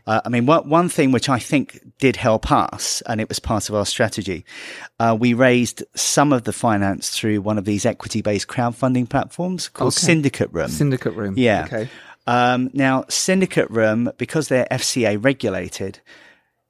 Uh, 0.06 0.20
I 0.24 0.28
mean, 0.28 0.46
one 0.46 0.68
one 0.68 0.88
thing 0.88 1.10
which 1.12 1.28
I 1.28 1.38
think 1.38 1.80
did 1.98 2.16
help 2.16 2.50
us, 2.52 3.02
and 3.06 3.20
it 3.20 3.28
was 3.28 3.38
part 3.40 3.68
of 3.68 3.74
our 3.74 3.84
strategy, 3.86 4.44
uh, 5.00 5.16
we 5.18 5.34
raised 5.34 5.82
some 5.94 6.32
of 6.32 6.44
the 6.44 6.52
finance 6.52 7.10
through 7.10 7.40
one 7.40 7.58
of 7.58 7.64
these 7.64 7.84
equity-based 7.84 8.46
crowdfunding 8.48 9.08
platforms 9.08 9.68
called 9.68 9.94
Okay. 9.94 10.06
Syndicate 10.06 10.52
Room. 10.52 10.68
Syndicate 10.68 11.14
room. 11.14 11.34
Yeah. 11.36 11.64
Okay. 11.66 11.88
Um, 12.28 12.70
now, 12.74 13.04
Syndicate 13.08 13.70
Room, 13.70 14.10
because 14.18 14.48
they're 14.48 14.66
FCA 14.70 15.16
regulated, 15.24 16.00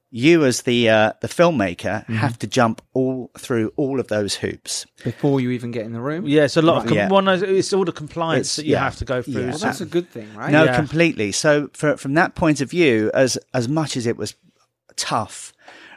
you 0.09 0.45
as 0.45 0.61
the 0.63 0.89
uh, 0.89 1.13
the 1.21 1.27
filmmaker 1.27 2.03
Mm-hmm. 2.05 2.15
have 2.15 2.39
to 2.39 2.47
jump 2.47 2.81
all 2.93 3.29
through 3.37 3.71
all 3.75 3.99
of 3.99 4.07
those 4.07 4.35
hoops. 4.35 4.85
Before 5.03 5.39
you 5.41 5.51
even 5.51 5.71
get 5.71 5.85
in 5.85 5.91
the 5.93 5.99
room. 6.01 6.25
Yeah, 6.27 6.45
it's 6.45 6.57
a 6.57 6.61
lot 6.61 6.77
of 6.77 6.85
com- 6.87 6.97
Yeah. 6.97 7.09
one. 7.09 7.27
It's 7.27 7.73
all 7.73 7.85
the 7.85 7.91
compliance 7.91 8.47
It's- 8.47 8.55
that 8.55 8.65
you 8.65 8.71
yeah. 8.71 8.83
have 8.85 8.95
to 8.97 9.05
go 9.05 9.21
through. 9.21 9.33
Yeah. 9.41 9.49
Well, 9.49 9.57
So- 9.59 9.65
that's 9.67 9.81
a 9.81 9.85
good 9.85 10.09
thing, 10.09 10.33
right? 10.35 10.51
No, 10.51 10.63
Yeah. 10.63 10.75
completely. 10.77 11.31
So 11.33 11.69
for, 11.73 11.97
from 11.97 12.13
that 12.15 12.33
point 12.35 12.61
of 12.61 12.69
view, 12.71 13.11
as 13.13 13.37
as 13.53 13.67
much 13.67 13.97
as 13.97 14.07
it 14.07 14.17
was 14.17 14.33
tough, 14.95 15.53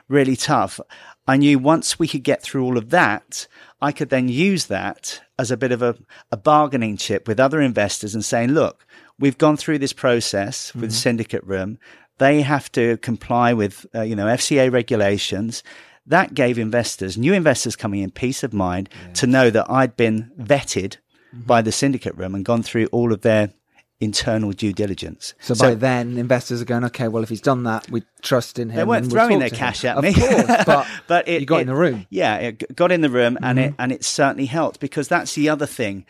really 0.08 0.36
tough, 0.36 0.80
I 1.26 1.36
knew 1.36 1.58
once 1.58 1.98
we 1.98 2.08
could 2.08 2.24
get 2.24 2.42
through 2.42 2.64
all 2.64 2.76
of 2.76 2.90
that, 2.90 3.46
I 3.80 3.92
could 3.92 4.10
then 4.10 4.28
use 4.28 4.66
that 4.66 5.20
as 5.38 5.50
a 5.50 5.56
bit 5.56 5.72
of 5.72 5.80
a, 5.82 5.94
a 6.30 6.36
bargaining 6.36 6.96
chip 6.96 7.26
with 7.28 7.40
other 7.40 7.60
investors 7.60 8.14
and 8.14 8.24
saying, 8.24 8.50
look, 8.50 8.84
we've 9.22 9.38
gone 9.38 9.56
through 9.56 9.78
this 9.78 9.92
process 9.92 10.74
with 10.74 10.92
Syndicate 10.92 11.44
Room. 11.44 11.78
They 12.18 12.42
have 12.42 12.70
to 12.72 12.96
comply 12.98 13.52
with, 13.54 13.86
uh, 13.94 14.02
you 14.02 14.16
know, 14.16 14.26
FCA 14.26 14.70
regulations. 14.70 15.62
That 16.06 16.34
gave 16.34 16.58
investors, 16.58 17.16
new 17.16 17.32
investors 17.32 17.76
coming 17.76 18.00
in, 18.00 18.10
peace 18.10 18.42
of 18.42 18.52
mind 18.52 18.88
to 19.14 19.26
know 19.26 19.48
that 19.50 19.70
I'd 19.70 19.96
been 19.96 20.32
vetted 20.38 20.96
by 21.32 21.62
the 21.62 21.70
Syndicate 21.72 22.16
Room 22.16 22.34
and 22.34 22.44
gone 22.44 22.62
through 22.64 22.86
all 22.86 23.12
of 23.12 23.20
their 23.22 23.52
internal 24.00 24.50
due 24.50 24.72
diligence. 24.72 25.32
So, 25.40 25.54
by 25.54 25.74
then, 25.74 26.18
investors 26.18 26.60
are 26.60 26.64
going, 26.64 26.82
okay, 26.86 27.06
well, 27.06 27.22
if 27.22 27.28
he's 27.28 27.40
done 27.40 27.62
that, 27.62 27.88
we 27.88 28.02
trust 28.20 28.58
in 28.58 28.70
him. 28.70 28.76
They 28.76 28.84
weren't 28.84 29.08
throwing 29.10 29.38
their 29.38 29.48
him. 29.48 29.54
cash 29.56 29.84
at 29.84 29.96
of 29.96 30.02
me, 30.02 30.12
course, 30.12 30.46
but, 30.66 30.88
but 31.06 31.28
it, 31.28 31.40
you 31.40 31.46
got 31.46 31.58
it- 31.58 31.62
in 31.62 31.66
the 31.68 31.76
room. 31.76 31.94
Mm-hmm. 31.94 32.02
Yeah, 32.10 32.36
it 32.38 32.74
got 32.74 32.90
in 32.90 33.00
the 33.00 33.10
room, 33.10 33.38
and 33.40 33.60
it 33.60 33.74
and 33.78 33.92
it 33.92 34.04
certainly 34.04 34.46
helped 34.46 34.80
because 34.80 35.06
that's 35.06 35.34
the 35.36 35.48
other 35.48 35.66
thing. 35.66 36.04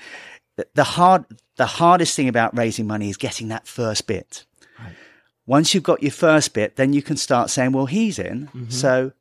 The 0.75 0.85
hard, 0.85 1.25
the 1.57 1.67
hardest 1.67 2.17
thing 2.17 2.29
about 2.29 2.57
raising 2.57 2.87
money 2.87 3.11
is 3.11 3.17
getting 3.17 3.49
that 3.49 3.67
first 3.67 4.07
bit. 4.07 4.45
Once 5.47 5.75
you've 5.75 5.83
got 5.83 6.03
your 6.03 6.12
first 6.12 6.55
bit, 6.55 6.77
then 6.77 6.93
you 6.93 7.03
can 7.03 7.17
start 7.17 7.51
saying, 7.51 7.73
"Well, 7.73 7.87
he's 7.87 8.19
in, 8.19 8.49
Mm-hmm. 8.49 8.71
so." 8.71 9.12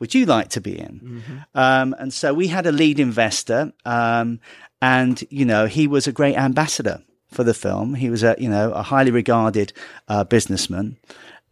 Would 0.00 0.14
you 0.14 0.24
like 0.24 0.48
to 0.50 0.62
be 0.62 0.78
in? 0.78 1.44
Um, 1.54 1.94
and 1.98 2.10
so 2.10 2.32
we 2.32 2.46
had 2.46 2.64
a 2.66 2.72
lead 2.72 2.98
investor, 2.98 3.74
um, 3.84 4.40
and 4.80 5.22
you 5.28 5.44
know 5.44 5.66
he 5.66 5.86
was 5.86 6.06
a 6.06 6.12
great 6.12 6.36
ambassador 6.38 7.02
for 7.30 7.44
the 7.44 7.52
film. 7.52 7.92
He 7.96 8.08
was 8.08 8.22
a 8.22 8.34
you 8.38 8.48
know 8.48 8.72
a 8.72 8.82
highly 8.82 9.10
regarded 9.10 9.74
uh, 10.08 10.24
businessman, 10.24 10.96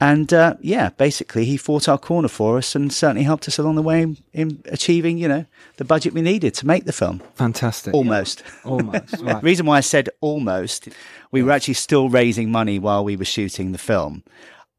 and 0.01 0.33
uh, 0.33 0.55
yeah, 0.61 0.91
basically 0.91 1.45
he 1.45 1.57
fought 1.57 1.89
our 1.89 1.99
corner 1.99 2.29
for 2.29 2.57
us 2.59 2.75
and 2.75 2.93
certainly 2.93 3.25
helped 3.25 3.49
us 3.49 3.59
along 3.59 3.75
the 3.75 3.83
way 3.83 4.03
in, 4.03 4.17
in 4.33 4.63
achieving 4.67 5.19
you 5.19 5.27
know 5.29 5.45
the 5.77 5.85
budget 5.85 6.13
we 6.13 6.23
needed 6.23 6.55
to 6.55 6.67
make 6.67 6.85
the 6.85 6.93
film. 6.93 7.21
Fantastic. 7.35 7.95
Almost. 7.95 8.43
Almost. 8.65 9.19
The 9.19 9.25
right. 9.35 9.43
reason 9.43 9.67
why 9.67 9.79
I 9.79 9.81
said 9.81 10.09
almost, 10.21 10.89
we 11.33 11.43
were 11.43 11.51
actually 11.53 11.75
still 11.75 12.09
raising 12.09 12.51
money 12.51 12.79
while 12.79 13.05
we 13.05 13.17
were 13.17 13.25
shooting 13.25 13.73
the 13.73 13.79
film. 13.79 14.23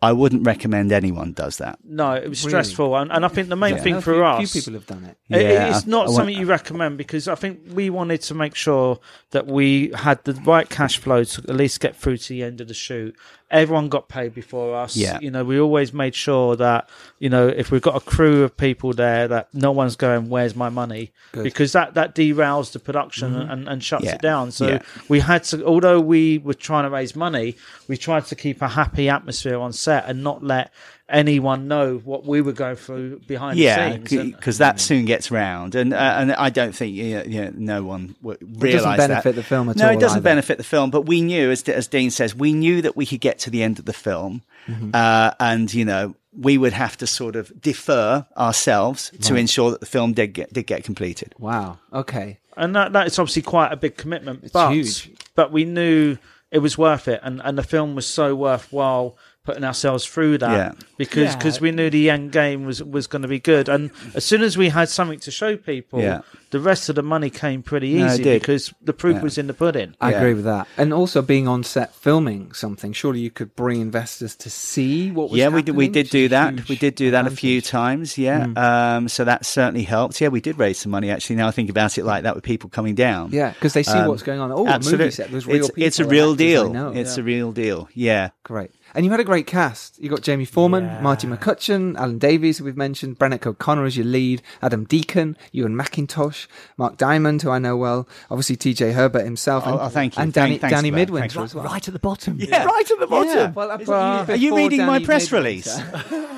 I 0.01 0.13
wouldn't 0.13 0.45
recommend 0.47 0.93
anyone 0.93 1.33
does 1.33 1.57
that. 1.57 1.77
No, 1.83 2.13
it 2.13 2.29
was 2.29 2.41
Really? 2.45 2.51
stressful, 2.51 2.95
and, 2.95 3.11
and 3.11 3.25
I 3.25 3.27
think 3.27 3.49
the 3.49 3.57
main 3.57 3.75
Yeah. 3.75 3.81
thing 3.81 3.95
A 3.95 4.01
for 4.01 4.13
few, 4.13 4.23
us, 4.23 4.51
few 4.53 4.61
people 4.61 4.73
have 4.75 4.87
done 4.87 5.03
it. 5.03 5.17
it- 5.29 5.41
Yeah, 5.41 5.75
it's 5.75 5.85
not 5.85 6.07
I 6.07 6.13
something 6.13 6.37
you 6.37 6.45
recommend 6.45 6.97
because 6.97 7.27
I 7.27 7.35
think 7.35 7.59
we 7.73 7.89
wanted 7.89 8.21
to 8.21 8.33
make 8.33 8.55
sure 8.55 8.99
that 9.31 9.45
we 9.47 9.91
had 9.93 10.23
the 10.23 10.35
right 10.45 10.69
cash 10.69 10.97
flow 10.99 11.25
to 11.25 11.41
at 11.49 11.53
least 11.55 11.81
get 11.81 11.97
through 11.97 12.15
to 12.15 12.29
the 12.29 12.43
end 12.43 12.61
of 12.61 12.69
the 12.69 12.73
shoot. 12.73 13.13
Everyone 13.51 13.89
got 13.89 14.09
paid 14.09 14.33
before 14.35 14.75
us. 14.75 14.95
Yeah. 14.95 15.19
you 15.21 15.31
know, 15.31 15.43
we 15.43 15.59
always 15.59 15.91
made 15.91 16.13
sure 16.13 16.55
that 16.57 16.89
you 17.19 17.29
know 17.29 17.47
if 17.47 17.71
we've 17.71 17.81
got 17.81 17.95
a 17.95 17.99
crew 17.99 18.43
of 18.43 18.55
people 18.55 18.93
there, 18.93 19.27
that 19.27 19.53
no 19.53 19.71
one's 19.71 19.95
going, 19.95 20.29
"Where's 20.29 20.55
my 20.55 20.69
money?" 20.69 21.11
Good. 21.31 21.43
Because 21.43 21.71
that 21.73 21.95
that 21.95 22.15
derails 22.15 22.71
the 22.71 22.79
production 22.79 23.33
mm-hmm. 23.33 23.51
and, 23.51 23.67
and 23.67 23.83
shuts 23.83 24.05
Yeah. 24.05 24.15
it 24.15 24.21
down. 24.21 24.51
So 24.51 24.67
Yeah. 24.67 24.79
we 25.07 25.19
had 25.19 25.43
to, 25.45 25.65
although 25.65 25.99
we 25.99 26.37
were 26.37 26.53
trying 26.53 26.83
to 26.83 26.89
raise 26.89 27.15
money, 27.15 27.55
we 27.87 27.97
tried 27.97 28.25
to 28.27 28.35
keep 28.35 28.61
a 28.61 28.67
happy 28.67 29.09
atmosphere 29.09 29.57
on 29.59 29.73
set 29.73 30.05
and 30.07 30.23
not 30.23 30.43
let 30.43 30.71
anyone 31.09 31.67
know 31.67 31.97
what 31.97 32.25
we 32.25 32.41
were 32.41 32.51
going 32.53 32.75
through 32.75 33.19
behind 33.27 33.57
Yeah, 33.57 33.89
the 33.97 34.07
scenes. 34.09 34.11
And- 34.13 34.35
because 34.35 34.57
that 34.59 34.79
soon 34.79 35.05
gets 35.05 35.31
round, 35.31 35.75
and 35.75 35.93
uh, 35.93 35.97
and 35.97 36.31
I 36.33 36.49
don't 36.49 36.73
think 36.75 36.95
you 36.95 37.15
know, 37.17 37.23
you 37.23 37.41
know, 37.45 37.51
no 37.55 37.83
one 37.83 38.15
w- 38.23 38.37
doesn't 38.71 38.97
benefit 38.97 39.23
that. 39.23 39.35
the 39.35 39.43
film 39.43 39.69
at 39.69 39.75
no, 39.77 39.85
all 39.85 39.91
No, 39.91 39.97
it 39.97 40.01
doesn't 40.01 40.17
either. 40.17 40.23
benefit 40.23 40.57
the 40.57 40.63
film. 40.63 40.89
But 40.91 41.01
we 41.07 41.21
knew, 41.21 41.51
as 41.51 41.63
as 41.69 41.87
Dean 41.87 42.11
says, 42.11 42.35
we 42.35 42.53
knew 42.53 42.81
that 42.81 42.95
we 42.95 43.05
could 43.05 43.21
get 43.21 43.39
to 43.39 43.49
the 43.49 43.63
end 43.63 43.79
of 43.79 43.85
the 43.85 43.93
film, 43.93 44.41
Mm-hmm. 44.67 44.91
uh, 44.93 45.31
and 45.39 45.73
you 45.73 45.83
know 45.85 46.15
we 46.37 46.57
would 46.57 46.73
have 46.73 46.95
to 46.97 47.07
sort 47.07 47.35
of 47.35 47.51
defer 47.59 48.25
ourselves 48.37 49.11
to 49.21 49.35
ensure 49.35 49.71
that 49.71 49.79
the 49.79 49.85
film 49.85 50.13
did 50.13 50.33
get 50.33 50.53
did 50.53 50.67
get 50.67 50.83
completed. 50.83 51.33
Wow. 51.39 51.79
Okay. 51.91 52.37
and 52.57 52.75
that 52.75 52.93
that 52.93 53.07
is 53.07 53.17
obviously 53.17 53.41
quite 53.41 53.71
a 53.71 53.77
big 53.77 53.95
commitment. 53.97 54.43
It's 54.43 54.51
but 54.53 54.71
huge. 54.71 55.09
but 55.35 55.51
we 55.51 55.65
knew 55.65 56.17
it 56.51 56.59
was 56.59 56.77
worth 56.77 57.07
it, 57.07 57.19
and 57.23 57.41
and 57.43 57.57
the 57.57 57.63
film 57.63 57.95
was 57.95 58.05
so 58.05 58.35
worthwhile 58.35 59.17
putting 59.49 59.63
ourselves 59.63 60.05
through 60.05 60.37
that 60.39 60.51
Yeah. 60.51 60.71
because 60.97 61.29
Yeah. 61.31 61.35
because 61.37 61.59
we 61.61 61.71
knew 61.71 61.89
the 61.89 62.09
end 62.09 62.31
game 62.31 62.65
was 62.65 62.83
was 62.83 63.07
going 63.07 63.23
to 63.23 63.27
be 63.27 63.39
good, 63.39 63.67
and 63.69 63.89
as 64.15 64.23
soon 64.25 64.41
as 64.43 64.57
we 64.57 64.69
had 64.69 64.89
something 64.89 65.19
to 65.19 65.31
show 65.31 65.55
people, 65.57 66.01
Yeah. 66.01 66.21
the 66.51 66.59
rest 66.59 66.89
of 66.89 66.95
the 66.95 67.03
money 67.03 67.29
came 67.29 67.61
pretty 67.63 67.89
easy 67.89 68.23
did. 68.23 68.41
because 68.41 68.73
the 68.81 68.93
proof 68.93 69.15
Yeah. 69.17 69.21
was 69.23 69.37
in 69.37 69.47
the 69.47 69.53
pudding. 69.53 69.95
I 70.01 70.11
Yeah. 70.11 70.17
agree 70.17 70.33
with 70.35 70.45
that. 70.45 70.67
And 70.77 70.93
also 70.93 71.21
being 71.21 71.47
on 71.47 71.63
set 71.63 71.93
filming 71.95 72.51
something, 72.53 72.93
surely 72.93 73.19
you 73.21 73.29
could 73.31 73.55
bring 73.55 73.81
investors 73.81 74.35
to 74.37 74.49
see 74.49 75.11
what 75.11 75.29
was 75.31 75.39
yeah, 75.39 75.49
we 75.49 75.61
did. 75.61 75.75
We 75.75 75.87
did 75.87 76.09
do 76.09 76.27
that. 76.29 76.67
We 76.69 76.75
did 76.75 76.95
do 76.95 77.11
that 77.11 77.25
a 77.27 77.31
few 77.31 77.61
times. 77.61 78.17
Yeah. 78.17 78.47
Um, 78.55 79.07
so 79.07 79.23
that 79.25 79.45
certainly 79.45 79.83
helped. 79.83 80.19
Yeah, 80.21 80.27
we 80.29 80.41
did 80.41 80.57
raise 80.59 80.77
some 80.79 80.91
money. 80.91 81.09
Actually, 81.09 81.37
now 81.37 81.47
I 81.47 81.51
think 81.51 81.69
about 81.69 81.97
it 81.97 82.05
like 82.05 82.23
that 82.23 82.35
with 82.35 82.43
people 82.43 82.69
coming 82.69 82.95
down. 82.95 83.29
Yeah, 83.31 83.49
because 83.51 83.73
they 83.73 83.83
see 83.83 83.91
Um, 83.97 84.07
what's 84.09 84.23
going 84.23 84.39
on. 84.39 84.51
Oh, 84.51 84.65
a 84.67 84.79
movie 84.79 85.11
set. 85.11 85.31
There's 85.31 85.47
real 85.47 85.57
it's, 85.57 85.67
people. 85.69 85.83
it's 85.83 85.99
a 85.99 86.05
real 86.05 86.35
deal. 86.35 86.93
It's 86.95 87.17
Yeah. 87.17 87.21
a 87.21 87.25
real 87.25 87.51
deal. 87.51 87.87
Yeah. 87.93 88.29
Great. 88.43 88.71
And 88.95 89.05
you 89.05 89.11
had 89.11 89.19
a 89.19 89.23
great 89.23 89.45
cast. 89.47 90.01
You 90.01 90.09
got 90.09 90.21
Jamie 90.21 90.45
Foreman, 90.45 90.85
Yeah. 90.85 91.01
Martine 91.01 91.29
McCutcheon, 91.35 91.95
Alan 91.97 92.17
Davies, 92.17 92.57
who 92.57 92.63
we've 92.65 92.75
mentioned, 92.77 93.19
Brenock 93.19 93.45
O'Connor 93.45 93.85
as 93.85 93.95
your 93.97 94.05
lead, 94.05 94.41
Adam 94.61 94.83
Deacon, 94.85 95.37
Ewen 95.51 95.75
MacIntosh, 95.75 96.47
Mark 96.77 96.97
Diamond, 96.97 97.41
who 97.43 97.49
I 97.51 97.59
know 97.59 97.77
well, 97.77 98.07
obviously 98.31 98.55
TJ 98.57 98.93
Herbert 98.93 99.23
himself, 99.25 99.63
Oh, 99.67 99.71
and, 99.73 99.79
oh, 99.81 99.89
thank 99.89 100.17
you. 100.17 100.23
and 100.23 100.33
Danny, 100.33 100.57
thanks 100.57 100.75
Danny 100.75 100.89
for. 100.91 100.95
Thanks 100.97 101.09
Midwinter 101.11 101.39
for 101.39 101.43
as 101.43 101.55
well. 101.55 101.65
Right 101.65 101.87
at 101.87 101.93
the 101.93 101.99
bottom. 101.99 102.37
Yeah, 102.39 102.63
right 102.65 102.89
at 102.91 102.99
the 102.99 103.07
bottom. 103.07 103.29
Yeah, 103.29 103.51
well, 103.51 103.71
Is- 103.79 103.87
well, 103.87 104.25
are 104.29 104.35
you 104.35 104.49
before 104.49 104.57
reading 104.57 104.85
my 104.85 104.99
press 105.03 105.31
Midwinter. 105.31 105.49
release? 105.49 105.81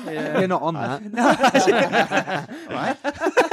You're 0.38 0.48
not 0.48 0.62
on 0.62 0.74
that. 0.74 2.48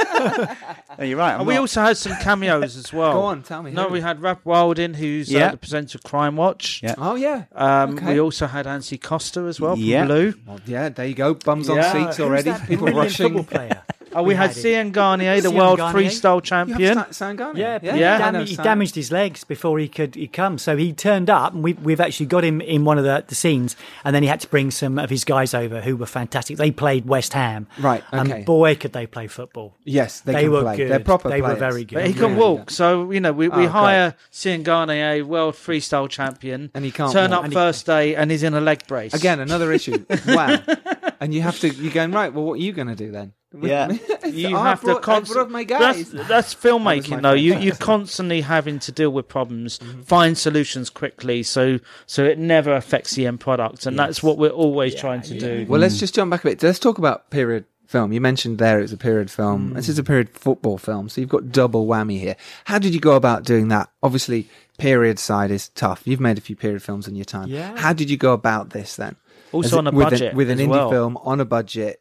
No, 0.98 1.04
you're 1.04 1.16
right. 1.16 1.32
I'm 1.34 1.40
And 1.40 1.46
we 1.48 1.54
not- 1.54 1.60
also 1.60 1.80
had 1.82 1.96
some 1.96 2.14
cameos 2.16 2.76
as 2.76 2.92
well. 2.92 3.12
Go 3.14 3.20
on, 3.22 3.42
tell 3.42 3.62
me 3.62 3.70
No, 3.70 3.84
who. 3.86 3.94
we 3.94 4.00
had 4.00 4.20
Rav 4.20 4.44
Wilding, 4.44 4.92
who's 4.94 5.34
uh, 5.34 5.52
the 5.52 5.56
presenter 5.56 5.96
of 5.96 6.02
Crime 6.04 6.36
Watch. 6.36 6.80
Yeah. 6.82 6.94
Oh 6.98 7.14
yeah. 7.14 7.44
Um, 7.54 7.90
Okay. 7.96 8.14
We 8.14 8.20
also 8.20 8.46
had 8.46 8.66
Antony 8.66 8.89
Costa 8.98 9.40
as 9.42 9.60
well 9.60 9.74
from 9.76 9.84
Yeah. 9.84 10.04
Blue. 10.06 10.34
Well, 10.46 10.60
yeah, 10.66 10.88
there 10.88 11.06
you 11.06 11.14
go. 11.14 11.34
Bums 11.34 11.68
Yeah. 11.68 11.74
on 11.74 12.06
seats 12.06 12.20
already. 12.20 12.52
People 12.66 12.86
brilliant 12.86 12.96
rushing. 12.96 13.26
football 13.36 13.44
player. 13.44 13.82
Oh, 14.14 14.22
we, 14.22 14.34
had 14.34 14.50
it. 14.50 14.56
Séan 14.56 14.92
Garnier, 14.92 15.30
eh, 15.32 15.40
the 15.40 15.48
Séan 15.50 15.56
world 15.56 15.78
Garnier. 15.78 16.08
freestyle 16.10 16.36
You 16.36 16.40
champion. 16.42 16.98
have 16.98 17.14
Sa- 17.14 17.26
Sangani. 17.26 17.58
Yeah, 17.58 17.78
but 17.78 17.84
Yeah. 17.84 17.94
He, 17.96 18.04
I 18.24 18.30
dam- 18.32 18.46
he 18.46 18.56
damaged 18.56 18.94
his 18.94 19.12
legs 19.12 19.44
before 19.44 19.78
he 19.78 19.88
could 19.88 20.14
he 20.14 20.26
come. 20.26 20.58
So 20.58 20.76
he 20.76 20.92
turned 20.92 21.30
up, 21.30 21.54
and 21.54 21.62
we, 21.62 21.74
we've 21.74 22.00
actually 22.00 22.26
got 22.26 22.44
him 22.44 22.60
in 22.60 22.84
one 22.84 22.98
of 22.98 23.04
the, 23.04 23.24
the 23.26 23.34
scenes. 23.34 23.76
And 24.04 24.14
then 24.14 24.22
he 24.22 24.28
had 24.28 24.40
to 24.40 24.48
bring 24.48 24.70
some 24.70 24.98
of 24.98 25.10
his 25.10 25.24
guys 25.24 25.54
over 25.54 25.80
who 25.80 25.96
were 25.96 26.06
fantastic. 26.06 26.56
They 26.56 26.70
played 26.70 27.06
West 27.06 27.32
Ham, 27.34 27.66
Right, 27.78 28.02
um, 28.12 28.26
okay. 28.26 28.36
And 28.38 28.44
boy, 28.46 28.74
could 28.74 28.92
they 28.92 29.06
play 29.06 29.26
football! 29.26 29.76
Yes, 29.84 30.20
they, 30.20 30.32
They 30.32 30.42
can 30.42 30.52
were 30.52 30.62
play. 30.62 30.76
good. 30.78 30.90
They're 30.90 31.00
proper 31.00 31.28
They 31.28 31.42
were 31.42 31.54
very 31.54 31.84
good. 31.84 31.94
But 31.94 32.06
he 32.06 32.12
Yeah. 32.12 32.18
can 32.20 32.36
walk, 32.36 32.70
so 32.70 33.10
you 33.10 33.20
know 33.20 33.32
we, 33.32 33.48
we 33.48 33.66
Oh, 33.66 33.68
hire 33.68 34.14
Séan 34.32 34.62
Garnier, 34.62 35.24
world 35.24 35.54
freestyle 35.54 36.08
champion, 36.08 36.70
And 36.74 36.84
he 36.84 36.90
can't 36.90 37.12
turn 37.12 37.30
walk. 37.30 37.38
up 37.38 37.44
And 37.44 37.52
he- 37.52 37.56
first 37.56 37.86
day 37.86 38.14
and 38.16 38.30
he's 38.30 38.42
in 38.42 38.54
a 38.54 38.60
leg 38.60 38.86
brace 38.86 39.14
Again, 39.14 39.40
another 39.40 39.72
issue. 39.72 40.04
wow. 40.26 40.58
And 41.20 41.34
you 41.34 41.42
have 41.42 41.58
to, 41.60 41.68
you're 41.68 41.92
going, 41.92 42.12
right, 42.12 42.32
well, 42.32 42.44
what 42.44 42.54
are 42.54 42.62
you 42.62 42.72
going 42.72 42.88
to 42.88 42.94
do 42.96 43.10
then? 43.12 43.32
Yeah. 43.58 43.96
You 44.30 44.56
I 44.56 44.68
have 44.70 44.80
to 44.80 44.86
brought- 44.86 44.98
I 44.98 45.00
constantly. 45.00 45.34
brought 45.34 45.50
my 45.50 45.64
guys. 45.64 46.10
That's, 46.12 46.28
that's 46.28 46.54
filmmaking, 46.54 47.20
though. 47.22 47.32
You 47.32 47.56
you're 47.58 47.74
constantly 47.74 48.42
having 48.42 48.78
to 48.80 48.92
deal 48.92 49.10
with 49.10 49.26
problems, 49.26 49.78
Mm-hmm. 49.80 50.02
find 50.02 50.38
solutions 50.38 50.88
quickly, 50.88 51.42
so 51.42 51.80
so 52.06 52.24
it 52.24 52.38
never 52.38 52.72
affects 52.76 53.14
the 53.16 53.26
end 53.26 53.40
product, 53.40 53.86
and 53.86 53.98
that's 53.98 54.22
what 54.22 54.38
we're 54.38 54.50
always 54.50 54.94
trying 54.94 55.22
to 55.22 55.36
do. 55.38 55.66
Well, 55.68 55.80
let's 55.80 55.98
just 55.98 56.14
jump 56.14 56.30
back 56.30 56.44
a 56.44 56.48
bit. 56.50 56.62
Let's 56.62 56.78
talk 56.78 56.98
about 56.98 57.30
period 57.30 57.64
film. 57.88 58.12
You 58.12 58.20
mentioned 58.20 58.58
there 58.58 58.78
it 58.78 58.82
was 58.82 58.92
a 58.92 58.96
period 58.96 59.26
Mm. 59.28 59.30
film. 59.32 59.72
This 59.74 59.88
is 59.88 59.98
a 59.98 60.04
period 60.04 60.30
football 60.30 60.78
film, 60.78 61.08
so 61.08 61.20
you've 61.20 61.30
got 61.30 61.50
double 61.50 61.86
whammy 61.88 62.20
here. 62.20 62.36
How 62.66 62.78
did 62.78 62.94
you 62.94 63.00
go 63.00 63.16
about 63.16 63.42
doing 63.44 63.66
that? 63.68 63.90
Obviously, 64.00 64.48
period 64.78 65.18
side 65.18 65.50
is 65.50 65.70
tough. 65.70 66.02
You've 66.04 66.20
made 66.20 66.38
a 66.38 66.40
few 66.40 66.54
period 66.54 66.84
films 66.84 67.08
in 67.08 67.16
your 67.16 67.24
time. 67.24 67.48
Yeah. 67.48 67.76
How 67.76 67.92
did 67.94 68.10
you 68.10 68.16
go 68.16 68.32
about 68.32 68.70
this 68.70 68.94
then? 68.94 69.16
Also 69.50 69.66
As 69.68 69.72
on 69.74 69.86
a 69.88 69.90
with 69.90 70.10
budget 70.10 70.30
an, 70.32 70.36
with 70.36 70.50
an 70.50 70.58
indie 70.58 70.68
well. 70.68 70.88
film 70.90 71.16
on 71.24 71.40
a 71.40 71.44
budget. 71.44 72.00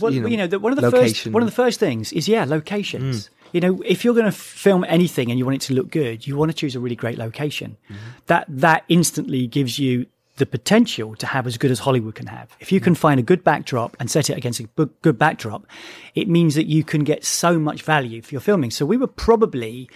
Well, 0.00 0.12
you 0.12 0.36
know, 0.36 0.46
the, 0.46 0.58
one 0.58 0.72
of 0.72 0.76
the 0.76 0.90
location. 0.90 1.14
first 1.14 1.26
one 1.28 1.42
of 1.42 1.48
the 1.48 1.54
first 1.54 1.80
things 1.80 2.12
is 2.12 2.28
yeah, 2.28 2.44
locations. 2.44 3.28
Mm. 3.28 3.30
You 3.52 3.60
know, 3.60 3.82
if 3.84 4.04
you're 4.04 4.14
going 4.14 4.26
to 4.26 4.32
film 4.32 4.84
anything 4.88 5.30
and 5.30 5.38
you 5.38 5.44
want 5.44 5.56
it 5.56 5.66
to 5.66 5.74
look 5.74 5.90
good, 5.90 6.26
you 6.26 6.36
want 6.36 6.50
to 6.50 6.56
choose 6.56 6.74
a 6.74 6.80
really 6.80 6.96
great 6.96 7.18
location. 7.18 7.76
Mm-hmm. 7.84 7.96
That 8.26 8.46
that 8.48 8.84
instantly 8.88 9.46
gives 9.46 9.78
you 9.78 10.06
the 10.36 10.46
potential 10.46 11.14
to 11.16 11.26
have 11.26 11.46
as 11.46 11.58
good 11.58 11.70
as 11.70 11.78
Hollywood 11.78 12.14
can 12.14 12.26
have. 12.26 12.56
If 12.60 12.72
you 12.72 12.80
can 12.80 12.94
mm. 12.94 12.98
find 12.98 13.20
a 13.20 13.22
good 13.22 13.44
backdrop 13.44 13.96
and 14.00 14.10
set 14.10 14.30
it 14.30 14.36
against 14.36 14.60
a 14.60 14.64
good 14.64 15.18
backdrop, 15.18 15.66
it 16.14 16.28
means 16.28 16.54
that 16.54 16.66
you 16.66 16.82
can 16.82 17.04
get 17.04 17.24
so 17.24 17.58
much 17.58 17.82
value 17.82 18.22
for 18.22 18.34
your 18.34 18.40
filming. 18.40 18.70
So 18.70 18.86
we 18.86 18.96
were 18.96 19.06
probably 19.06 19.90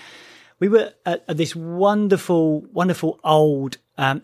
we 0.59 0.69
were 0.69 0.93
at, 1.05 1.25
at 1.29 1.37
this 1.37 1.55
wonderful, 1.55 2.63
wonderful 2.73 3.21
old. 3.25 3.79
Um, 3.99 4.23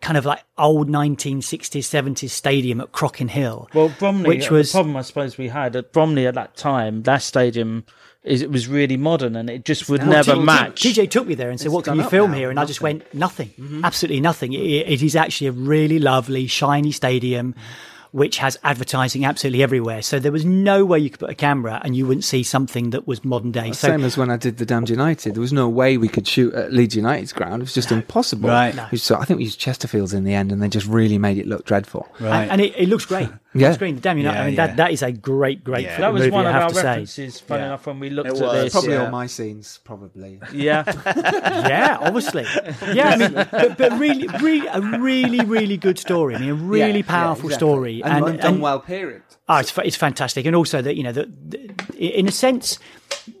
Kind 0.00 0.16
of 0.16 0.24
like 0.24 0.42
old 0.56 0.88
1960s, 0.88 1.80
70s 1.80 2.30
stadium 2.30 2.80
at 2.80 2.92
Crockenhill. 2.92 3.74
Well, 3.74 3.92
Bromley, 3.98 4.28
which 4.28 4.50
was 4.50 4.70
the 4.70 4.76
problem 4.76 4.96
I 4.96 5.02
suppose 5.02 5.36
we 5.36 5.48
had 5.48 5.74
at 5.74 5.92
Bromley 5.92 6.26
at 6.26 6.34
that 6.34 6.56
time. 6.56 7.02
That 7.02 7.22
stadium 7.22 7.84
is 8.22 8.40
it 8.40 8.50
was 8.50 8.68
really 8.68 8.96
modern, 8.96 9.34
and 9.34 9.50
it 9.50 9.64
just 9.64 9.88
would 9.88 10.02
Well, 10.02 10.10
never 10.10 10.34
T- 10.34 10.40
match. 10.40 10.82
TJ 10.82 11.10
took 11.10 11.26
me 11.26 11.34
there 11.34 11.50
and 11.50 11.58
said, 11.58 11.66
It's 11.66 11.74
"What 11.74 11.84
can 11.84 11.96
you 11.96 12.04
film 12.04 12.30
now, 12.30 12.36
here?" 12.36 12.50
And 12.50 12.60
I 12.60 12.66
just 12.66 12.80
nothing. 12.80 12.98
went, 12.98 13.14
"Nothing, 13.14 13.48
mm-hmm. 13.58 13.84
absolutely 13.84 14.20
nothing." 14.20 14.52
It, 14.52 14.58
it 14.58 15.02
is 15.02 15.16
actually 15.16 15.48
a 15.48 15.52
really 15.52 15.98
lovely, 15.98 16.46
shiny 16.46 16.92
stadium, 16.92 17.54
which 18.12 18.38
has 18.38 18.58
advertising 18.64 19.24
absolutely 19.24 19.62
everywhere. 19.62 20.02
So 20.02 20.18
there 20.18 20.32
was 20.32 20.44
no 20.44 20.84
way 20.84 20.98
you 20.98 21.10
could 21.10 21.20
put 21.20 21.30
a 21.30 21.34
camera 21.34 21.80
and 21.84 21.96
you 21.96 22.06
wouldn't 22.06 22.24
see 22.24 22.42
something 22.42 22.90
that 22.90 23.06
was 23.06 23.24
modern 23.24 23.52
day. 23.52 23.72
So 23.72 23.88
Same 23.88 24.04
as 24.04 24.16
when 24.16 24.30
I 24.30 24.36
did 24.36 24.58
the 24.58 24.66
Damned 24.66 24.90
United. 24.90 25.34
There 25.34 25.40
was 25.40 25.52
no 25.52 25.68
way 25.68 25.96
we 25.96 26.08
could 26.08 26.26
shoot 26.26 26.52
at 26.54 26.72
Leeds 26.72 26.96
United's 26.96 27.32
ground. 27.32 27.62
It 27.62 27.66
was 27.66 27.74
just 27.74 27.92
impossible. 27.92 28.48
Right. 28.48 28.74
No. 28.74 28.88
So 28.94 29.16
I 29.16 29.24
think 29.24 29.38
we 29.38 29.44
used 29.44 29.60
Chesterfield's 29.60 30.12
in 30.12 30.24
the 30.24 30.34
end, 30.34 30.50
and 30.52 30.62
they 30.62 30.68
just 30.68 30.86
really 30.86 31.18
made 31.18 31.38
it 31.38 31.46
look 31.46 31.64
dreadful. 31.64 32.08
Right. 32.18 32.42
and, 32.42 32.52
and 32.52 32.60
it, 32.60 32.74
it 32.76 32.88
looks 32.88 33.06
great. 33.06 33.28
Yeah. 33.52 33.68
It's 33.70 33.78
great. 33.78 34.00
Damn, 34.00 34.16
you 34.18 34.24
know, 34.24 34.32
Yeah, 34.32 34.42
I 34.42 34.46
mean, 34.46 34.54
yeah. 34.54 34.66
that, 34.68 34.76
that 34.76 34.92
is 34.92 35.02
a 35.02 35.10
great, 35.10 35.64
great 35.64 35.82
Yeah. 35.84 35.96
film 35.96 36.00
that 36.02 36.12
was 36.12 36.20
movie, 36.22 36.30
one 36.30 36.46
I 36.46 36.48
of 36.50 36.54
have 36.54 36.62
our 36.62 36.68
to 36.68 36.74
say. 36.76 36.82
references. 36.84 37.40
Funny 37.40 37.60
Yeah. 37.60 37.66
enough, 37.66 37.86
when 37.86 37.98
we 37.98 38.10
looked 38.10 38.28
It 38.28 38.36
at 38.36 38.40
was, 38.42 38.52
this, 38.64 38.72
Probably 38.72 38.92
Yeah. 38.92 39.04
all 39.04 39.10
my 39.10 39.26
scenes, 39.26 39.80
probably. 39.82 40.40
yeah, 40.52 40.84
yeah, 41.68 41.98
obviously. 42.00 42.46
Yeah, 42.94 43.08
I 43.08 43.16
mean, 43.16 43.32
but, 43.50 43.76
but 43.76 43.98
really, 43.98 44.28
really, 44.40 44.66
a 44.68 44.80
really, 44.80 45.40
really 45.44 45.76
good 45.76 45.98
story. 45.98 46.36
I 46.36 46.38
mean, 46.38 46.50
a 46.50 46.54
really 46.54 46.90
Yeah, 46.90 46.96
yeah, 46.96 47.02
powerful 47.02 47.46
exactly. 47.48 47.58
story. 47.68 48.02
and, 48.04 48.24
and 48.24 48.40
done 48.40 48.60
well. 48.60 48.78
Period. 48.80 49.22
Oh, 49.48 49.56
it's, 49.56 49.76
it's 49.78 49.96
fantastic, 49.96 50.46
and 50.46 50.54
also 50.54 50.80
that 50.80 50.96
you 50.96 51.02
know, 51.02 51.10
the, 51.12 51.28
the, 51.48 51.70
in 52.00 52.26
a 52.28 52.32
sense, 52.32 52.78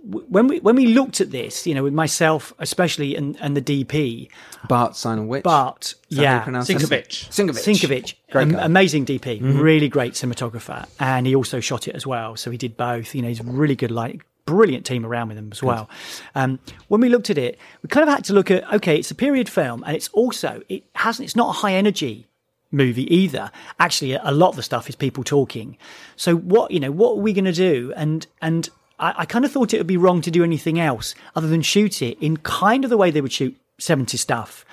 when 0.02 0.46
we 0.48 0.60
when 0.60 0.76
we 0.76 0.86
looked 0.88 1.20
at 1.20 1.30
this, 1.30 1.66
you 1.66 1.74
know, 1.74 1.82
with 1.82 1.94
myself 1.94 2.52
especially 2.58 3.16
and, 3.16 3.36
and 3.40 3.56
the 3.56 3.62
DP, 3.62 4.28
Bart 4.68 4.96
Simon 4.96 5.28
Bart, 5.42 5.94
Is 6.10 6.16
that 6.18 6.24
how 6.26 6.32
you 6.32 6.36
yeah, 6.38 6.40
pronounce 6.44 6.70
it? 6.70 6.76
Sinkovich. 6.78 7.28
Sinkovich. 7.30 7.64
Sinkovich, 7.88 8.14
Great 8.30 8.42
am- 8.42 8.52
guy. 8.52 8.64
amazing 8.64 9.06
DP, 9.06 9.40
really 9.60 9.88
great 9.88 10.12
cinematographer, 10.12 10.86
and 10.98 11.26
he 11.26 11.34
also 11.34 11.60
shot 11.60 11.88
it 11.88 11.94
as 11.94 12.06
well. 12.06 12.36
So 12.36 12.50
he 12.50 12.58
did 12.58 12.76
both. 12.76 13.14
You 13.14 13.22
know, 13.22 13.28
he's 13.28 13.42
really 13.42 13.76
good, 13.76 13.90
like, 13.90 14.24
brilliant 14.44 14.84
team 14.84 15.06
around 15.06 15.28
with 15.28 15.38
him 15.38 15.48
as 15.52 15.62
well. 15.62 15.88
Um, 16.34 16.58
when 16.88 17.00
we 17.00 17.08
looked 17.08 17.30
at 17.30 17.38
it, 17.38 17.58
we 17.82 17.88
kind 17.88 18.08
of 18.08 18.14
had 18.14 18.24
to 18.24 18.32
look 18.32 18.50
at 18.50 18.70
okay, 18.74 18.98
it's 18.98 19.10
a 19.10 19.14
period 19.14 19.48
film, 19.48 19.82
and 19.86 19.96
it's 19.96 20.08
also 20.08 20.62
it 20.68 20.84
hasn't. 20.94 21.24
It's 21.26 21.36
not 21.36 21.48
a 21.50 21.58
high 21.60 21.74
energy 21.74 22.26
movie 22.72 23.12
either. 23.14 23.50
Actually, 23.78 24.14
a 24.14 24.30
lot 24.30 24.50
of 24.50 24.56
the 24.56 24.62
stuff 24.62 24.88
is 24.88 24.96
people 24.96 25.24
talking. 25.24 25.76
So 26.16 26.36
what 26.36 26.70
you 26.70 26.80
know, 26.80 26.90
what 26.90 27.12
are 27.12 27.20
we 27.20 27.32
going 27.32 27.44
to 27.44 27.52
do? 27.52 27.92
And 27.96 28.26
and 28.40 28.68
I, 28.98 29.14
I 29.18 29.24
kind 29.24 29.44
of 29.44 29.52
thought 29.52 29.74
it 29.74 29.78
would 29.78 29.86
be 29.86 29.96
wrong 29.96 30.20
to 30.22 30.30
do 30.30 30.44
anything 30.44 30.78
else 30.78 31.14
other 31.34 31.48
than 31.48 31.62
shoot 31.62 32.02
it 32.02 32.18
in 32.20 32.36
kind 32.38 32.84
of 32.84 32.90
the 32.90 32.96
way 32.96 33.10
they 33.10 33.20
would 33.20 33.32
shoot 33.32 33.56
70 33.78 34.16
stuff. 34.16 34.64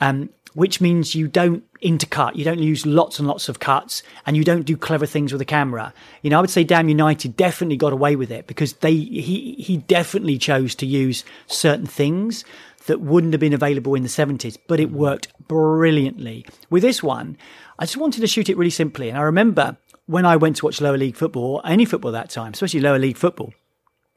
Um, 0.00 0.30
which 0.54 0.80
means 0.80 1.14
you 1.14 1.28
don't 1.28 1.64
intercut, 1.80 2.36
you 2.36 2.44
don't 2.44 2.58
use 2.58 2.84
lots 2.84 3.18
and 3.18 3.26
lots 3.26 3.48
of 3.48 3.58
cuts, 3.58 4.02
and 4.26 4.36
you 4.36 4.44
don't 4.44 4.66
do 4.66 4.76
clever 4.76 5.06
things 5.06 5.32
with 5.32 5.38
the 5.38 5.46
camera. 5.46 5.94
You 6.20 6.30
know, 6.30 6.38
I 6.38 6.40
would 6.42 6.50
say 6.50 6.62
Damned 6.62 6.90
United 6.90 7.36
definitely 7.36 7.78
got 7.78 7.92
away 7.92 8.16
with 8.16 8.30
it 8.30 8.46
because 8.46 8.74
they 8.74 8.94
he 8.94 9.54
he 9.58 9.78
definitely 9.78 10.38
chose 10.38 10.74
to 10.76 10.86
use 10.86 11.24
certain 11.46 11.86
things 11.86 12.44
that 12.86 13.00
wouldn't 13.00 13.32
have 13.32 13.40
been 13.40 13.52
available 13.52 13.94
in 13.94 14.02
the 14.02 14.08
70s, 14.08 14.56
but 14.68 14.80
it 14.80 14.90
worked 14.90 15.28
brilliantly. 15.46 16.46
With 16.70 16.82
this 16.82 17.02
one, 17.02 17.36
I 17.78 17.84
just 17.84 17.96
wanted 17.96 18.20
to 18.20 18.26
shoot 18.26 18.48
it 18.48 18.56
really 18.56 18.70
simply. 18.70 19.08
And 19.08 19.18
I 19.18 19.22
remember 19.22 19.76
when 20.06 20.26
I 20.26 20.36
went 20.36 20.56
to 20.56 20.66
watch 20.66 20.80
lower 20.80 20.98
league 20.98 21.16
football, 21.16 21.56
or 21.56 21.66
any 21.66 21.84
football 21.84 22.12
that 22.12 22.30
time, 22.30 22.52
especially 22.52 22.80
lower 22.80 22.98
league 22.98 23.16
football, 23.16 23.52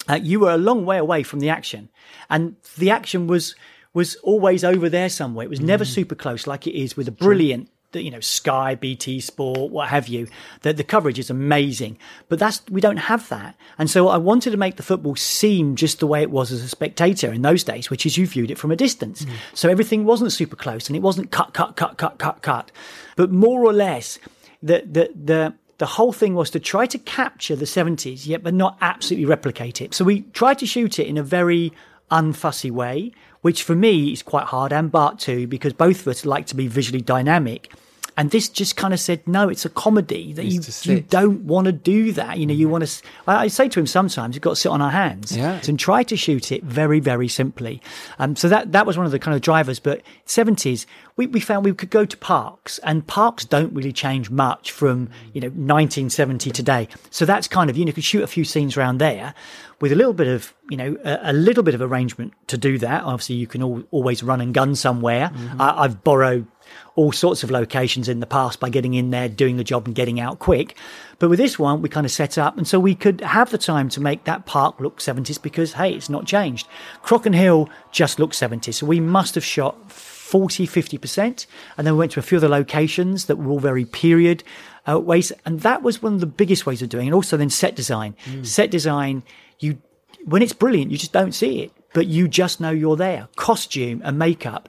uh, 0.09 0.19
you 0.21 0.39
were 0.39 0.51
a 0.51 0.57
long 0.57 0.85
way 0.85 0.97
away 0.97 1.23
from 1.23 1.39
the 1.39 1.49
action, 1.49 1.89
and 2.29 2.55
the 2.77 2.91
action 2.91 3.27
was 3.27 3.55
was 3.93 4.15
always 4.15 4.63
over 4.63 4.89
there 4.89 5.07
somewhere. 5.07 5.45
It 5.45 5.49
was 5.49 5.61
never 5.61 5.85
super 5.85 6.15
close, 6.15 6.45
like 6.45 6.67
it 6.67 6.77
is 6.77 6.97
with 6.97 7.07
a 7.07 7.11
brilliant, 7.11 7.69
the- 7.95 8.03
you 8.03 8.11
know, 8.11 8.19
Sky, 8.19 8.75
BT 8.75 9.19
Sport, 9.19 9.71
what 9.71 9.87
have 9.89 10.07
you. 10.07 10.27
The 10.61 10.73
the 10.73 10.83
coverage 10.83 11.17
is 11.17 11.29
amazing, 11.29 11.97
but 12.29 12.37
that's 12.39 12.61
we 12.69 12.81
don't 12.81 12.97
have 12.97 13.27
that, 13.29 13.55
and 13.77 13.89
so 13.89 14.07
I 14.09 14.17
wanted 14.17 14.51
to 14.51 14.57
make 14.57 14.75
the 14.75 14.83
football 14.83 15.15
seem 15.15 15.75
just 15.75 15.99
the 15.99 16.07
way 16.07 16.21
it 16.21 16.29
was 16.31 16.51
as 16.51 16.61
a 16.61 16.67
spectator 16.67 17.31
in 17.33 17.41
those 17.41 17.63
days, 17.63 17.89
which 17.89 18.05
is 18.05 18.17
you 18.17 18.27
viewed 18.27 18.51
it 18.51 18.57
from 18.57 18.71
a 18.71 18.75
distance. 18.75 19.23
Mm. 19.23 19.31
So 19.53 19.69
everything 19.69 20.05
wasn't 20.05 20.31
super 20.31 20.55
close, 20.55 20.87
and 20.87 20.95
it 20.95 21.01
wasn't 21.01 21.31
cut, 21.31 21.53
cut, 21.53 21.75
cut, 21.75 21.97
cut, 21.97 22.17
cut, 22.19 22.41
cut, 22.41 22.71
but 23.15 23.31
more 23.31 23.65
or 23.65 23.73
less 23.73 24.19
the 24.61 24.83
the 24.85 25.11
the 25.15 25.53
the 25.77 25.85
whole 25.85 26.13
thing 26.13 26.35
was 26.35 26.49
to 26.51 26.59
try 26.59 26.85
to 26.85 26.97
capture 26.97 27.55
the 27.55 27.65
70s, 27.65 28.25
yet 28.25 28.43
but 28.43 28.53
not 28.53 28.77
absolutely 28.81 29.25
replicate 29.25 29.81
it. 29.81 29.93
So 29.93 30.05
we 30.05 30.21
tried 30.33 30.59
to 30.59 30.65
shoot 30.65 30.99
it 30.99 31.07
in 31.07 31.17
a 31.17 31.23
very 31.23 31.73
unfussy 32.11 32.71
way, 32.71 33.11
which 33.41 33.63
for 33.63 33.75
me 33.75 34.11
is 34.13 34.23
quite 34.23 34.45
hard, 34.45 34.71
and 34.71 34.91
Bart 34.91 35.19
too, 35.19 35.47
because 35.47 35.73
both 35.73 36.01
of 36.01 36.07
us 36.07 36.25
like 36.25 36.45
to 36.47 36.55
be 36.55 36.67
visually 36.67 37.01
dynamic. 37.01 37.71
And 38.17 38.31
this 38.31 38.47
just 38.47 38.77
kind 38.77 38.93
of 38.93 38.99
said, 39.01 39.27
no, 39.27 39.49
it's 39.49 39.65
a 39.65 39.69
comedy 39.69 40.31
that 40.33 40.45
you, 40.45 40.61
you 40.83 41.01
don't 41.01 41.41
want 41.41 41.65
to 41.65 41.73
do 41.73 42.13
that. 42.13 42.37
You 42.37 42.45
know, 42.45 42.53
you 42.53 42.69
want 42.69 42.87
to. 42.87 43.03
I, 43.27 43.35
I 43.43 43.47
say 43.49 43.67
to 43.67 43.79
him 43.79 43.87
sometimes, 43.87 44.35
you've 44.35 44.41
got 44.41 44.51
to 44.51 44.55
sit 44.55 44.69
on 44.69 44.81
our 44.81 44.91
hands 44.91 45.35
Yeah. 45.35 45.59
and 45.67 45.77
try 45.77 46.03
to 46.03 46.15
shoot 46.15 46.51
it 46.51 46.63
very, 46.63 47.01
very 47.01 47.27
simply. 47.27 47.81
Um, 48.17 48.35
so 48.37 48.47
that 48.47 48.71
that 48.71 48.85
was 48.85 48.95
one 48.97 49.05
of 49.05 49.11
the 49.11 49.19
kind 49.19 49.35
of 49.35 49.41
drivers. 49.41 49.79
But 49.79 50.01
seventies, 50.25 50.87
we, 51.17 51.27
we 51.27 51.39
found 51.41 51.65
we 51.65 51.73
could 51.73 51.89
go 51.89 52.05
to 52.05 52.17
parks, 52.17 52.77
and 52.79 53.05
parks 53.05 53.43
don't 53.43 53.73
really 53.73 53.91
change 53.93 54.29
much 54.29 54.71
from 54.71 55.09
you 55.33 55.41
know 55.41 55.49
1970 55.49 56.51
today. 56.51 56.87
So 57.09 57.25
that's 57.25 57.47
kind 57.47 57.69
of 57.69 57.77
you 57.77 57.83
know, 57.85 57.89
you 57.89 57.93
could 57.93 58.03
shoot 58.05 58.23
a 58.23 58.27
few 58.27 58.45
scenes 58.45 58.77
around 58.77 58.99
there 58.99 59.33
with 59.81 59.91
a 59.91 59.95
little 59.95 60.13
bit 60.13 60.27
of 60.27 60.53
you 60.69 60.77
know 60.77 60.97
a, 61.03 61.31
a 61.31 61.33
little 61.33 61.63
bit 61.63 61.73
of 61.75 61.81
arrangement 61.81 62.33
to 62.47 62.57
do 62.57 62.77
that. 62.77 63.03
Obviously, 63.03 63.35
you 63.35 63.47
can 63.47 63.61
al 63.61 63.83
always 63.91 64.23
run 64.23 64.39
and 64.41 64.53
gun 64.53 64.73
somewhere. 64.75 65.31
I, 65.59 65.83
I've 65.83 66.03
borrowed 66.03 66.47
all 66.95 67.11
sorts 67.11 67.43
of 67.43 67.51
locations 67.51 68.07
in 68.07 68.19
the 68.19 68.25
past 68.25 68.59
by 68.59 68.69
getting 68.69 68.93
in 68.93 69.11
there, 69.11 69.29
doing 69.29 69.57
the 69.57 69.63
job, 69.63 69.85
and 69.85 69.95
getting 69.95 70.19
out 70.19 70.39
quick. 70.39 70.77
But 71.19 71.29
with 71.29 71.39
this 71.39 71.57
one, 71.57 71.81
we 71.81 71.89
kind 71.89 72.05
of 72.05 72.11
set 72.11 72.37
up, 72.37 72.57
and 72.57 72.67
so 72.67 72.79
we 72.79 72.95
could 72.95 73.21
have 73.21 73.51
the 73.51 73.57
time 73.57 73.89
to 73.89 74.01
make 74.01 74.23
that 74.25 74.45
park 74.45 74.79
look 74.79 74.99
70s 74.99 75.41
because, 75.41 75.73
hey, 75.73 75.93
it's 75.93 76.09
not 76.09 76.25
changed. 76.25 76.67
Crockenhill 77.03 77.69
just 77.91 78.19
looks 78.19 78.39
70s. 78.39 78.75
So 78.75 78.85
we 78.85 78.99
must 78.99 79.35
have 79.35 79.45
shot 79.45 79.91
40, 79.91 80.67
50%. 80.67 81.45
And 81.77 81.85
then 81.85 81.93
we 81.93 81.99
went 81.99 82.11
to 82.13 82.19
a 82.19 82.23
few 82.23 82.37
other 82.37 82.49
locations 82.49 83.25
that 83.25 83.35
were 83.35 83.51
all 83.51 83.59
very 83.59 83.85
period 83.85 84.43
uh, 84.87 84.99
ways. 84.99 85.31
And 85.45 85.61
that 85.61 85.83
was 85.83 86.01
one 86.01 86.15
of 86.15 86.19
the 86.19 86.25
biggest 86.25 86.65
ways 86.65 86.81
of 86.81 86.89
doing 86.89 87.05
it. 87.05 87.07
And 87.09 87.15
also 87.15 87.37
then 87.37 87.49
set 87.49 87.75
design. 87.75 88.15
Set 88.43 88.71
design, 88.71 89.23
you 89.59 89.77
when 90.25 90.41
it's 90.41 90.53
brilliant, 90.53 90.91
you 90.91 90.97
just 90.97 91.13
don't 91.13 91.33
see 91.33 91.61
it, 91.61 91.71
but 91.93 92.07
you 92.07 92.27
just 92.27 92.59
know 92.59 92.71
you're 92.71 92.95
there. 92.95 93.29
Costume 93.35 94.01
and 94.03 94.17
makeup 94.17 94.67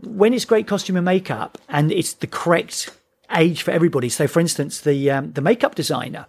when 0.00 0.34
it's 0.34 0.44
great 0.44 0.66
costume 0.66 0.96
and 0.96 1.04
makeup 1.04 1.58
and 1.68 1.90
it's 1.92 2.14
the 2.14 2.26
correct 2.26 2.90
age 3.36 3.62
for 3.62 3.70
everybody. 3.70 4.08
So, 4.08 4.26
for 4.26 4.40
instance, 4.40 4.80
the 4.80 5.10
um, 5.10 5.32
the 5.32 5.40
makeup 5.40 5.74
designer 5.74 6.26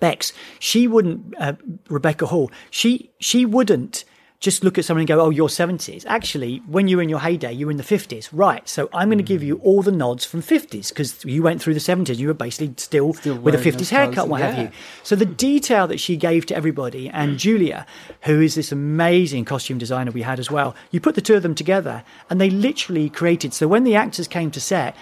Bex, 0.00 0.32
she 0.58 0.88
wouldn't, 0.88 1.34
uh, 1.38 1.54
Rebecca 1.88 2.26
Hall, 2.26 2.50
she 2.70 3.10
she 3.18 3.44
wouldn't 3.44 4.04
just 4.40 4.62
look 4.62 4.76
at 4.76 4.84
someone 4.84 5.00
and 5.00 5.08
go, 5.08 5.20
oh, 5.20 5.30
you're 5.30 5.48
70s. 5.48 6.04
Actually, 6.06 6.58
when 6.66 6.86
you 6.86 6.98
were 6.98 7.02
in 7.02 7.08
your 7.08 7.20
heyday, 7.20 7.52
you 7.52 7.66
were 7.66 7.70
in 7.70 7.78
the 7.78 7.82
50s. 7.82 8.28
Right. 8.30 8.68
So 8.68 8.90
I'm 8.92 9.08
going 9.08 9.18
to 9.18 9.24
give 9.24 9.42
you 9.42 9.56
mm. 9.56 9.64
all 9.64 9.82
the 9.82 9.92
nods 9.92 10.24
from 10.24 10.42
50s 10.42 10.90
because 10.90 11.24
you 11.24 11.42
went 11.42 11.62
through 11.62 11.74
the 11.74 11.80
70s. 11.80 12.16
You 12.16 12.28
were 12.28 12.34
basically 12.34 12.74
still, 12.76 13.14
Still 13.14 13.38
with 13.38 13.54
a 13.54 13.58
50s 13.58 13.88
haircut, 13.90 14.28
what 14.28 14.42
have 14.42 14.58
you. 14.58 14.70
So 15.02 15.16
the 15.16 15.24
detail 15.24 15.86
that 15.86 15.98
she 15.98 16.16
gave 16.16 16.44
to 16.46 16.56
everybody 16.56 17.08
and 17.08 17.34
mm. 17.34 17.38
Julia, 17.38 17.86
who 18.22 18.40
is 18.40 18.54
this 18.54 18.70
amazing 18.70 19.46
costume 19.46 19.78
designer 19.78 20.10
we 20.10 20.22
had 20.22 20.38
as 20.38 20.50
well, 20.50 20.74
you 20.90 21.00
put 21.00 21.14
the 21.14 21.22
two 21.22 21.34
of 21.34 21.42
them 21.42 21.54
together 21.54 22.04
and 22.28 22.40
they 22.40 22.50
literally 22.50 23.08
created. 23.08 23.54
So 23.54 23.66
when 23.66 23.84
the 23.84 23.94
actors 23.94 24.28
came 24.28 24.50
to 24.50 24.60
set, 24.60 24.94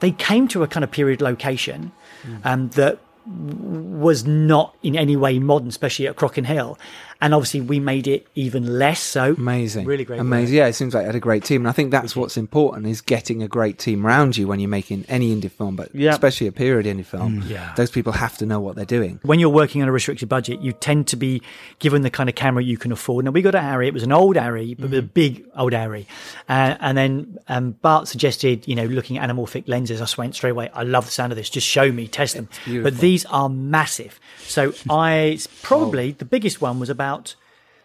they 0.00 0.10
came 0.10 0.46
to 0.48 0.62
a 0.62 0.68
kind 0.68 0.84
of 0.84 0.90
period 0.90 1.22
location 1.22 1.92
mm. 2.22 2.44
um, 2.44 2.68
that 2.70 2.98
was 3.26 4.26
not 4.26 4.74
in 4.82 4.96
any 4.96 5.16
way 5.16 5.38
modern, 5.38 5.68
especially 5.68 6.06
at 6.06 6.16
Crockenhill. 6.16 6.78
And 7.20 7.34
obviously, 7.34 7.60
we 7.60 7.80
made 7.80 8.06
it 8.06 8.26
even 8.34 8.78
less 8.78 9.00
so. 9.00 9.34
Amazing. 9.34 9.84
Really 9.86 10.04
great. 10.04 10.20
Amazing. 10.20 10.56
Yeah, 10.56 10.66
it 10.66 10.72
seems 10.74 10.94
like 10.94 11.02
you 11.02 11.06
had 11.06 11.14
a 11.14 11.20
great 11.20 11.44
team. 11.44 11.62
And 11.62 11.68
I 11.68 11.72
think 11.72 11.90
that's 11.90 12.16
what's 12.16 12.36
important 12.36 12.86
is 12.86 13.00
getting 13.00 13.42
a 13.42 13.48
great 13.48 13.78
team 13.78 14.06
around 14.06 14.36
you 14.36 14.46
when 14.46 14.58
you're 14.60 14.68
making 14.70 15.04
any 15.08 15.34
indie 15.34 15.50
film, 15.50 15.76
but 15.76 15.94
Yeah. 15.94 16.12
especially 16.12 16.46
a 16.46 16.52
period 16.52 16.86
indie 16.86 17.04
film. 17.04 17.42
Yeah. 17.46 17.72
Those 17.76 17.90
people 17.90 18.12
have 18.12 18.38
to 18.38 18.46
know 18.46 18.60
what 18.60 18.76
they're 18.76 18.84
doing. 18.84 19.20
When 19.22 19.38
you're 19.38 19.50
working 19.50 19.82
on 19.82 19.88
a 19.88 19.92
restricted 19.92 20.28
budget, 20.28 20.60
you 20.60 20.72
tend 20.72 21.06
to 21.08 21.16
be 21.16 21.42
given 21.78 22.02
the 22.02 22.10
kind 22.10 22.28
of 22.28 22.34
camera 22.34 22.62
you 22.62 22.78
can 22.78 22.90
afford. 22.92 23.24
Now, 23.24 23.32
we 23.32 23.42
got 23.42 23.54
a 23.54 23.58
ARRI. 23.60 23.88
It 23.88 23.94
was 23.94 24.02
an 24.02 24.12
old 24.12 24.36
ARRI, 24.36 24.74
but 24.78 24.94
a 24.94 25.02
big 25.02 25.44
old 25.56 25.72
ARRI. 25.74 26.06
Uh, 26.48 26.76
and 26.80 26.96
then 26.96 27.38
um, 27.48 27.72
Bart 27.82 28.08
suggested, 28.08 28.66
you 28.66 28.74
know, 28.74 28.86
looking 28.86 29.18
at 29.18 29.28
anamorphic 29.28 29.68
lenses. 29.68 30.00
I 30.00 30.04
just 30.04 30.16
went 30.16 30.34
straight 30.34 30.50
away. 30.50 30.70
I 30.72 30.84
love 30.84 31.04
the 31.04 31.12
sound 31.12 31.32
of 31.32 31.36
this. 31.36 31.50
Just 31.50 31.66
show 31.66 31.92
me, 31.92 32.08
test 32.08 32.34
them. 32.34 32.48
But 32.66 32.96
these 32.98 33.26
are 33.26 33.48
massive. 33.48 34.18
So 34.38 34.72
I 34.90 35.14
it's 35.34 35.48
probably 35.62 36.12
the 36.12 36.24
biggest 36.24 36.60
one 36.60 36.80
was 36.80 36.88
about 36.88 37.09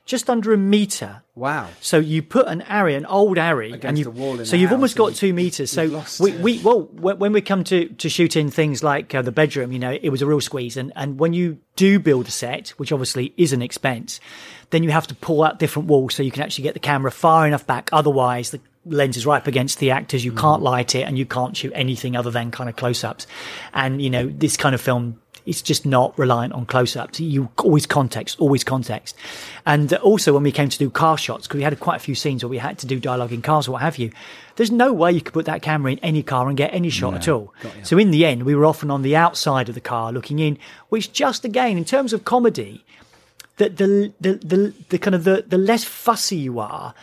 just 0.06 0.30
under 0.30 0.54
a 0.54 0.58
meter. 0.58 1.24
Wow. 1.34 1.70
So 1.82 1.98
you 1.98 2.22
put 2.22 2.48
an 2.48 2.62
ARRI, 2.62 2.96
an 2.96 3.06
old 3.08 3.38
ARRI, 3.38 3.84
and 3.84 3.98
you 3.98 4.06
the 4.06 4.12
wall 4.12 4.40
in 4.40 4.46
so 4.46 4.56
you've 4.56 4.72
almost 4.72 4.96
got 4.96 5.16
two 5.16 5.34
meters. 5.34 5.72
So 5.72 6.04
we, 6.20 6.32
it. 6.32 6.42
we 6.42 6.60
well 6.60 6.84
when 6.84 7.34
we 7.34 7.42
come 7.42 7.64
to 7.66 7.90
to 7.90 8.08
shoot 8.08 8.36
in 8.36 8.52
things 8.52 8.84
like 8.84 9.14
uh, 9.16 9.24
the 9.24 9.32
bedroom, 9.32 9.72
you 9.72 9.80
know, 9.80 9.92
it 9.92 10.10
was 10.10 10.22
a 10.22 10.28
real 10.28 10.42
squeeze. 10.42 10.78
And 10.78 10.94
and 10.96 11.20
when 11.20 11.34
you 11.34 11.60
do 11.76 12.00
build 12.00 12.28
a 12.28 12.32
set, 12.32 12.70
which 12.70 12.92
obviously 12.92 13.34
is 13.36 13.52
an 13.52 13.62
expense, 13.62 14.20
then 14.70 14.84
you 14.84 14.92
have 14.92 15.08
to 15.08 15.16
pull 15.16 15.44
out 15.44 15.60
different 15.60 15.88
walls 15.90 16.14
so 16.14 16.24
you 16.24 16.32
can 16.32 16.44
actually 16.44 16.64
get 16.64 16.76
the 16.76 16.80
camera 16.80 17.12
far 17.12 17.48
enough 17.48 17.66
back. 17.66 17.90
Otherwise, 17.92 18.52
the 18.52 18.62
lens 18.86 19.18
is 19.18 19.26
right 19.26 19.42
up 19.42 19.48
against 19.48 19.80
the 19.80 19.90
actors. 19.90 20.24
You 20.24 20.32
can't 20.32 20.62
light 20.62 20.94
it, 20.94 21.02
and 21.02 21.18
you 21.18 21.26
can't 21.26 21.58
shoot 21.58 21.72
anything 21.76 22.16
other 22.16 22.30
than 22.30 22.52
kind 22.52 22.70
of 22.70 22.76
close 22.76 23.04
ups. 23.04 23.26
And 23.74 24.02
you 24.02 24.12
know, 24.12 24.28
this 24.28 24.56
kind 24.56 24.76
of 24.76 24.82
film 24.82 25.20
it's 25.46 25.62
just 25.62 25.86
not 25.86 26.18
reliant 26.18 26.54
on 26.54 26.66
close-ups. 26.66 27.20
You 27.20 27.50
always 27.60 27.86
context, 27.86 28.40
always 28.40 28.64
context. 28.64 29.16
And 29.66 29.94
uh, 29.94 29.98
also 29.98 30.34
when 30.34 30.44
we 30.44 30.52
came 30.52 30.70
to 30.70 30.78
do 30.78 30.90
car 30.90 31.18
shots, 31.18 31.48
because 31.48 31.58
we 31.58 31.64
had 31.64 31.80
quite 31.80 31.98
a 31.98 32.00
few 32.00 32.16
scenes 32.16 32.44
where 32.44 32.50
we 32.50 32.58
had 32.58 32.78
to 32.80 32.88
do 32.88 33.00
dialogue 33.00 33.32
in 33.32 33.42
cars 33.42 33.68
or 33.68 33.74
what 33.74 33.82
have 33.82 33.98
you, 33.98 34.12
there's 34.56 34.72
no 34.72 34.92
way 34.92 35.12
you 35.12 35.22
could 35.22 35.34
put 35.34 35.46
that 35.46 35.62
camera 35.62 35.92
in 35.92 36.00
any 36.00 36.24
car 36.24 36.48
and 36.48 36.58
get 36.58 36.74
any 36.74 36.90
shot 36.90 37.14
at 37.14 37.28
all. 37.28 37.54
So 37.84 37.98
in 37.98 38.12
the 38.12 38.26
end, 38.26 38.44
we 38.44 38.56
were 38.56 38.66
often 38.66 38.90
on 38.90 39.02
the 39.02 39.16
outside 39.16 39.70
of 39.70 39.76
the 39.76 39.82
car 39.82 40.12
looking 40.12 40.40
in, 40.40 40.58
which 40.90 41.12
just 41.12 41.46
again, 41.46 41.78
in 41.78 41.86
terms 41.86 42.14
of 42.14 42.26
comedy, 42.26 42.84
the 43.58 43.70
the 43.70 44.14
the 44.20 44.34
the, 44.36 44.74
the 44.90 44.98
kind 44.98 45.16
of 45.16 45.24
the, 45.24 45.44
the 45.48 45.58
less 45.58 45.84
fussy 45.84 46.38
you 46.38 46.60
are, 46.60 46.94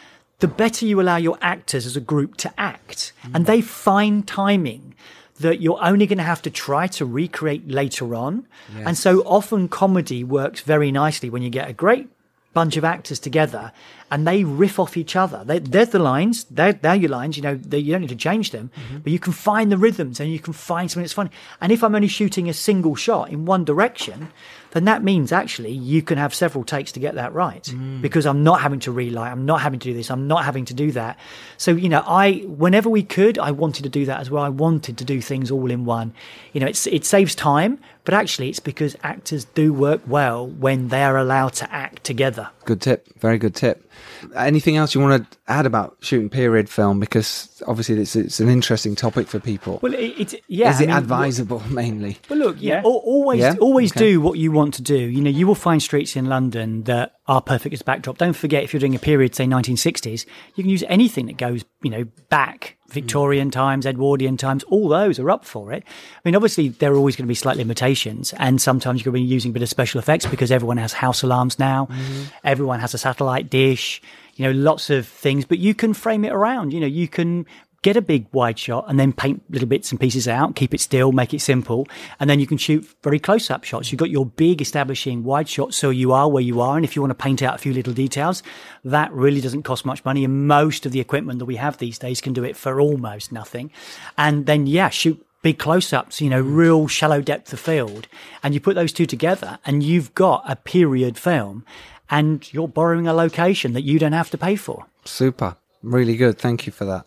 the 0.41 0.49
better 0.49 0.87
you 0.87 1.01
allow 1.01 1.17
your 1.17 1.39
actors 1.41 1.87
as 1.87 1.97
a 1.97 2.01
group 2.01 2.37
to 2.39 2.53
act, 2.59 3.13
and 3.35 3.45
mm. 3.45 3.47
they 3.47 3.61
find 3.61 4.27
timing 4.27 4.92
that 5.41 5.61
you're 5.61 5.83
only 5.83 6.07
going 6.07 6.19
to 6.19 6.25
have 6.25 6.43
to 6.43 6.51
try 6.51 6.87
to 6.87 7.05
recreate 7.05 7.69
later 7.69 8.15
on. 8.15 8.47
And 8.87 8.97
so 8.97 9.21
often 9.21 9.69
comedy 9.69 10.25
works 10.25 10.61
very 10.61 10.93
nicely 10.93 11.31
when 11.31 11.43
you 11.43 11.51
get 11.51 11.69
a 11.69 11.73
great 11.73 12.09
bunch 12.53 12.77
of 12.77 12.85
actors 12.85 13.19
together 13.19 13.73
and 14.11 14.27
they 14.27 14.45
riff 14.45 14.79
off 14.79 14.97
each 14.97 15.17
other. 15.17 15.43
They, 15.45 15.59
they're 15.59 15.87
the 15.87 15.99
lines, 15.99 16.45
they're, 16.45 16.75
they're 16.75 16.95
your 16.95 17.11
lines, 17.11 17.37
you 17.37 17.43
know, 17.43 17.55
they, 17.55 17.79
you 17.79 17.93
don't 17.93 18.03
need 18.03 18.11
to 18.11 18.17
change 18.17 18.51
them, 18.51 18.71
mm-hmm. 18.77 18.99
but 18.99 19.11
you 19.11 19.19
can 19.19 19.33
find 19.33 19.73
the 19.73 19.79
rhythms 19.79 20.21
and 20.21 20.31
you 20.31 20.39
can 20.39 20.53
find 20.53 20.91
something 20.91 21.05
that's 21.05 21.15
funny. 21.15 21.31
And 21.63 21.73
if 21.73 21.83
I'm 21.83 21.95
only 21.95 22.09
shooting 22.09 22.49
a 22.49 22.55
single 22.55 22.95
shot 22.95 23.31
in 23.31 23.47
one 23.47 23.65
direction, 23.65 24.31
then 24.73 24.85
that 24.85 25.03
means 25.03 25.33
actually 25.33 25.73
you 25.73 26.03
can 26.03 26.19
have 26.19 26.35
several 26.35 26.65
takes 26.65 26.93
to 26.93 27.01
get 27.01 27.15
that 27.15 27.33
right 27.33 27.63
mm. 27.63 28.01
because 28.01 28.27
I'm 28.27 28.43
not 28.43 28.61
having 28.61 28.81
to 28.81 28.93
relight, 28.93 29.31
I'm 29.31 29.47
not 29.47 29.61
having 29.61 29.79
to 29.81 29.89
do 29.89 29.95
this, 29.95 30.11
I'm 30.11 30.27
not 30.27 30.45
having 30.45 30.65
to 30.67 30.75
do 30.75 30.91
that. 30.93 31.19
So, 31.57 31.73
you 31.73 31.89
know, 31.89 32.03
I, 32.07 32.45
whenever 32.47 32.89
we 32.89 33.03
could, 33.03 33.39
I 33.39 33.51
wanted 33.51 33.85
to 33.85 33.89
do 33.89 34.07
that 34.07 34.21
as 34.21 34.31
well. 34.31 34.43
I 34.43 34.49
wanted 34.49 34.99
to 34.99 35.05
do 35.05 35.21
things 35.21 35.51
all 35.51 35.71
in 35.71 35.85
one. 35.85 36.15
You 36.53 36.61
know, 36.61 36.67
it's, 36.67 36.87
it 36.87 37.05
saves 37.05 37.35
time, 37.35 37.79
but 38.05 38.15
actually 38.15 38.49
it's 38.49 38.61
because 38.61 38.97
actors 39.03 39.45
do 39.45 39.73
work 39.73 40.01
well 40.07 40.47
when 40.47 40.89
they're 40.89 41.17
allowed 41.17 41.53
to 41.55 41.73
act 41.73 42.05
together. 42.05 42.49
Good 42.65 42.81
tip. 42.81 43.07
Very 43.19 43.39
good 43.39 43.55
tip. 43.55 43.89
Anything 44.37 44.77
else 44.77 44.95
you 44.95 45.01
want 45.01 45.31
to 45.31 45.39
add 45.49 45.67
about 45.67 45.97
shooting 46.01 46.29
period 46.31 46.69
film? 46.69 47.01
Because 47.01 47.63
obviously 47.67 48.01
it's, 48.01 48.15
it's 48.17 48.41
an 48.41 48.49
interesting 48.49 48.95
topic 48.95 49.27
for 49.27 49.39
people. 49.41 49.79
Well, 49.83 49.95
it, 49.95 50.15
it's, 50.19 50.35
yeah. 50.49 50.71
Is 50.71 50.81
I 50.81 50.85
it 50.85 50.87
mean, 50.89 50.97
advisable 50.97 51.61
mainly? 51.71 52.19
Well, 52.29 52.39
look, 52.39 52.57
yeah, 52.61 52.77
Yeah. 52.77 52.83
always, 52.85 53.41
Yeah? 53.41 53.55
always 53.61 53.93
Okay. 53.93 54.01
do 54.01 54.21
what 54.21 54.39
you 54.39 54.53
want 54.53 54.75
to 54.75 54.83
do. 54.83 54.97
You 54.97 55.21
know, 55.21 55.31
you 55.31 55.47
will 55.47 55.55
find 55.55 55.83
streets 55.83 56.17
in 56.17 56.27
London 56.27 56.85
that 56.85 57.15
are 57.27 57.41
perfect 57.41 57.73
as 57.73 57.83
backdrop. 57.83 58.19
Don't 58.19 58.33
forget, 58.35 58.63
if 58.65 58.73
you're 58.73 58.81
doing 58.81 58.95
a 58.95 58.99
period, 59.01 59.35
say 59.35 59.47
1960s, 59.47 60.25
you 60.55 60.63
can 60.65 60.71
use 60.71 60.85
anything 60.89 61.27
that 61.27 61.37
goes, 61.37 61.65
you 61.83 61.91
know, 61.91 62.05
back 62.29 62.77
Victorian 62.93 63.51
times, 63.51 63.87
Edwardian 63.87 64.37
times. 64.37 64.63
All 64.65 64.89
those 64.89 65.19
are 65.19 65.31
up 65.31 65.45
for 65.45 65.73
it. 65.73 65.85
I 65.87 66.21
mean, 66.25 66.37
obviously, 66.37 66.69
there 66.69 66.93
are 66.93 66.97
always 66.97 67.17
going 67.17 67.27
to 67.27 67.29
be 67.29 67.35
slight 67.35 67.57
limitations, 67.57 68.33
and 68.39 68.61
sometimes 68.61 69.01
you're 69.01 69.13
going 69.13 69.25
to 69.25 69.29
be 69.29 69.33
using 69.35 69.51
a 69.51 69.55
bit 69.55 69.63
of 69.63 69.69
special 69.69 69.99
effects 69.99 70.27
because 70.27 70.53
everyone 70.53 70.77
has 70.77 70.93
house 70.93 71.23
alarms 71.23 71.59
now. 71.59 71.87
Mm-hmm. 71.87 72.23
Everyone 72.45 72.81
has 72.81 72.95
a 72.95 72.99
satellite 72.99 73.51
dish. 73.51 74.01
You 74.37 74.47
know, 74.47 74.53
lots 74.53 74.89
of 74.89 75.07
things, 75.07 75.45
but 75.45 75.59
you 75.59 75.75
can 75.75 75.93
frame 75.93 76.25
it 76.25 76.33
around. 76.33 76.73
You 76.73 76.81
know, 76.81 76.87
you 76.87 77.07
can 77.07 77.47
get 77.83 77.97
a 77.97 78.03
big 78.03 78.27
wide 78.33 78.59
shot 78.59 78.85
and 78.89 78.99
then 78.99 79.13
paint 79.13 79.43
little 79.51 79.69
bits 79.69 79.91
and 79.91 80.01
pieces 80.01 80.29
out, 80.29 80.55
keep 80.55 80.73
it 80.73 80.81
still, 80.81 81.13
make 81.13 81.35
it 81.35 81.41
simple, 81.41 81.87
and 82.21 82.31
then 82.31 82.41
you 82.41 82.47
can 82.47 82.57
shoot 82.57 82.87
very 83.03 83.19
close 83.19 83.51
up 83.51 83.65
shots. 83.65 83.91
You've 83.91 83.99
got 83.99 84.11
your 84.11 84.25
big 84.25 84.63
establishing 84.63 85.25
wide 85.25 85.49
shot, 85.49 85.75
so 85.75 85.91
you 85.91 86.13
are 86.13 86.29
where 86.29 86.43
you 86.43 86.61
are. 86.61 86.77
And 86.77 86.85
if 86.85 86.95
you 86.95 87.03
want 87.03 87.11
to 87.11 87.23
paint 87.23 87.43
out 87.43 87.55
a 87.55 87.59
few 87.59 87.73
little 87.73 87.93
details, 87.93 88.43
that 88.85 89.13
really 89.13 89.41
doesn't 89.41 89.65
cost 89.65 89.85
much 89.85 90.05
money. 90.05 90.25
And 90.25 90.47
most 90.47 90.87
of 90.87 90.93
the 90.93 91.01
equipment 91.01 91.41
that 91.41 91.47
we 91.47 91.57
have 91.57 91.79
these 91.79 91.99
days 91.99 92.21
can 92.21 92.33
do 92.33 92.45
it 92.45 92.57
for 92.57 92.81
almost 92.81 93.33
nothing. 93.33 93.71
And 94.17 94.47
then, 94.47 94.67
yeah, 94.67 94.89
shoot 94.89 95.25
big 95.43 95.59
close 95.59 95.93
ups, 95.93 96.21
you 96.21 96.31
know, 96.31 96.43
mm. 96.43 96.57
real 96.57 96.87
shallow 96.87 97.21
depth 97.21 97.53
of 97.53 97.61
field. 97.61 98.07
And 98.43 98.55
you 98.55 98.61
put 98.61 98.77
those 98.77 98.93
two 98.93 99.07
together 99.07 99.59
and 99.67 99.83
you've 99.83 100.15
got 100.15 100.45
a 100.49 100.57
period 100.57 101.19
film 101.19 101.65
and 102.09 102.51
you're 102.53 102.69
borrowing 102.69 103.09
a 103.09 103.13
location 103.13 103.73
that 103.73 103.83
you 103.83 103.99
don't 103.99 104.13
have 104.13 104.31
to 104.31 104.39
pay 104.39 104.55
for. 104.55 104.87
Super. 105.05 105.57
Really 105.83 106.17
good. 106.17 106.39
Thank 106.39 106.67
you 106.67 106.73
for 106.73 106.85
that. 106.85 107.07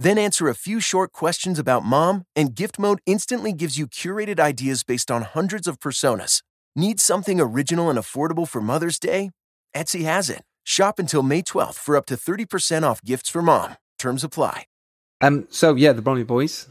Then 0.00 0.16
answer 0.16 0.48
a 0.48 0.54
few 0.54 0.78
short 0.80 1.10
questions 1.12 1.58
about 1.58 1.84
mom, 1.84 2.24
and 2.36 2.54
gift 2.54 2.78
mode 2.78 3.00
instantly 3.04 3.52
gives 3.52 3.76
you 3.76 3.88
curated 3.88 4.38
ideas 4.38 4.84
based 4.84 5.10
on 5.10 5.22
hundreds 5.22 5.66
of 5.66 5.80
personas. 5.80 6.42
Need 6.76 7.00
something 7.00 7.40
original 7.40 7.90
and 7.90 7.98
affordable 7.98 8.46
for 8.46 8.60
Mother's 8.60 9.00
Day? 9.00 9.30
Etsy 9.74 10.04
has 10.04 10.30
it. 10.30 10.42
Shop 10.62 11.00
until 11.00 11.22
May 11.24 11.42
12th 11.42 11.74
for 11.74 11.96
up 11.96 12.06
to 12.06 12.14
30% 12.14 12.84
off 12.84 13.02
gifts 13.02 13.28
for 13.28 13.42
mom. 13.42 13.76
Terms 13.98 14.22
apply. 14.22 14.64
Um, 15.20 15.48
so 15.50 15.74
yeah, 15.74 15.92
the 15.92 16.02
Bromley 16.02 16.22
Boys. 16.22 16.68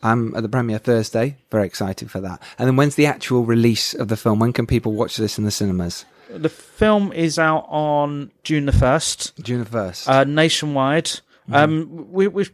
I'm 0.00 0.32
at 0.36 0.44
the 0.44 0.48
premiere 0.48 0.78
Thursday. 0.78 1.36
Very 1.50 1.66
excited 1.66 2.08
for 2.08 2.20
that. 2.20 2.40
And 2.56 2.68
then 2.68 2.76
when's 2.76 2.94
the 2.94 3.06
actual 3.06 3.44
release 3.44 3.94
of 3.94 4.06
the 4.06 4.16
film? 4.16 4.38
When 4.38 4.52
can 4.52 4.64
people 4.68 4.92
watch 4.92 5.16
this 5.16 5.36
in 5.38 5.44
the 5.44 5.50
cinemas? 5.50 6.04
The 6.30 6.48
film 6.48 7.12
is 7.12 7.36
out 7.40 7.66
on 7.68 8.30
June 8.44 8.66
the 8.66 8.72
first, 8.72 9.32
June 9.42 9.58
the 9.60 9.64
first. 9.66 10.08
uh, 10.08 10.22
nationwide. 10.22 11.10
Um, 11.50 12.06
we, 12.12 12.28
we, 12.28 12.46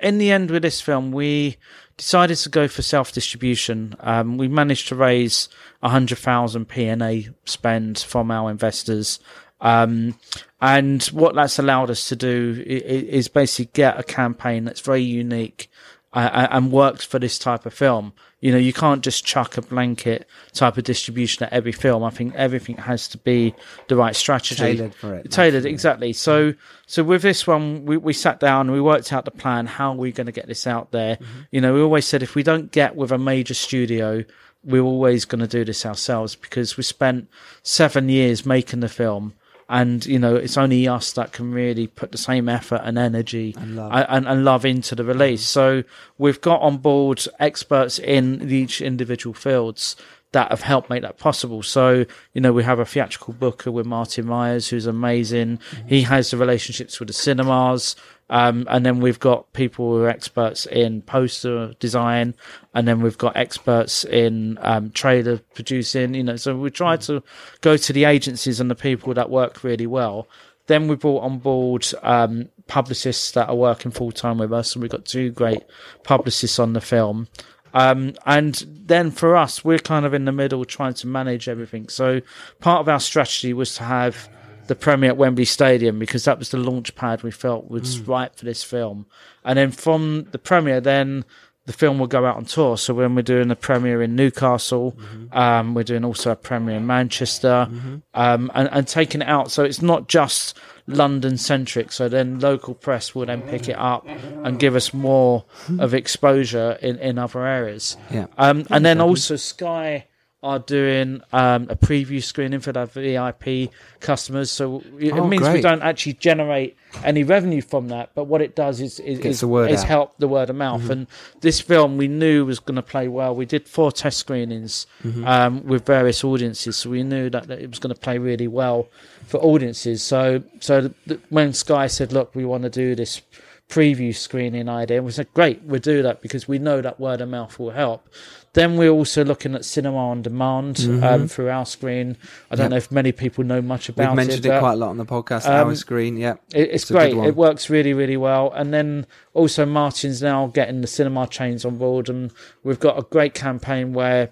in 0.00 0.18
the 0.18 0.30
end, 0.30 0.50
with 0.50 0.62
this 0.62 0.80
film, 0.80 1.12
we 1.12 1.56
decided 1.96 2.36
to 2.36 2.48
go 2.48 2.68
for 2.68 2.82
self 2.82 3.12
distribution. 3.12 3.94
Um, 4.00 4.38
we 4.38 4.48
managed 4.48 4.88
to 4.88 4.94
raise 4.94 5.48
a 5.82 5.88
hundred 5.88 6.18
thousand 6.18 6.68
P&A 6.68 7.28
spend 7.44 7.98
from 7.98 8.30
our 8.30 8.50
investors. 8.50 9.20
Um, 9.60 10.18
and 10.60 11.02
what 11.06 11.34
that's 11.34 11.58
allowed 11.58 11.90
us 11.90 12.08
to 12.08 12.16
do 12.16 12.62
is 12.66 13.28
basically 13.28 13.70
get 13.72 13.98
a 13.98 14.04
campaign 14.04 14.64
that's 14.64 14.80
very 14.80 15.02
unique 15.02 15.68
uh, 16.12 16.48
and 16.50 16.72
works 16.72 17.04
for 17.04 17.18
this 17.18 17.38
type 17.38 17.66
of 17.66 17.74
film. 17.74 18.12
You 18.40 18.52
know, 18.52 18.58
you 18.58 18.72
can't 18.72 19.02
just 19.02 19.24
chuck 19.24 19.56
a 19.56 19.62
blanket 19.62 20.28
type 20.52 20.78
of 20.78 20.84
distribution 20.84 21.44
at 21.44 21.52
every 21.52 21.72
film. 21.72 22.04
I 22.04 22.10
think 22.10 22.34
everything 22.36 22.76
has 22.76 23.08
to 23.08 23.18
be 23.18 23.52
the 23.88 23.96
right 23.96 24.14
strategy. 24.14 24.62
Tailored 24.62 24.94
for 24.94 25.14
it, 25.14 25.30
Tailored, 25.30 25.66
exactly. 25.66 26.12
So, 26.12 26.54
so 26.86 27.02
with 27.02 27.22
this 27.22 27.46
one, 27.48 27.84
we, 27.84 27.96
we 27.96 28.12
sat 28.12 28.38
down 28.38 28.66
and 28.66 28.72
we 28.72 28.80
worked 28.80 29.12
out 29.12 29.24
the 29.24 29.32
plan. 29.32 29.66
How 29.66 29.90
are 29.90 29.96
we 29.96 30.12
going 30.12 30.26
to 30.26 30.32
get 30.32 30.46
this 30.46 30.68
out 30.68 30.92
there? 30.92 31.16
Mm-hmm. 31.16 31.40
You 31.50 31.60
know, 31.60 31.74
we 31.74 31.80
always 31.80 32.06
said 32.06 32.22
if 32.22 32.36
we 32.36 32.44
don't 32.44 32.70
get 32.70 32.94
with 32.94 33.10
a 33.10 33.18
major 33.18 33.54
studio, 33.54 34.24
we're 34.62 34.82
always 34.82 35.24
going 35.24 35.40
to 35.40 35.48
do 35.48 35.64
this 35.64 35.84
ourselves 35.84 36.36
because 36.36 36.76
we 36.76 36.82
spent 36.82 37.28
seven 37.62 38.08
years 38.08 38.46
making 38.46 38.80
the 38.80 38.88
film. 38.88 39.34
And 39.68 40.04
you 40.06 40.18
know, 40.18 40.34
it's 40.36 40.56
only 40.56 40.88
us 40.88 41.12
that 41.12 41.32
can 41.32 41.52
really 41.52 41.86
put 41.86 42.12
the 42.12 42.18
same 42.18 42.48
effort 42.48 42.80
and 42.84 42.96
energy 42.96 43.54
And 43.58 43.76
love. 43.76 43.92
and, 43.92 44.26
and 44.26 44.44
love 44.44 44.64
into 44.64 44.94
the 44.94 45.04
release. 45.04 45.44
So 45.44 45.84
we've 46.16 46.40
got 46.40 46.62
on 46.62 46.78
board 46.78 47.22
experts 47.38 47.98
in 47.98 48.50
each 48.50 48.80
individual 48.80 49.34
fields 49.34 49.94
that 50.32 50.50
have 50.50 50.60
helped 50.62 50.90
make 50.90 51.02
that 51.02 51.18
possible. 51.18 51.62
So, 51.62 52.04
you 52.34 52.40
know, 52.40 52.52
we 52.52 52.62
have 52.64 52.78
a 52.78 52.84
theatrical 52.84 53.34
booker 53.34 53.70
with 53.70 53.86
Martin 53.86 54.26
Myers, 54.26 54.68
who's 54.68 54.86
amazing. 54.86 55.58
Mm-hmm. 55.58 55.88
He 55.88 56.02
has 56.02 56.30
the 56.30 56.36
relationships 56.36 56.98
with 56.98 57.08
the 57.08 57.14
cinemas. 57.14 57.96
Um, 58.30 58.66
and 58.68 58.84
then 58.84 59.00
we've 59.00 59.18
got 59.18 59.52
people 59.52 59.90
who 59.90 60.02
are 60.02 60.08
experts 60.08 60.66
in 60.66 61.02
poster 61.02 61.72
design, 61.80 62.34
and 62.74 62.86
then 62.86 63.00
we've 63.00 63.18
got 63.18 63.36
experts 63.36 64.04
in 64.04 64.58
um, 64.60 64.90
trailer 64.90 65.38
producing. 65.54 66.14
You 66.14 66.24
know, 66.24 66.36
so 66.36 66.56
we 66.56 66.70
try 66.70 66.96
to 66.98 67.22
go 67.60 67.76
to 67.76 67.92
the 67.92 68.04
agencies 68.04 68.60
and 68.60 68.70
the 68.70 68.74
people 68.74 69.14
that 69.14 69.30
work 69.30 69.64
really 69.64 69.86
well. 69.86 70.28
Then 70.66 70.88
we 70.88 70.96
brought 70.96 71.22
on 71.22 71.38
board 71.38 71.86
um, 72.02 72.50
publicists 72.66 73.30
that 73.32 73.48
are 73.48 73.56
working 73.56 73.90
full 73.90 74.12
time 74.12 74.38
with 74.38 74.52
us, 74.52 74.74
and 74.74 74.82
we've 74.82 74.90
got 74.90 75.06
two 75.06 75.30
great 75.30 75.62
publicists 76.02 76.58
on 76.58 76.74
the 76.74 76.82
film. 76.82 77.28
Um, 77.74 78.14
and 78.26 78.54
then 78.68 79.10
for 79.10 79.36
us, 79.36 79.64
we're 79.64 79.78
kind 79.78 80.04
of 80.04 80.14
in 80.14 80.24
the 80.24 80.32
middle 80.32 80.64
trying 80.64 80.94
to 80.94 81.06
manage 81.06 81.48
everything. 81.48 81.88
So 81.88 82.20
part 82.60 82.80
of 82.80 82.88
our 82.88 83.00
strategy 83.00 83.52
was 83.52 83.74
to 83.76 83.84
have 83.84 84.28
the 84.68 84.76
premiere 84.76 85.10
at 85.10 85.16
Wembley 85.16 85.44
Stadium 85.44 85.98
because 85.98 86.24
that 86.24 86.38
was 86.38 86.50
the 86.50 86.58
launch 86.58 86.94
pad 86.94 87.22
we 87.22 87.30
felt 87.30 87.68
was 87.68 87.98
right 88.00 88.34
for 88.34 88.44
this 88.44 88.62
film. 88.62 89.06
And 89.44 89.58
then 89.58 89.70
from 89.72 90.28
the 90.30 90.38
premiere, 90.38 90.80
then 90.80 91.24
the 91.64 91.72
film 91.72 91.98
will 91.98 92.06
go 92.06 92.24
out 92.24 92.36
on 92.36 92.46
tour. 92.46 92.78
So 92.78 92.94
when 92.94 93.14
we're 93.14 93.22
doing 93.22 93.50
a 93.50 93.56
premiere 93.56 94.02
in 94.02 94.16
Newcastle, 94.16 94.96
um, 95.32 95.74
we're 95.74 95.82
doing 95.82 96.04
also 96.04 96.30
a 96.30 96.36
premiere 96.36 96.76
in 96.76 96.86
Manchester, 96.86 97.68
um, 98.14 98.50
and, 98.54 98.68
and 98.72 98.88
taking 98.88 99.20
it 99.20 99.28
out. 99.28 99.50
So 99.50 99.64
it's 99.64 99.82
not 99.82 100.08
just 100.08 100.56
London 100.86 101.36
centric. 101.36 101.92
So 101.92 102.08
then 102.08 102.40
local 102.40 102.74
press 102.74 103.14
will 103.14 103.26
then 103.26 103.42
pick 103.42 103.68
it 103.68 103.76
up 103.78 104.06
and 104.06 104.58
give 104.58 104.76
us 104.76 104.94
more 104.94 105.44
of 105.78 105.92
exposure 105.92 106.78
in, 106.80 106.98
in 106.98 107.18
other 107.18 107.44
areas. 107.46 107.96
Yeah. 108.10 108.26
Um, 108.38 108.66
and 108.70 108.84
then 108.84 109.00
also 109.00 109.36
Sky 109.36 110.06
are 110.40 110.60
doing 110.60 111.20
um, 111.32 111.66
a 111.68 111.74
preview 111.74 112.22
screening 112.22 112.60
for 112.60 112.70
their 112.70 112.86
VIP 112.86 113.72
customers. 113.98 114.52
So 114.52 114.84
it 114.98 115.12
Oh, 115.12 115.26
means 115.26 115.48
we 115.48 115.60
don't 115.60 115.82
actually 115.82 116.12
generate 116.12 116.76
any 117.02 117.24
revenue 117.24 117.60
from 117.60 117.88
that. 117.88 118.10
But 118.14 118.24
what 118.24 118.40
it 118.40 118.54
does 118.54 118.80
is 118.80 119.00
is, 119.00 119.18
is, 119.18 119.42
is. 119.42 119.42
Mm-hmm. 119.42 119.88
help 119.88 120.16
the 120.18 120.28
word 120.28 120.48
of 120.48 120.54
mouth. 120.54 120.88
And 120.90 121.08
this 121.40 121.60
film 121.60 121.96
we 121.96 122.06
knew 122.06 122.44
was 122.44 122.60
going 122.60 122.76
to 122.76 122.82
play 122.82 123.08
well. 123.08 123.34
We 123.34 123.46
did 123.46 123.66
four 123.66 123.90
test 123.90 124.18
screenings 124.18 124.86
Mm-hmm. 125.02 125.26
um, 125.26 125.64
with 125.66 125.84
various 125.84 126.22
audiences, 126.22 126.76
so 126.76 126.90
we 126.90 127.02
knew 127.02 127.28
that, 127.30 127.48
that 127.48 127.60
it 127.60 127.68
was 127.68 127.78
going 127.80 127.94
to 127.94 128.00
play 128.00 128.18
really 128.18 128.48
well 128.48 128.88
for 129.26 129.38
audiences. 129.38 130.02
So 130.04 130.42
so 130.60 130.90
th- 131.08 131.20
when 131.30 131.52
Sky 131.52 131.88
said, 131.88 132.12
"Look, 132.12 132.34
we 132.34 132.44
want 132.44 132.62
to 132.62 132.70
do 132.70 132.94
this." 132.94 133.22
preview 133.68 134.16
screening 134.16 134.66
idea. 134.66 135.02
We 135.02 135.10
said, 135.10 135.28
great, 135.34 135.60
we'll 135.62 135.78
do 135.78 136.02
that 136.02 136.22
because 136.22 136.48
we 136.48 136.58
know 136.58 136.80
that 136.80 136.98
word 136.98 137.20
of 137.20 137.28
mouth 137.28 137.58
will 137.58 137.72
help. 137.72 138.08
Then 138.54 138.76
we're 138.76 138.90
also 138.90 139.24
looking 139.24 139.54
at 139.54 139.64
cinema 139.64 139.96
on 139.98 140.22
demand 140.22 140.78
um, 141.02 141.28
through 141.28 141.46
Ourscreen. 141.46 142.16
I 142.50 142.54
don't 142.56 142.64
Yep. 142.64 142.70
know 142.70 142.76
if 142.76 142.90
many 142.90 143.12
people 143.12 143.44
know 143.44 143.60
much 143.62 143.88
about 143.88 144.02
it. 144.04 144.08
We've 144.08 144.16
mentioned 144.16 144.46
it, 144.46 144.48
but 144.48 144.60
quite 144.60 144.72
a 144.72 144.76
lot 144.76 144.88
on 144.90 144.96
the 144.96 145.04
podcast. 145.04 145.46
um, 145.46 145.68
Ourscreen, 145.70 146.18
yeah, 146.18 146.34
it, 146.54 146.70
it's, 146.72 146.84
good 146.86 147.12
great. 147.12 147.26
It 147.26 147.36
works 147.36 147.68
really, 147.70 147.92
really 147.94 148.16
well. 148.16 148.50
And 148.54 148.72
then 148.72 149.06
also 149.34 149.64
Martin's 149.66 150.22
now 150.22 150.46
getting 150.48 150.80
the 150.80 150.86
cinema 150.86 151.26
chains 151.26 151.64
on 151.64 151.76
board, 151.76 152.08
and 152.08 152.32
we've 152.64 152.80
got 152.80 152.98
a 152.98 153.02
great 153.02 153.34
campaign 153.34 153.92
where 153.92 154.30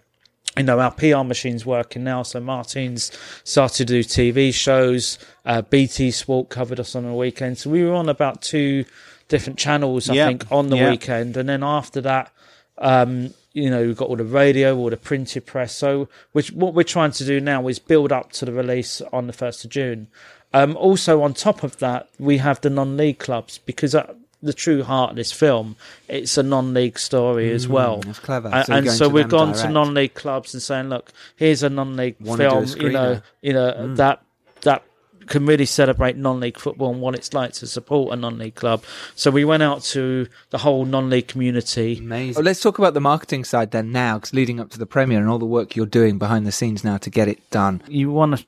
you 0.56 0.62
know 0.62 0.80
our 0.80 0.90
PR 0.90 1.22
machine's 1.22 1.66
working 1.66 2.02
now. 2.02 2.22
So 2.22 2.40
Martin's 2.40 3.12
started 3.44 3.86
to 3.86 4.02
do 4.02 4.02
TV 4.02 4.52
shows. 4.54 5.18
Uh, 5.44 5.60
BT 5.62 6.10
Sport 6.10 6.48
covered 6.48 6.80
us 6.80 6.96
on 6.96 7.04
the 7.04 7.12
weekend, 7.12 7.58
so 7.58 7.68
we 7.70 7.84
were 7.84 7.92
on 7.94 8.08
about 8.08 8.40
two 8.42 8.86
different 9.28 9.58
channels, 9.58 10.08
I 10.08 10.14
Yeah. 10.14 10.26
think, 10.28 10.46
on 10.50 10.68
the 10.68 10.76
Yeah. 10.76 10.90
weekend. 10.90 11.36
And 11.36 11.48
then 11.48 11.62
after 11.62 12.00
that, 12.00 12.30
um, 12.78 13.34
you 13.56 13.70
know, 13.70 13.86
we've 13.86 13.96
got 13.96 14.10
all 14.10 14.16
the 14.16 14.24
radio, 14.24 14.76
all 14.76 14.90
the 14.90 14.98
printed 14.98 15.46
press. 15.46 15.74
So, 15.74 16.08
which 16.32 16.52
what 16.52 16.74
we're 16.74 16.82
trying 16.82 17.12
to 17.12 17.24
do 17.24 17.40
now 17.40 17.66
is 17.68 17.78
build 17.78 18.12
up 18.12 18.30
to 18.32 18.44
the 18.44 18.52
release 18.52 19.00
on 19.14 19.26
the 19.28 19.32
first 19.32 19.64
of 19.64 19.70
June. 19.70 20.08
Um, 20.52 20.76
also, 20.76 21.22
on 21.22 21.32
top 21.32 21.62
of 21.62 21.78
that, 21.78 22.08
we 22.18 22.36
have 22.36 22.60
the 22.60 22.68
non-league 22.68 23.18
clubs 23.18 23.56
because 23.56 23.94
uh, 23.94 24.12
the 24.42 24.52
true 24.52 24.82
heart 24.82 25.10
of 25.10 25.16
this 25.16 25.32
film, 25.32 25.76
it's 26.06 26.36
a 26.36 26.42
non-league 26.42 26.98
story 26.98 27.50
as 27.50 27.66
well. 27.66 28.00
Mm, 28.00 28.04
that's 28.04 28.18
clever. 28.18 28.64
So 28.66 28.74
and 28.74 28.90
so 28.90 29.08
we've 29.08 29.28
gone 29.28 29.54
to 29.54 29.70
non-league 29.70 30.12
clubs 30.12 30.52
and 30.52 30.62
saying, 30.62 30.90
look, 30.90 31.10
here's 31.36 31.62
a 31.62 31.70
non-league 31.70 32.16
Wanna 32.20 32.50
do 32.50 32.56
a 32.56 32.66
film. 32.66 32.82
You 32.82 32.92
know. 32.92 33.14
Mm. 33.14 33.22
you 33.40 33.52
know 33.54 33.94
that 33.94 34.22
that 34.62 34.82
can 35.28 35.46
really 35.46 35.66
celebrate 35.66 36.16
non-league 36.16 36.58
football 36.58 36.92
and 36.92 37.00
what 37.00 37.14
it's 37.14 37.32
like 37.32 37.52
to 37.54 37.66
support 37.66 38.12
a 38.12 38.16
non-league 38.16 38.54
club. 38.54 38.84
So 39.14 39.30
we 39.30 39.44
went 39.44 39.62
out 39.62 39.82
to 39.84 40.28
the 40.50 40.58
whole 40.58 40.84
non-league 40.84 41.28
community. 41.28 41.98
Amazing. 41.98 42.40
Oh, 42.40 42.44
let's 42.44 42.60
talk 42.60 42.78
about 42.78 42.94
the 42.94 43.00
marketing 43.00 43.44
side 43.44 43.70
then 43.70 43.92
now, 43.92 44.18
because 44.18 44.32
leading 44.32 44.60
up 44.60 44.70
to 44.70 44.78
the 44.78 44.86
premiere 44.86 45.20
and 45.20 45.28
all 45.28 45.38
the 45.38 45.46
work 45.46 45.76
you're 45.76 45.86
doing 45.86 46.18
behind 46.18 46.46
the 46.46 46.52
scenes 46.52 46.84
now 46.84 46.96
to 46.98 47.10
get 47.10 47.28
it 47.28 47.50
done. 47.50 47.82
You 47.88 48.10
want 48.10 48.38
to 48.38 48.46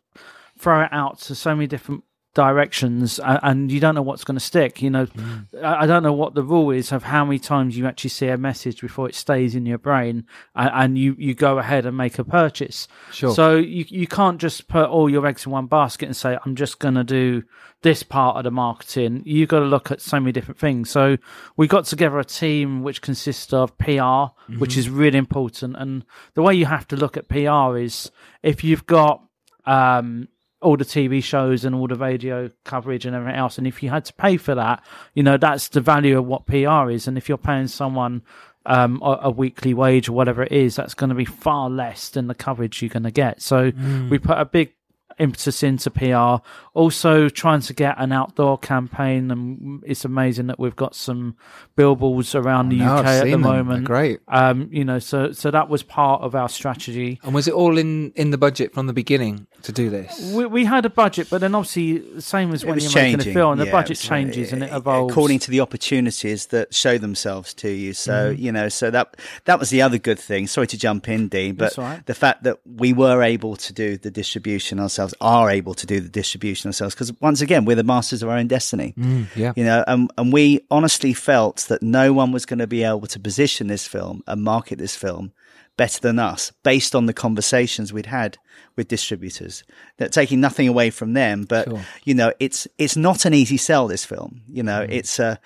throw 0.58 0.82
it 0.82 0.92
out 0.92 1.20
to 1.20 1.34
so 1.34 1.54
many 1.54 1.66
different 1.66 2.04
directions 2.34 3.18
and 3.24 3.72
you 3.72 3.80
don't 3.80 3.94
know 3.94 4.02
what's 4.02 4.22
going 4.22 4.36
to 4.36 4.44
stick 4.44 4.80
you 4.80 4.90
know. 4.90 5.06
Mm. 5.06 5.46
I 5.62 5.86
don't 5.86 6.02
know 6.02 6.12
what 6.12 6.34
the 6.34 6.42
rule 6.42 6.70
is 6.70 6.92
of 6.92 7.02
how 7.02 7.24
many 7.24 7.38
times 7.38 7.76
you 7.76 7.86
actually 7.86 8.10
see 8.10 8.28
a 8.28 8.36
message 8.36 8.80
before 8.80 9.08
it 9.08 9.14
stays 9.14 9.54
in 9.54 9.66
your 9.66 9.78
brain 9.78 10.24
and, 10.54 10.98
you 10.98 11.14
you 11.18 11.34
go 11.34 11.58
ahead 11.58 11.84
and 11.86 11.96
make 11.96 12.18
a 12.18 12.24
purchase. 12.24 12.88
Sure. 13.12 13.34
so 13.34 13.56
you 13.56 13.84
you 13.88 14.06
can't 14.06 14.40
just 14.40 14.68
put 14.68 14.88
all 14.88 15.10
your 15.10 15.26
eggs 15.26 15.46
in 15.46 15.52
one 15.52 15.66
basket 15.66 16.06
and 16.06 16.16
say 16.16 16.38
i'm 16.44 16.56
just 16.56 16.78
going 16.78 16.94
to 16.94 17.04
do 17.04 17.42
this 17.82 18.02
part 18.02 18.36
of 18.36 18.44
the 18.44 18.50
marketing. 18.50 19.22
You 19.24 19.46
got 19.46 19.60
to 19.60 19.64
look 19.64 19.92
at 19.92 20.00
so 20.00 20.18
many 20.18 20.32
different 20.32 20.58
things. 20.58 20.90
So 20.90 21.16
we 21.56 21.68
got 21.68 21.84
together 21.84 22.18
a 22.18 22.24
team 22.24 22.82
which 22.82 23.02
consists 23.02 23.52
of 23.52 23.76
pr 23.78 24.32
which 24.58 24.76
is 24.76 24.88
really 24.88 25.18
important 25.18 25.76
and 25.76 26.04
the 26.34 26.42
way 26.42 26.54
you 26.54 26.66
have 26.66 26.86
to 26.88 26.96
look 26.96 27.16
at 27.16 27.28
pr 27.28 27.76
is 27.76 28.10
if 28.42 28.64
you've 28.64 28.86
got 28.86 29.22
um 29.66 30.28
all 30.60 30.76
the 30.76 30.84
TV 30.84 31.22
shows 31.22 31.64
and 31.64 31.74
all 31.74 31.86
the 31.86 31.94
radio 31.94 32.50
coverage 32.64 33.06
and 33.06 33.14
everything 33.14 33.38
else. 33.38 33.58
And 33.58 33.66
if 33.66 33.82
you 33.82 33.90
had 33.90 34.04
to 34.06 34.12
pay 34.12 34.36
for 34.36 34.54
that, 34.54 34.82
you 35.14 35.22
know, 35.22 35.36
that's 35.36 35.68
the 35.68 35.80
value 35.80 36.18
of 36.18 36.26
what 36.26 36.46
PR 36.46 36.90
is. 36.90 37.06
And 37.06 37.16
if 37.16 37.28
you're 37.28 37.38
paying 37.38 37.68
someone 37.68 38.22
um, 38.66 39.00
a, 39.02 39.18
a 39.22 39.30
weekly 39.30 39.72
wage 39.72 40.08
or 40.08 40.12
whatever 40.12 40.42
it 40.42 40.52
is, 40.52 40.76
that's 40.76 40.94
going 40.94 41.10
to 41.10 41.14
be 41.14 41.24
far 41.24 41.70
less 41.70 42.08
than 42.08 42.26
the 42.26 42.34
coverage 42.34 42.82
you're 42.82 42.88
going 42.88 43.04
to 43.04 43.10
get. 43.10 43.40
So 43.40 43.72
we 44.10 44.18
put 44.18 44.38
a 44.38 44.44
big 44.44 44.74
impetus 45.18 45.62
into 45.62 45.90
PR. 45.90 46.44
Also 46.74 47.28
trying 47.28 47.60
to 47.62 47.72
get 47.74 47.96
an 47.98 48.12
outdoor 48.12 48.56
campaign, 48.58 49.30
and 49.30 49.82
it's 49.86 50.04
amazing 50.04 50.46
that 50.46 50.58
we've 50.60 50.76
got 50.76 50.94
some 50.94 51.34
billboards 51.76 52.34
around 52.34 52.68
the 52.68 52.76
no, 52.78 52.96
UK 52.98 53.06
at 53.06 53.24
the 53.24 53.30
them. 53.32 53.42
They're 53.42 53.64
moment. 53.64 53.84
great. 53.84 54.20
Um, 54.28 54.68
you 54.70 54.84
know, 54.84 54.98
so 54.98 55.32
so 55.32 55.50
that 55.50 55.68
was 55.68 55.82
part 55.82 56.22
of 56.22 56.34
our 56.34 56.48
strategy. 56.48 57.18
And 57.22 57.34
was 57.34 57.48
it 57.48 57.54
all 57.54 57.78
in 57.78 58.12
in 58.14 58.30
the 58.30 58.38
budget 58.38 58.72
from 58.74 58.86
the 58.86 58.92
beginning 58.92 59.46
to 59.62 59.72
do 59.72 59.90
this? 59.90 60.32
We, 60.32 60.46
we 60.46 60.64
had 60.64 60.84
a 60.84 60.90
budget, 60.90 61.28
but 61.30 61.40
then 61.40 61.54
obviously, 61.54 61.98
the 61.98 62.22
same 62.22 62.52
as 62.52 62.62
It 62.62 62.68
when 62.68 62.78
you're 62.78 62.90
changing. 62.90 63.18
making 63.18 63.32
a 63.32 63.34
film, 63.34 63.58
the 63.58 63.66
budget 63.70 63.98
changes 63.98 64.52
and 64.52 64.62
it 64.62 64.72
evolves. 64.72 65.12
according 65.12 65.40
to 65.40 65.50
the 65.50 65.60
opportunities 65.60 66.46
that 66.46 66.74
show 66.74 66.98
themselves 66.98 67.54
to 67.54 67.70
you. 67.70 67.92
So 67.92 68.32
Mhm. 68.34 68.38
you 68.38 68.52
know, 68.52 68.68
so 68.68 68.90
that 68.90 69.16
that 69.46 69.58
was 69.58 69.70
the 69.70 69.82
other 69.82 69.98
good 69.98 70.18
thing. 70.18 70.46
Sorry 70.46 70.66
to 70.68 70.78
jump 70.78 71.08
in, 71.08 71.28
Dean, 71.28 71.54
but 71.54 71.76
right. 71.76 72.04
the 72.06 72.14
fact 72.14 72.44
that 72.44 72.58
we 72.64 72.92
were 72.92 73.22
able 73.22 73.56
to 73.56 73.72
do 73.72 73.96
the 73.96 74.10
distribution 74.10 74.78
ourselves, 74.78 75.07
are 75.20 75.50
able 75.50 75.74
to 75.74 75.86
do 75.86 76.00
the 76.00 76.08
distribution 76.08 76.68
ourselves, 76.68 76.94
because 76.94 77.12
once 77.20 77.40
again, 77.40 77.64
we're 77.64 77.76
the 77.76 77.84
masters 77.84 78.22
of 78.22 78.28
our 78.28 78.36
own 78.36 78.48
destiny. 78.48 78.94
Mm, 78.98 79.26
yeah. 79.36 79.52
You 79.56 79.64
know, 79.64 79.84
and, 79.86 80.10
and 80.16 80.32
we 80.32 80.60
honestly 80.70 81.12
felt 81.12 81.66
that 81.68 81.82
no 81.82 82.12
one 82.12 82.32
was 82.32 82.46
going 82.46 82.58
to 82.58 82.66
be 82.66 82.82
able 82.84 83.06
to 83.06 83.20
position 83.20 83.66
this 83.66 83.86
film 83.86 84.22
and 84.26 84.42
market 84.42 84.78
this 84.78 84.96
film 84.96 85.32
better 85.76 86.00
than 86.00 86.18
us 86.18 86.50
based 86.64 86.94
on 86.94 87.06
the 87.06 87.12
conversations 87.12 87.92
we'd 87.92 88.06
had 88.06 88.36
with 88.74 88.88
distributors. 88.88 89.62
That 89.98 90.12
taking 90.12 90.40
nothing 90.40 90.66
away 90.66 90.90
from 90.90 91.12
them, 91.12 91.44
but 91.44 91.68
Sure. 91.68 91.80
you 92.04 92.14
know, 92.14 92.32
it's 92.40 92.66
it's 92.78 92.96
not 92.96 93.24
an 93.24 93.32
easy 93.34 93.56
sell. 93.56 93.86
This 93.86 94.04
film, 94.04 94.42
you 94.48 94.62
know, 94.62 94.84
it's 94.88 95.18
a 95.20 95.38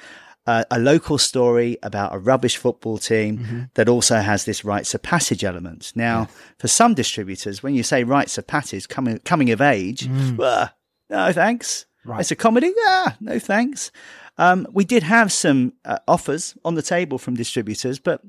a, 0.46 0.64
a 0.70 0.78
local 0.78 1.18
story 1.18 1.78
about 1.82 2.14
a 2.14 2.18
rubbish 2.18 2.56
football 2.56 2.98
team 2.98 3.68
that 3.74 3.88
also 3.88 4.16
has 4.16 4.44
this 4.44 4.64
rites 4.64 4.94
of 4.94 5.02
passage 5.02 5.44
element. 5.44 5.92
Now, 5.94 6.28
for 6.58 6.68
some 6.68 6.94
distributors, 6.94 7.62
when 7.62 7.74
you 7.74 7.82
say 7.82 8.04
rites 8.04 8.38
of 8.38 8.46
passage, 8.46 8.88
coming 8.88 9.18
coming 9.20 9.50
of 9.50 9.60
age, 9.60 10.08
"Uh, 10.38 10.68
no 11.10 11.32
thanks. 11.32 11.86
Right. 12.04 12.20
It's 12.20 12.30
a 12.32 12.36
comedy. 12.36 12.72
Ah, 12.86 13.16
no 13.20 13.38
thanks. 13.38 13.92
Um, 14.38 14.66
we 14.72 14.84
did 14.84 15.02
have 15.04 15.30
some 15.30 15.74
uh, 15.84 15.98
offers 16.08 16.56
on 16.64 16.74
the 16.74 16.82
table 16.82 17.18
from 17.18 17.34
distributors, 17.36 17.98
but 18.00 18.22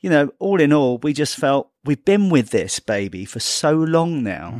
you 0.00 0.10
know, 0.10 0.32
all 0.40 0.60
in 0.60 0.72
all, 0.72 0.98
we 0.98 1.12
just 1.12 1.36
felt 1.36 1.70
we've 1.84 2.04
been 2.04 2.30
with 2.30 2.50
this 2.50 2.80
baby 2.80 3.24
for 3.24 3.38
so 3.38 3.72
long 3.72 4.24
now. 4.24 4.58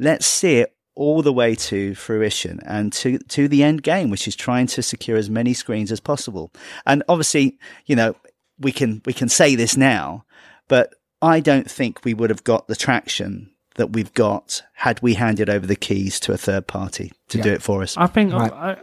Let's 0.00 0.26
see 0.26 0.56
it 0.58 0.74
all 0.96 1.22
the 1.22 1.32
way 1.32 1.54
to 1.54 1.94
fruition 1.94 2.60
and 2.64 2.92
to 2.92 3.18
to 3.18 3.48
the 3.48 3.62
end 3.62 3.82
game, 3.82 4.10
which 4.10 4.28
is 4.28 4.36
trying 4.36 4.66
to 4.68 4.82
secure 4.82 5.16
as 5.16 5.28
many 5.28 5.52
screens 5.54 5.90
as 5.90 6.00
possible. 6.00 6.52
And 6.86 7.02
obviously, 7.08 7.58
you 7.86 7.96
know, 7.96 8.14
we 8.58 8.72
can 8.72 9.02
we 9.04 9.12
can 9.12 9.28
say 9.28 9.54
this 9.54 9.76
now, 9.76 10.24
but 10.68 10.94
I 11.20 11.40
don't 11.40 11.70
think 11.70 12.04
we 12.04 12.14
would 12.14 12.30
have 12.30 12.44
got 12.44 12.68
the 12.68 12.76
traction 12.76 13.50
that 13.76 13.92
we've 13.92 14.14
got 14.14 14.62
had 14.74 15.02
we 15.02 15.14
handed 15.14 15.50
over 15.50 15.66
the 15.66 15.74
keys 15.76 16.20
to 16.20 16.32
a 16.32 16.36
third 16.36 16.66
party 16.66 17.12
to 17.28 17.40
do 17.40 17.52
it 17.52 17.62
for 17.62 17.82
us. 17.82 17.96
I 17.96 18.06
think, 18.06 18.32
Right. 18.32 18.52
I, 18.52 18.76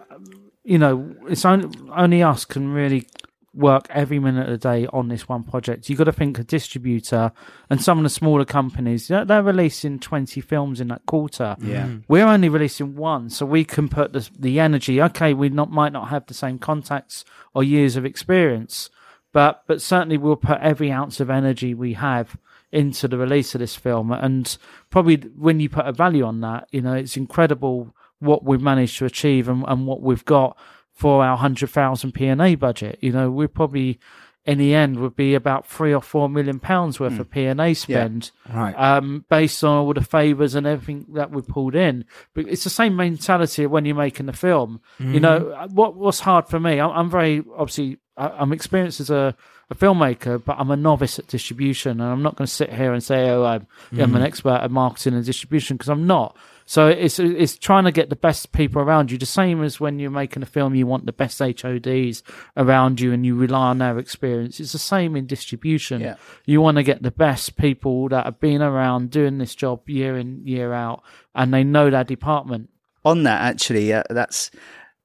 you 0.63 0.77
know, 0.77 1.15
it's 1.29 1.45
only, 1.45 1.69
only 1.95 2.21
us 2.21 2.43
can 2.43 2.73
really 2.73 3.07
work 3.53 3.87
every 3.89 4.19
minute 4.19 4.47
of 4.47 4.59
the 4.59 4.69
day 4.69 4.87
on 4.93 5.09
this 5.09 5.27
one 5.27 5.43
project. 5.43 5.89
You've 5.89 5.97
got 5.97 6.05
to 6.05 6.11
think 6.11 6.39
a 6.39 6.43
distributor 6.43 7.31
and 7.69 7.81
some 7.81 7.97
of 7.97 8.03
the 8.03 8.09
smaller 8.09 8.45
companies, 8.45 9.07
they're, 9.07 9.25
they're 9.25 9.43
releasing 9.43 9.99
20 9.99 10.39
films 10.41 10.79
in 10.79 10.87
that 10.87 11.05
quarter. 11.05 11.57
Yeah. 11.59 11.87
Hmm. 11.87 11.97
We're 12.07 12.25
only 12.27 12.49
releasing 12.49 12.95
one, 12.95 13.29
so 13.29 13.45
we 13.45 13.65
can 13.65 13.89
put 13.89 14.13
the, 14.13 14.29
the 14.37 14.59
energy. 14.59 15.01
Okay, 15.01 15.33
we 15.33 15.49
not 15.49 15.71
might 15.71 15.93
not 15.93 16.09
have 16.09 16.25
the 16.27 16.33
same 16.33 16.59
contacts 16.59 17.25
or 17.53 17.63
years 17.63 17.95
of 17.95 18.05
experience, 18.05 18.89
but 19.33 19.63
but 19.67 19.81
certainly 19.81 20.17
we'll 20.17 20.35
put 20.35 20.59
every 20.61 20.91
ounce 20.91 21.19
of 21.19 21.29
energy 21.29 21.73
we 21.73 21.93
have 21.93 22.37
into 22.71 23.07
the 23.07 23.17
release 23.17 23.53
of 23.53 23.59
this 23.59 23.75
film. 23.75 24.11
And 24.11 24.57
probably 24.89 25.17
when 25.17 25.59
you 25.59 25.69
put 25.69 25.85
a 25.85 25.91
value 25.91 26.23
on 26.23 26.41
that, 26.41 26.67
you 26.71 26.81
know, 26.81 26.93
it's 26.93 27.17
incredible 27.17 27.93
what 28.19 28.45
we've 28.45 28.61
managed 28.61 28.97
to 28.99 29.05
achieve 29.05 29.49
and, 29.49 29.65
and 29.67 29.85
what 29.85 30.01
we've 30.01 30.23
got 30.25 30.57
for 30.93 31.23
our 31.23 31.37
hundred 31.37 31.69
thousand 31.69 32.13
P&A 32.13 32.55
budget. 32.55 32.99
You 33.01 33.11
know, 33.11 33.31
we 33.31 33.47
probably 33.47 33.99
in 34.43 34.57
the 34.57 34.73
end 34.73 34.97
would 34.99 35.15
be 35.15 35.35
about 35.35 35.67
three 35.67 35.93
or 35.93 36.01
four 36.01 36.27
million 36.27 36.59
pounds 36.59 36.99
worth 36.99 37.19
of 37.19 37.27
hmm. 37.27 37.33
P&A 37.33 37.73
spend 37.75 38.31
Right. 38.51 38.73
um, 38.73 39.23
based 39.29 39.63
on 39.63 39.85
all 39.85 39.93
the 39.93 40.01
favors 40.01 40.55
and 40.55 40.65
everything 40.65 41.05
that 41.13 41.29
we 41.29 41.43
pulled 41.43 41.75
in. 41.75 42.05
But 42.33 42.47
it's 42.47 42.63
the 42.63 42.71
same 42.71 42.95
mentality 42.95 43.67
when 43.67 43.85
you're 43.85 43.95
making 43.95 44.25
the 44.25 44.33
film. 44.33 44.81
You 44.99 45.19
know, 45.19 45.41
mm-hmm. 45.41 45.61
uh, 45.61 45.67
what 45.67 45.95
what's 45.95 46.21
hard 46.21 46.47
for 46.47 46.59
me? 46.59 46.79
I'm, 46.79 46.89
I'm 46.91 47.09
very 47.09 47.43
obviously 47.55 47.99
I'm 48.17 48.51
experienced 48.51 48.99
as 48.99 49.09
a, 49.09 49.35
a 49.69 49.75
filmmaker, 49.75 50.43
but 50.43 50.57
I'm 50.59 50.69
a 50.69 50.75
novice 50.75 51.17
at 51.17 51.27
distribution, 51.27 52.01
and 52.01 52.03
I'm 52.03 52.21
not 52.21 52.35
going 52.35 52.45
to 52.45 52.53
sit 52.53 52.71
here 52.71 52.93
and 52.93 53.03
say, 53.03 53.29
"Oh, 53.29 53.43
I'm, 53.43 53.67
I'm 53.91 53.99
an 53.99 54.09
mm-hmm. 54.09 54.23
expert 54.23 54.59
at 54.61 54.69
marketing 54.69 55.13
and 55.13 55.25
distribution," 55.25 55.77
because 55.77 55.89
I'm 55.89 56.05
not. 56.05 56.35
So 56.65 56.87
it's 56.87 57.19
it's 57.19 57.57
trying 57.57 57.83
to 57.83 57.91
get 57.91 58.09
the 58.09 58.15
best 58.15 58.51
people 58.51 58.81
around 58.81 59.11
you. 59.11 59.17
The 59.17 59.25
same 59.25 59.63
as 59.63 59.79
when 59.79 59.99
you're 59.99 60.11
making 60.11 60.43
a 60.43 60.45
film, 60.45 60.75
you 60.75 60.87
want 60.87 61.05
the 61.05 61.11
best 61.13 61.39
HODs 61.39 62.23
around 62.55 63.01
you, 63.01 63.11
and 63.11 63.25
you 63.25 63.35
rely 63.35 63.67
on 63.69 63.79
their 63.79 63.97
experience. 63.97 64.59
It's 64.59 64.71
the 64.71 64.79
same 64.79 65.15
in 65.15 65.25
distribution. 65.27 66.01
Yeah. 66.01 66.15
You 66.45 66.61
want 66.61 66.77
to 66.77 66.83
get 66.83 67.03
the 67.03 67.11
best 67.11 67.57
people 67.57 68.09
that 68.09 68.25
have 68.25 68.39
been 68.39 68.61
around 68.61 69.11
doing 69.11 69.37
this 69.37 69.55
job 69.55 69.89
year 69.89 70.17
in 70.17 70.45
year 70.47 70.73
out, 70.73 71.03
and 71.35 71.53
they 71.53 71.63
know 71.63 71.89
their 71.89 72.03
department. 72.03 72.69
on 73.03 73.23
that 73.23 73.41
actually 73.41 73.91
uh, 73.91 74.03
that's 74.09 74.51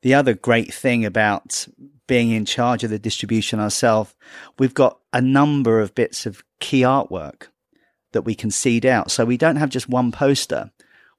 the 0.02 0.14
other 0.14 0.34
great 0.34 0.72
thing 0.72 1.04
about 1.04 1.66
being 2.06 2.30
in 2.30 2.44
charge 2.44 2.84
of 2.84 2.90
the 2.90 2.98
distribution 2.98 3.58
ourselves 3.58 4.14
we've 4.58 4.74
got 4.74 4.98
a 5.12 5.20
number 5.20 5.80
of 5.80 5.94
bits 5.94 6.26
of 6.26 6.44
key 6.60 6.82
artwork 6.82 7.48
that 8.12 8.22
we 8.22 8.34
can 8.34 8.50
seed 8.50 8.84
out 8.84 9.10
so 9.10 9.24
we 9.24 9.38
don't 9.38 9.56
have 9.56 9.70
just 9.70 9.88
one 9.88 10.12
poster 10.12 10.70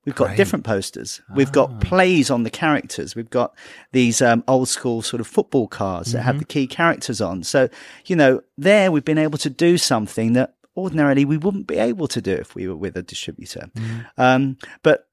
we've 0.08 0.16
got 0.16 0.28
Great. 0.30 0.38
different 0.38 0.66
posters 0.66 1.22
we've 1.36 1.52
got 1.52 1.80
plays 1.82 2.32
on 2.32 2.42
the 2.44 2.50
characters 2.50 3.16
we've 3.16 3.30
got 3.30 3.54
these 3.92 4.22
um, 4.22 4.44
old 4.48 4.68
school 4.70 5.04
sort 5.04 5.22
of 5.22 5.28
football 5.28 5.68
cards 5.68 6.14
that 6.14 6.24
have 6.24 6.40
the 6.40 6.46
key 6.46 6.66
characters 6.66 7.22
on 7.22 7.44
so 7.44 7.70
you 8.06 8.16
know 8.16 8.42
there 8.58 8.92
we've 8.92 9.06
been 9.06 9.20
able 9.20 9.38
to 9.38 9.50
do 9.50 9.78
something 9.78 10.34
that 10.34 10.56
ordinarily 10.76 11.26
we 11.26 11.38
wouldn't 11.38 11.68
be 11.68 11.78
able 11.78 12.08
to 12.08 12.22
do 12.22 12.34
if 12.34 12.56
we 12.56 12.68
were 12.68 12.76
with 12.76 12.96
a 12.98 13.04
distributor 13.04 13.70
um, 14.18 14.58
but 14.82 15.08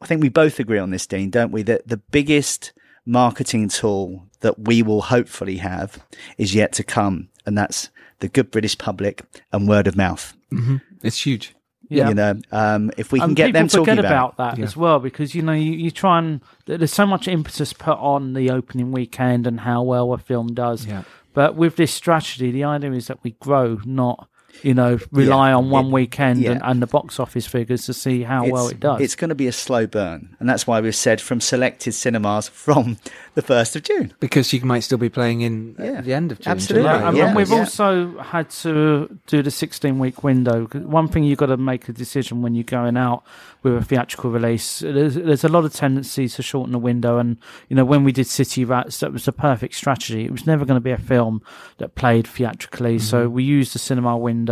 I 0.00 0.06
think 0.06 0.20
we 0.20 0.28
both 0.28 0.60
agree 0.60 0.78
on 0.78 0.90
this, 0.90 1.06
Dean, 1.06 1.30
don't 1.30 1.50
we? 1.50 1.62
That 1.62 1.88
the 1.88 1.96
biggest 1.96 2.74
marketing 3.06 3.70
tool 3.70 4.26
that 4.40 4.58
we 4.58 4.82
will 4.82 5.00
hopefully 5.00 5.56
have 5.58 6.04
is 6.36 6.54
yet 6.54 6.72
to 6.74 6.84
come, 6.84 7.30
and 7.46 7.56
that's 7.56 7.88
the 8.18 8.28
good 8.28 8.50
British 8.50 8.76
public 8.76 9.22
and 9.50 9.66
word 9.66 9.86
of 9.86 9.96
mouth. 9.96 10.34
hmm 10.50 10.76
It's 11.02 11.24
huge. 11.24 11.54
Yeah. 11.88 12.08
You 12.08 12.14
know, 12.14 12.40
um, 12.52 12.90
if 12.96 13.12
we 13.12 13.20
can 13.20 13.30
and 13.30 13.36
get 13.36 13.52
them 13.52 13.68
talking 13.68 13.98
about, 13.98 14.34
about, 14.34 14.36
that 14.38 14.58
Yeah. 14.58 14.64
as 14.64 14.76
well 14.76 14.98
because 14.98 15.34
you 15.34 15.42
know 15.42 15.52
you, 15.52 15.72
you 15.72 15.90
try 15.90 16.18
and 16.18 16.40
there's 16.66 16.92
so 16.92 17.06
much 17.06 17.28
impetus 17.28 17.72
put 17.72 17.98
on 17.98 18.32
the 18.34 18.50
opening 18.50 18.90
weekend 18.92 19.46
and 19.46 19.60
how 19.60 19.82
well 19.82 20.12
a 20.12 20.18
film 20.18 20.54
does 20.54 20.86
Yeah. 20.86 21.02
but 21.34 21.54
with 21.56 21.76
this 21.76 21.92
strategy 21.92 22.50
the 22.50 22.64
idea 22.64 22.92
is 22.92 23.06
that 23.08 23.22
we 23.22 23.32
grow 23.32 23.80
not 23.84 24.28
you 24.62 24.74
know 24.74 24.98
rely 25.12 25.50
Yeah. 25.50 25.56
on 25.56 25.70
one 25.70 25.86
It- 25.86 25.92
weekend 25.92 26.44
and, 26.44 26.60
yeah. 26.60 26.70
and 26.70 26.80
the 26.80 26.86
box 26.86 27.18
office 27.20 27.46
figures 27.46 27.86
to 27.86 27.92
see 27.94 28.22
how 28.22 28.44
it's, 28.44 28.52
well 28.52 28.68
it 28.68 28.80
does 28.80 29.00
It's 29.00 29.14
going 29.16 29.28
to 29.30 29.34
be 29.34 29.46
a 29.46 29.52
slow 29.52 29.86
burn, 29.86 30.36
and 30.40 30.48
that's 30.48 30.66
why 30.66 30.80
we've 30.80 30.94
said 30.94 31.20
from 31.20 31.40
selected 31.40 31.92
cinemas 31.92 32.48
from 32.48 32.96
the 33.34 33.42
first 33.42 33.74
of 33.76 33.82
June. 33.82 34.12
Because 34.20 34.52
you 34.52 34.60
might 34.62 34.80
still 34.80 34.98
be 34.98 35.08
playing 35.08 35.40
in 35.40 35.74
Yeah. 35.78 35.92
at 35.98 36.04
the 36.04 36.14
end 36.14 36.30
of 36.32 36.40
June. 36.40 36.52
Absolutely. 36.52 36.88
July. 36.88 37.08
and, 37.08 37.16
Yeah, 37.16 37.26
and 37.28 37.36
we've 37.36 37.50
yeah. 37.50 37.58
also 37.58 38.18
had 38.20 38.50
to 38.50 39.18
do 39.26 39.42
the 39.42 39.50
16 39.50 39.98
week 39.98 40.22
window. 40.22 40.66
One 40.66 41.08
thing 41.08 41.24
you've 41.24 41.38
got 41.38 41.46
to 41.46 41.56
make 41.56 41.88
a 41.88 41.92
decision 41.92 42.42
when 42.42 42.54
you're 42.54 42.62
going 42.64 42.96
out 42.96 43.24
with 43.64 43.74
a 43.76 43.82
theatrical 43.82 44.30
release. 44.30 44.80
There's, 44.80 45.14
there's 45.14 45.42
a 45.44 45.48
lot 45.48 45.64
of 45.64 45.72
tendency 45.72 46.28
to 46.28 46.42
shorten 46.42 46.72
the 46.72 46.78
window. 46.78 47.18
And, 47.18 47.38
you 47.68 47.74
know, 47.76 47.84
when 47.84 48.04
we 48.04 48.12
did 48.12 48.26
City 48.26 48.64
Rats, 48.64 49.00
that 49.00 49.12
was 49.12 49.24
the 49.24 49.32
perfect 49.32 49.74
strategy. 49.74 50.24
It 50.26 50.30
was 50.30 50.46
never 50.46 50.64
going 50.66 50.76
to 50.76 50.84
be 50.84 50.90
a 50.90 50.98
film 50.98 51.42
that 51.78 51.94
played 51.94 52.26
theatrically. 52.26 52.98
So 52.98 53.24
Mm-hmm. 53.24 53.32
we 53.34 53.42
used 53.44 53.74
the 53.74 53.78
cinema 53.78 54.16
window 54.18 54.43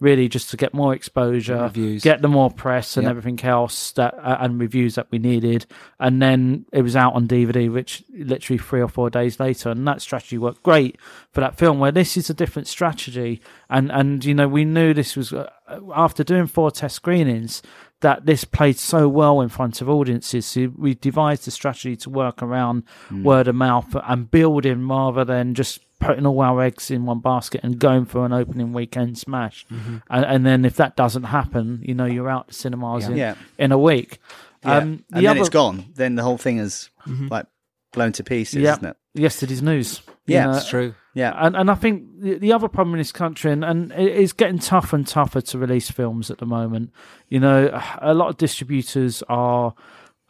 really 0.00 0.28
just 0.28 0.50
to 0.50 0.56
get 0.56 0.72
more 0.74 0.94
exposure, 0.94 1.62
Reviews. 1.62 2.02
get 2.02 2.22
the 2.22 2.28
more 2.28 2.50
press 2.50 2.96
and 2.96 3.04
Yep. 3.04 3.10
everything 3.10 3.40
else 3.48 3.92
that 3.92 4.14
uh, 4.14 4.36
and 4.40 4.60
reviews 4.60 4.94
that 4.96 5.06
we 5.10 5.18
needed. 5.18 5.66
And 6.00 6.20
then 6.22 6.64
it 6.72 6.82
was 6.82 6.96
out 6.96 7.14
on 7.14 7.26
DVD, 7.26 7.70
which 7.72 8.02
literally 8.12 8.58
three 8.58 8.80
or 8.80 8.88
four 8.88 9.10
days 9.10 9.38
later. 9.40 9.70
And 9.70 9.86
that 9.86 10.02
strategy 10.02 10.38
worked 10.38 10.62
great 10.62 10.96
for 11.32 11.40
that 11.40 11.56
film. 11.56 11.78
Where 11.78 11.92
this 11.92 12.16
is 12.16 12.30
a 12.30 12.34
different 12.34 12.68
strategy, 12.68 13.40
and 13.70 13.90
and 13.92 14.24
you 14.24 14.34
know 14.34 14.48
we 14.48 14.64
knew 14.64 14.92
this 14.94 15.16
was 15.16 15.32
uh, 15.32 15.48
after 15.94 16.24
doing 16.24 16.46
four 16.46 16.70
test 16.70 16.96
screenings 16.96 17.62
that 18.00 18.26
this 18.26 18.44
played 18.44 18.78
so 18.78 19.08
well 19.08 19.40
in 19.40 19.48
front 19.48 19.80
of 19.80 19.90
audiences. 19.90 20.46
So 20.46 20.72
we 20.76 20.94
devised 20.94 21.48
a 21.48 21.50
strategy 21.50 21.96
to 21.96 22.10
work 22.10 22.42
around 22.44 22.84
word 23.10 23.48
of 23.48 23.56
mouth 23.56 23.96
and 24.06 24.30
building 24.30 24.86
rather 24.86 25.24
than 25.24 25.54
just 25.54 25.80
putting 26.00 26.26
all 26.26 26.40
our 26.40 26.62
eggs 26.62 26.90
in 26.90 27.04
one 27.06 27.20
basket 27.20 27.60
and 27.64 27.78
going 27.78 28.04
for 28.04 28.24
an 28.24 28.32
opening 28.32 28.72
weekend 28.72 29.18
smash. 29.18 29.66
And, 29.70 30.02
and 30.24 30.46
then 30.46 30.64
if 30.64 30.76
that 30.76 30.96
doesn't 30.96 31.24
happen, 31.24 31.80
you 31.84 31.94
know, 31.94 32.04
you're 32.06 32.28
out 32.28 32.48
to 32.48 32.54
cinemas 32.54 33.04
Yeah. 33.04 33.10
in, 33.10 33.16
Yeah. 33.16 33.34
in 33.58 33.72
a 33.72 33.78
week. 33.78 34.18
Yeah. 34.64 34.76
Um, 34.78 34.82
and 34.82 34.98
the 35.10 35.20
then 35.22 35.26
other- 35.28 35.40
it's 35.40 35.48
gone. 35.48 35.86
Then 35.94 36.14
the 36.14 36.22
whole 36.22 36.38
thing 36.38 36.58
is 36.58 36.90
like 37.06 37.46
blown 37.92 38.12
to 38.12 38.24
pieces, 38.24 38.62
Yeah. 38.62 38.72
isn't 38.72 38.84
it? 38.84 38.96
Yesterday's 39.14 39.62
news. 39.62 40.02
Yeah, 40.26 40.44
know. 40.46 40.52
That's 40.52 40.68
true. 40.68 40.94
Yeah. 41.14 41.32
And 41.36 41.56
and 41.56 41.70
I 41.70 41.74
think 41.74 42.04
the, 42.20 42.34
the 42.38 42.52
other 42.52 42.68
problem 42.68 42.94
in 42.94 42.98
this 42.98 43.12
country, 43.12 43.50
and, 43.50 43.64
and 43.64 43.90
it 43.92 44.14
is 44.14 44.32
getting 44.34 44.58
tougher 44.58 44.94
and 44.94 45.06
tougher 45.06 45.40
to 45.40 45.58
release 45.58 45.90
films 45.90 46.30
at 46.30 46.36
the 46.38 46.46
moment. 46.46 46.92
You 47.28 47.40
know, 47.40 47.80
a 48.02 48.12
lot 48.14 48.28
of 48.28 48.36
distributors 48.36 49.22
are 49.28 49.74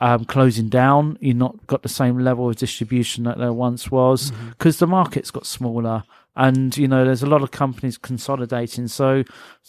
um, 0.00 0.24
closing 0.24 0.68
down. 0.68 1.18
You're 1.20 1.34
not 1.34 1.66
got 1.66 1.82
the 1.82 1.88
same 1.88 2.18
level 2.18 2.48
of 2.48 2.56
distribution 2.56 3.24
that 3.24 3.38
there 3.38 3.52
once 3.52 3.90
was 3.90 4.32
because 4.50 4.78
the 4.78 4.86
market's 4.86 5.30
got 5.30 5.46
smaller, 5.46 6.04
and 6.36 6.76
you 6.76 6.86
know, 6.88 7.04
there's 7.04 7.22
a 7.22 7.26
lot 7.26 7.42
of 7.42 7.50
companies 7.50 7.98
consolidating. 7.98 8.88
So, 8.88 9.24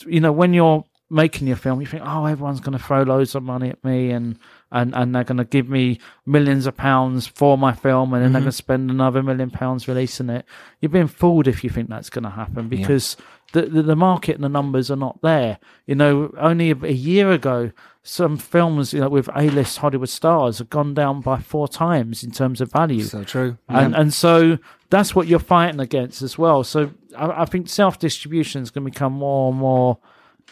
you 0.06 0.20
know, 0.20 0.32
when 0.32 0.54
you're 0.54 0.86
making 1.12 1.48
your 1.48 1.56
film, 1.58 1.82
you 1.82 1.88
think, 1.88 2.04
oh, 2.06 2.26
everyone's 2.26 2.60
going 2.60 2.78
to 2.78 2.84
throw 2.84 3.02
loads 3.02 3.34
of 3.34 3.42
money 3.42 3.70
at 3.70 3.84
me, 3.84 4.12
and 4.12 4.38
and 4.72 4.94
and 4.94 5.16
they're 5.16 5.24
going 5.24 5.38
to 5.38 5.44
give 5.46 5.68
me 5.68 6.00
millions 6.28 6.68
of 6.68 6.78
pounds 6.78 7.26
for 7.26 7.58
my 7.58 7.74
film, 7.74 8.14
and 8.14 8.24
then 8.24 8.32
they're 8.34 8.42
Mhm. 8.42 8.46
going 8.46 8.52
to 8.52 8.58
spend 8.58 8.92
another 8.92 9.24
million 9.24 9.50
pounds 9.50 9.88
releasing 9.88 10.30
it. 10.30 10.46
You're 10.80 10.90
being 10.90 11.08
fooled 11.08 11.48
if 11.48 11.64
you 11.64 11.72
think 11.72 11.90
that's 11.90 12.12
going 12.12 12.26
to 12.26 12.30
happen 12.30 12.68
because 12.70 13.18
the, 13.54 13.64
the 13.64 13.82
the 13.82 13.96
market 13.96 14.36
and 14.36 14.44
the 14.44 14.50
numbers 14.50 14.92
are 14.92 14.96
not 14.96 15.20
there. 15.24 15.58
You 15.88 15.96
know, 15.96 16.32
only 16.38 16.70
a, 16.70 16.76
a 16.84 16.92
year 16.94 17.32
ago, 17.32 17.72
some 18.04 18.38
films 18.38 18.94
you 18.94 19.00
know 19.02 19.10
with 19.10 19.30
A-list 19.36 19.78
Hollywood 19.80 20.10
stars 20.10 20.60
have 20.60 20.70
gone 20.70 20.94
down 20.94 21.22
by 21.22 21.40
four 21.40 21.68
times 21.68 22.24
in 22.24 22.32
terms 22.32 22.62
of 22.62 22.72
value. 22.72 23.04
So 23.04 23.24
true. 23.24 23.58
And 23.68 23.94
Yeah. 23.94 24.02
and 24.02 24.14
so 24.14 24.58
that's 24.90 25.14
what 25.14 25.28
you're 25.28 25.40
fighting 25.40 25.80
against 25.80 26.22
as 26.22 26.38
well. 26.38 26.64
So 26.64 26.92
I, 27.16 27.42
I 27.42 27.46
think 27.46 27.68
self 27.70 28.00
distribution 28.00 28.62
is 28.64 28.72
going 28.72 28.86
to 28.86 28.92
become 28.92 29.14
more 29.14 29.50
and 29.52 29.60
more 29.60 29.98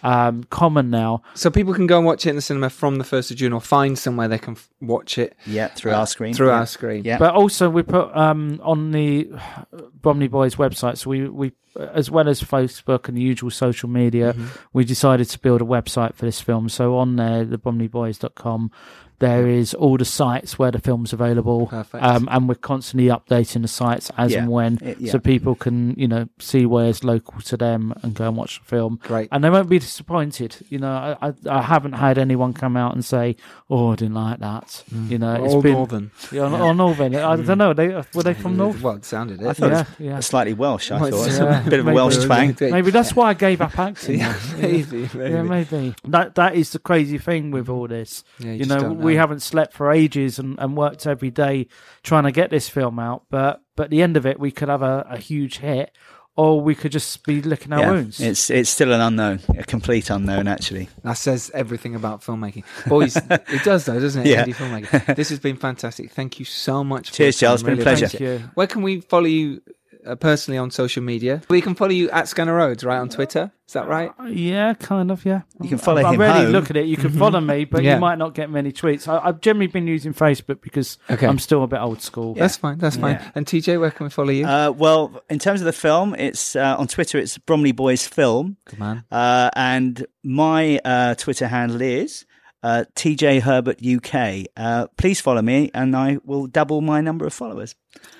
um, 0.04 0.44
common 0.46 0.90
now. 0.90 1.22
So 1.34 1.50
people 1.50 1.74
can 1.74 1.88
go 1.88 1.98
and 1.98 2.06
watch 2.06 2.26
it 2.26 2.30
in 2.32 2.36
the 2.36 2.42
cinema 2.42 2.70
from 2.70 2.96
the 2.98 3.04
first 3.04 3.32
of 3.32 3.38
June, 3.38 3.54
or 3.54 3.62
find 3.62 3.98
somewhere 3.98 4.28
they 4.28 4.38
can 4.40 4.54
f- 4.54 4.70
watch 4.82 5.18
it. 5.18 5.36
Yeah, 5.46 5.68
through 5.68 5.92
uh, 5.94 6.04
Ourscreen. 6.04 6.36
Through 6.36 6.48
Yeah. 6.48 6.62
Ourscreen. 6.62 7.04
Yeah. 7.06 7.18
But 7.18 7.34
also 7.36 7.70
we 7.70 7.84
put 7.84 8.16
um, 8.16 8.60
on 8.64 8.92
the 8.92 9.30
Bromley 10.02 10.28
Boys 10.28 10.56
website, 10.56 10.98
so 10.98 11.10
we, 11.10 11.28
we 11.30 11.52
as 11.94 12.10
well 12.10 12.28
as 12.28 12.42
Facebook 12.42 13.08
and 13.08 13.16
the 13.16 13.22
usual 13.22 13.52
social 13.52 13.88
media, 13.88 14.34
Mm-hmm. 14.34 14.46
we 14.74 14.84
decided 14.84 15.30
to 15.30 15.38
build 15.40 15.62
a 15.62 15.66
website 15.66 16.16
for 16.16 16.26
this 16.26 16.42
film. 16.42 16.70
So 16.70 16.98
on 16.98 17.18
there, 17.18 17.46
the 17.46 17.60
bromleyboys.com, 17.60 18.72
there 19.20 19.48
is 19.48 19.74
all 19.74 19.98
the 19.98 20.06
sites 20.06 20.60
where 20.60 20.72
the 20.72 20.80
film's 20.80 21.12
available. 21.14 21.68
Perfect. 21.68 22.04
Um, 22.04 22.28
and 22.32 22.48
we're 22.48 22.56
constantly 22.56 23.08
updating 23.10 23.62
the 23.64 23.68
sites 23.68 24.12
as 24.18 24.32
Yeah. 24.32 24.40
and 24.44 24.52
when, 24.52 24.78
It- 24.82 25.00
yeah. 25.00 25.12
so 25.12 25.20
people 25.20 25.56
can, 25.56 25.96
you 25.98 26.08
know, 26.08 26.28
see 26.40 26.66
where's 26.66 27.04
local 27.04 27.42
to 27.42 27.58
them 27.58 27.94
and 28.04 28.14
go 28.14 28.28
and 28.28 28.38
watch 28.38 28.60
the 28.60 28.66
film. 28.66 29.00
Great. 29.04 29.30
And 29.32 29.44
they 29.44 29.50
won't 29.50 29.70
be 29.70 29.80
disappointed. 29.80 30.58
You 30.70 30.80
know, 30.80 30.92
I, 31.20 31.30
I, 31.30 31.34
I 31.50 31.62
haven't 31.62 31.94
had 31.94 32.18
anyone 32.18 32.54
come 32.54 32.78
out 32.78 32.94
and 32.94 33.04
say, 33.04 33.36
"Oh, 33.70 33.92
I 33.94 33.96
didn't 33.96 34.14
like 34.16 34.40
that." 34.40 34.84
You 35.10 35.18
know, 35.18 35.44
it's 35.44 35.54
Or 35.54 35.62
been 35.62 35.74
Northern. 35.74 36.12
yeah, 36.32 36.42
or, 36.44 36.62
or 36.62 36.74
Northern. 36.76 37.16
I 37.16 37.36
don't 37.38 37.58
know. 37.58 37.74
They 37.74 37.88
were 38.14 38.24
they 38.24 38.34
from 38.34 38.56
North? 38.58 38.82
Well, 38.82 38.96
it 38.96 39.06
sounded 39.06 39.44
I 39.44 39.54
thought 39.54 39.72
Yeah, 39.72 39.82
it 39.82 39.88
was 39.88 40.00
yeah. 40.00 40.20
slightly 40.20 40.54
Welsh. 40.54 40.92
I 40.92 41.02
Well, 41.02 41.12
thought 41.12 41.26
it's, 41.28 41.36
It's 41.38 41.40
uh, 41.40 41.64
a 41.66 41.70
bit 41.70 41.80
of 41.80 41.88
a 41.88 41.94
Welsh 41.94 42.18
twang. 42.24 42.56
Maybe 42.60 42.92
that's 42.92 43.16
why 43.16 43.30
I 43.30 43.34
gave 43.34 43.62
up 43.62 43.78
acting. 43.80 44.20
Yeah, 44.20 44.36
maybe, 44.60 45.10
Yeah, 45.14 45.42
maybe. 45.44 45.48
maybe. 45.50 45.96
That 46.06 46.36
that 46.36 46.56
is 46.56 46.72
the 46.72 46.80
crazy 46.80 47.18
thing 47.18 47.52
with 47.52 47.70
all 47.70 47.88
this. 47.88 48.24
Yeah, 48.40 48.48
you 48.48 48.52
you 48.54 48.58
just 48.66 48.70
know, 48.70 48.80
don't 48.82 48.98
we 49.08 49.16
haven't 49.16 49.42
slept 49.42 49.74
for 49.74 49.92
ages 49.92 50.38
and, 50.40 50.58
and 50.60 50.78
worked 50.78 51.08
every 51.08 51.32
day 51.32 51.68
trying 52.04 52.24
to 52.26 52.32
get 52.32 52.50
this 52.52 52.70
film 52.70 53.00
out. 53.00 53.24
But 53.30 53.62
but 53.76 53.86
at 53.86 53.90
the 53.90 54.02
end 54.02 54.18
of 54.18 54.26
it, 54.26 54.40
we 54.40 54.52
could 54.52 54.70
have 54.70 54.82
a, 54.84 55.06
a 55.10 55.18
huge 55.18 55.58
hit, 55.60 55.92
or 56.36 56.62
we 56.62 56.76
could 56.76 56.92
just 56.92 57.24
be 57.26 57.42
licking 57.42 57.74
our 57.74 57.80
Yeah, 57.82 57.92
wounds. 57.92 58.20
it's 58.20 58.50
it's 58.50 58.70
still 58.70 58.92
an 58.94 59.02
unknown, 59.02 59.40
a 59.58 59.64
complete 59.64 60.10
unknown 60.10 60.48
actually. 60.48 60.90
That 61.04 61.14
says 61.18 61.50
everything 61.54 61.96
about 61.96 62.22
filmmaking. 62.22 62.64
Boys, 62.88 63.16
it 63.30 63.64
does 63.64 63.86
though, 63.86 64.00
doesn't 64.00 64.26
it? 64.26 64.30
Yeah. 64.30 64.46
Indie 64.46 64.56
filmmaking. 64.56 65.16
This 65.16 65.30
has 65.30 65.40
been 65.40 65.58
fantastic. 65.58 66.12
Thank 66.12 66.40
you 66.40 66.46
so 66.46 66.84
much. 66.84 67.10
For 67.10 67.16
Cheers, 67.16 67.42
your 67.42 67.50
time. 67.50 67.58
Charles. 67.58 67.64
Been 67.64 67.80
a 67.80 67.84
pleasure. 67.84 68.08
Thank 68.08 68.22
you. 68.22 68.50
Where 68.54 68.68
can 68.68 68.82
we 68.84 69.02
follow 69.02 69.26
you 69.26 69.62
uh, 70.06 70.16
personally 70.16 70.58
on 70.58 70.72
social 70.72 71.04
media? 71.04 71.42
We 71.50 71.62
can 71.62 71.76
follow 71.76 71.92
you 71.92 72.10
at 72.12 72.28
Scanner 72.28 72.56
Roads, 72.56 72.84
right, 72.84 72.98
on 73.00 73.10
Twitter. 73.10 73.52
Is 73.68 73.74
that 73.74 73.88
right? 73.88 74.12
Yeah, 74.30 74.74
kind 74.76 75.12
of. 75.12 75.26
Yeah, 75.26 75.42
You 75.62 75.68
can 75.68 75.78
follow 75.78 76.02
I, 76.02 76.14
him 76.14 76.22
I 76.22 76.26
really 76.28 76.44
home. 76.46 76.52
look 76.54 76.70
at 76.70 76.78
it. 76.78 76.86
You 76.86 76.96
can 76.96 77.10
follow 77.12 77.42
me, 77.42 77.66
but 77.66 77.84
Yeah. 77.84 77.96
you 77.96 78.00
might 78.00 78.18
not 78.18 78.34
get 78.34 78.50
many 78.50 78.72
tweets. 78.72 79.10
I, 79.10 79.20
I've 79.28 79.42
generally 79.42 79.68
been 79.68 79.88
using 79.88 80.14
Facebook 80.14 80.62
because 80.62 80.98
Okay. 81.10 81.28
I'm 81.28 81.38
still 81.40 81.64
a 81.64 81.68
bit 81.68 81.80
old 81.82 82.02
school. 82.02 82.34
That's 82.34 82.56
fine. 82.56 82.78
That's 82.78 82.96
fine. 82.96 83.16
Yeah. 83.16 83.32
And 83.36 83.46
TJ, 83.46 83.78
where 83.80 83.92
can 83.92 84.06
we 84.06 84.10
follow 84.10 84.30
you? 84.30 84.46
Uh, 84.46 84.72
well, 84.72 85.22
in 85.30 85.40
terms 85.40 85.60
of 85.60 85.66
the 85.66 85.74
film, 85.74 86.16
it's 86.16 86.56
uh, 86.56 86.76
on 86.78 86.88
Twitter. 86.88 87.18
It's 87.18 87.38
Bromley 87.38 87.74
Boys 87.74 88.08
Film, 88.08 88.56
Good 88.66 88.80
man. 88.80 89.04
uh, 89.12 89.50
and 89.56 90.06
my 90.24 90.80
uh, 90.86 91.16
Twitter 91.16 91.48
handle 91.48 91.82
is 91.82 92.26
uh, 92.64 92.86
TJ 92.96 93.42
Herbert 93.42 93.80
UK. 93.86 94.48
Uh, 94.56 94.88
please 94.98 95.22
follow 95.22 95.42
me, 95.42 95.72
and 95.74 95.96
I 95.96 96.18
will 96.24 96.48
double 96.48 96.82
my 96.82 97.02
number 97.02 97.26
of 97.26 97.34
followers. 97.34 97.76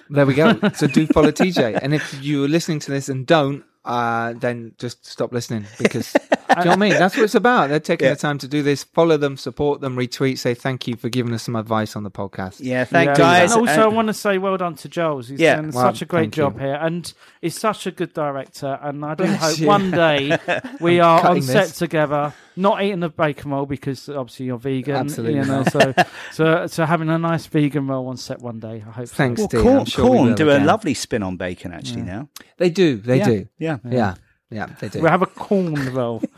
There 0.10 0.26
we 0.26 0.34
go. 0.34 0.60
So 0.74 0.88
do 0.88 1.06
follow 1.08 1.32
TJ. 1.32 1.80
And 1.88 1.94
if 1.94 2.22
you're 2.22 2.48
listening 2.48 2.80
to 2.80 2.92
this 2.92 3.10
and 3.10 3.26
don't, 3.26 3.64
uh, 3.88 4.34
then 4.34 4.74
just 4.78 5.06
stop 5.06 5.32
listening 5.34 5.66
because 5.80 6.12
do 6.14 6.20
you 6.20 6.56
know 6.56 6.56
what 6.56 6.68
I 6.68 6.76
mean? 6.78 6.92
That's 6.94 7.16
what 7.16 7.24
it's 7.24 7.36
about. 7.36 7.70
They're 7.70 7.80
taking 7.80 8.08
Yeah. 8.08 8.14
the 8.14 8.20
time 8.20 8.38
to 8.40 8.48
do 8.48 8.64
this. 8.64 8.84
Follow 8.84 9.18
them, 9.18 9.38
support 9.38 9.82
them, 9.82 9.96
retweet, 9.96 10.38
say 10.38 10.54
thank 10.54 10.88
you 10.88 10.96
for 10.96 11.10
giving 11.10 11.34
us 11.34 11.44
some 11.44 11.56
advice 11.56 11.96
on 11.96 12.04
the 12.04 12.12
podcast. 12.12 12.58
Yeah, 12.62 12.84
thank 12.86 13.10
Yeah. 13.10 13.16
guys. 13.16 13.52
And 13.54 13.68
also, 13.68 13.82
I 13.84 13.88
want 13.88 14.08
to 14.08 14.14
say 14.14 14.38
well 14.38 14.58
done 14.58 14.76
to 14.76 14.90
Giles. 14.90 15.28
He's 15.28 15.40
Yeah. 15.40 15.56
done 15.58 15.72
Well, 15.72 15.84
such 15.86 16.02
a 16.02 16.06
great 16.06 16.22
thank 16.34 16.38
you. 16.38 16.44
job 16.44 16.60
here, 16.60 16.76
and 16.82 17.12
he's 17.42 17.60
such 17.60 17.86
a 17.88 17.92
good 17.92 18.14
director. 18.14 18.80
And 18.82 19.04
I 19.06 19.16
do 19.16 19.26
Bless 19.26 19.42
hope 19.42 19.60
you. 19.60 19.68
one 19.68 19.92
day 19.92 20.38
we 20.82 21.00
are 21.00 21.18
on 21.20 21.22
cutting 21.22 21.44
set 21.44 21.68
this. 21.68 21.78
together, 21.78 22.34
not 22.56 22.82
eating 22.82 23.02
the 23.02 23.10
bacon 23.10 23.52
roll 23.52 23.66
because 23.66 24.10
obviously 24.10 24.48
you're 24.48 24.58
vegan. 24.58 24.96
Absolutely 24.96 25.40
you 25.40 25.46
know. 25.46 25.64
So, 25.64 25.94
so, 26.32 26.68
so 26.68 26.86
having 26.86 27.10
a 27.10 27.18
nice 27.20 27.46
vegan 27.46 27.88
roll 27.88 28.08
on 28.08 28.18
set 28.18 28.42
one 28.42 28.60
day. 28.60 28.84
I 28.88 28.92
hope. 28.92 29.08
so. 29.08 29.16
Thanks, 29.16 29.40
well, 29.40 29.50
Steve. 29.50 29.62
Corn, 29.62 29.78
I'm 29.80 29.86
sure 29.86 30.06
we 30.06 30.12
Corn 30.18 30.28
will 30.30 30.36
do 30.36 30.50
a 30.50 30.60
lovely 30.60 30.94
spin 30.94 31.22
on 31.24 31.38
bacon 31.38 31.72
actually 31.74 32.02
now. 32.04 32.30
They 32.58 32.70
do. 32.70 32.98
They 32.98 33.18
Yeah, 33.20 33.26
do. 33.26 33.48
yeah. 33.60 33.77
Yeah. 33.90 34.16
Yeah, 34.50 34.68
they 34.80 34.88
do. 34.88 35.02
We 35.02 35.10
have 35.10 35.22
a 35.22 35.26
corn 35.26 35.94
roll. 35.94 36.22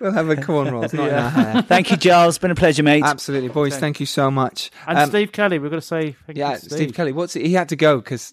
We'll 0.00 0.12
have 0.12 0.30
a 0.30 0.36
corn 0.36 0.72
rolls, 0.72 0.94
not 0.94 1.08
in 1.08 1.14
our 1.14 1.28
hair. 1.28 1.60
Thank 1.62 1.90
you, 1.90 1.96
Giles. 1.98 2.38
Been 2.38 2.50
a 2.50 2.54
pleasure, 2.54 2.82
mate. 2.82 3.02
Absolutely, 3.04 3.50
boys. 3.50 3.76
Thank 3.76 4.00
you 4.00 4.06
so 4.06 4.30
much. 4.30 4.70
And 4.86 4.96
Um, 4.96 5.10
Steve 5.10 5.30
Kelly, 5.30 5.58
we've 5.58 5.70
got 5.70 5.76
to 5.76 5.82
say 5.82 6.16
thank 6.26 6.38
yeah, 6.38 6.52
you, 6.52 6.58
to 6.58 6.70
Steve. 6.70 6.94
Kelly. 6.94 7.12
What's 7.12 7.34
he 7.34 7.52
had 7.52 7.68
to 7.68 7.76
go 7.76 7.98
because 7.98 8.32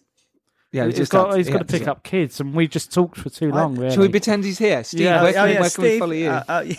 yeah, 0.77 0.83
he 0.83 0.89
he's 0.91 0.97
just 0.97 1.11
got, 1.11 1.29
had- 1.29 1.37
he's 1.37 1.47
he 1.47 1.53
got 1.53 1.59
to 1.59 1.65
pick 1.65 1.85
go. 1.85 1.91
up 1.91 2.03
kids, 2.03 2.39
and 2.39 2.53
we 2.53 2.67
just 2.67 2.93
talked 2.93 3.17
for 3.17 3.29
too 3.29 3.51
long. 3.51 3.75
Really. 3.75 3.91
Shall 3.93 4.03
we 4.03 4.09
pretend 4.09 4.43
he's 4.45 4.57
here, 4.59 4.83
Steve? 4.83 5.01
Yeah. 5.01 5.21
Where 5.23 5.31
Oh, 5.31 5.33
can, 5.33 5.49
yeah, 5.53 5.59
where 5.61 5.69
can 5.69 5.83
we 5.83 5.99
follow 5.99 6.13
you? 6.13 6.29
uh, 6.29 6.43
uh, 6.47 6.63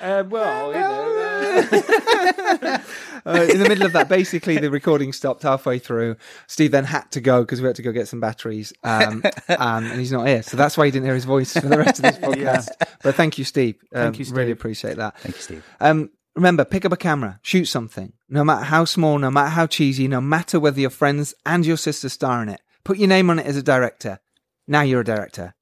Uh, 0.00 0.24
well, 0.28 0.68
you 0.72 0.80
know, 0.80 2.78
Uh, 3.26 3.46
in 3.50 3.58
the 3.58 3.66
middle 3.66 3.86
of 3.86 3.92
that, 3.94 4.06
basically 4.06 4.58
the 4.58 4.70
recording 4.70 5.10
stopped 5.10 5.42
halfway 5.44 5.78
through. 5.78 6.14
Steve 6.46 6.70
then 6.72 6.84
had 6.84 7.10
to 7.10 7.22
go 7.22 7.40
because 7.42 7.58
we 7.62 7.66
had 7.66 7.76
to 7.76 7.80
go 7.82 7.90
get 7.90 8.06
some 8.06 8.20
batteries, 8.20 8.70
um, 8.82 9.22
um, 9.48 9.84
and 9.86 9.98
he's 9.98 10.12
not 10.12 10.26
here, 10.26 10.42
so 10.42 10.58
that's 10.58 10.76
why 10.76 10.84
you 10.84 10.90
didn't 10.92 11.06
hear 11.06 11.14
his 11.14 11.24
voice 11.24 11.54
for 11.54 11.66
the 11.66 11.78
rest 11.78 11.98
of 12.00 12.02
this 12.02 12.18
podcast. 12.18 12.68
But 13.02 13.14
thank 13.14 13.38
you, 13.38 13.44
Steve. 13.44 13.76
Um, 13.94 14.12
Thank 14.12 14.18
you, 14.18 14.34
Really 14.34 14.50
appreciate 14.50 14.96
that. 14.98 15.18
Thank 15.20 15.36
you, 15.36 15.40
Steve. 15.42 15.64
Um, 15.80 16.10
remember, 16.36 16.66
pick 16.66 16.84
up 16.84 16.92
a 16.92 16.98
camera, 16.98 17.38
shoot 17.40 17.64
something, 17.64 18.12
no 18.28 18.44
matter 18.44 18.64
how 18.64 18.84
small, 18.84 19.18
no 19.18 19.30
matter 19.30 19.50
how 19.50 19.66
cheesy, 19.66 20.06
no 20.06 20.20
matter 20.20 20.60
whether 20.60 20.80
your 20.80 20.90
friends 20.90 21.32
and 21.46 21.64
your 21.64 21.78
sister 21.78 22.10
star 22.10 22.42
in 22.42 22.50
it. 22.50 22.60
Put 22.84 22.98
your 22.98 23.08
name 23.08 23.30
on 23.30 23.38
it 23.38 23.46
as 23.46 23.56
a 23.56 23.62
director. 23.62 24.20
Now 24.68 24.82
you're 24.82 25.00
a 25.00 25.04
director. 25.04 25.54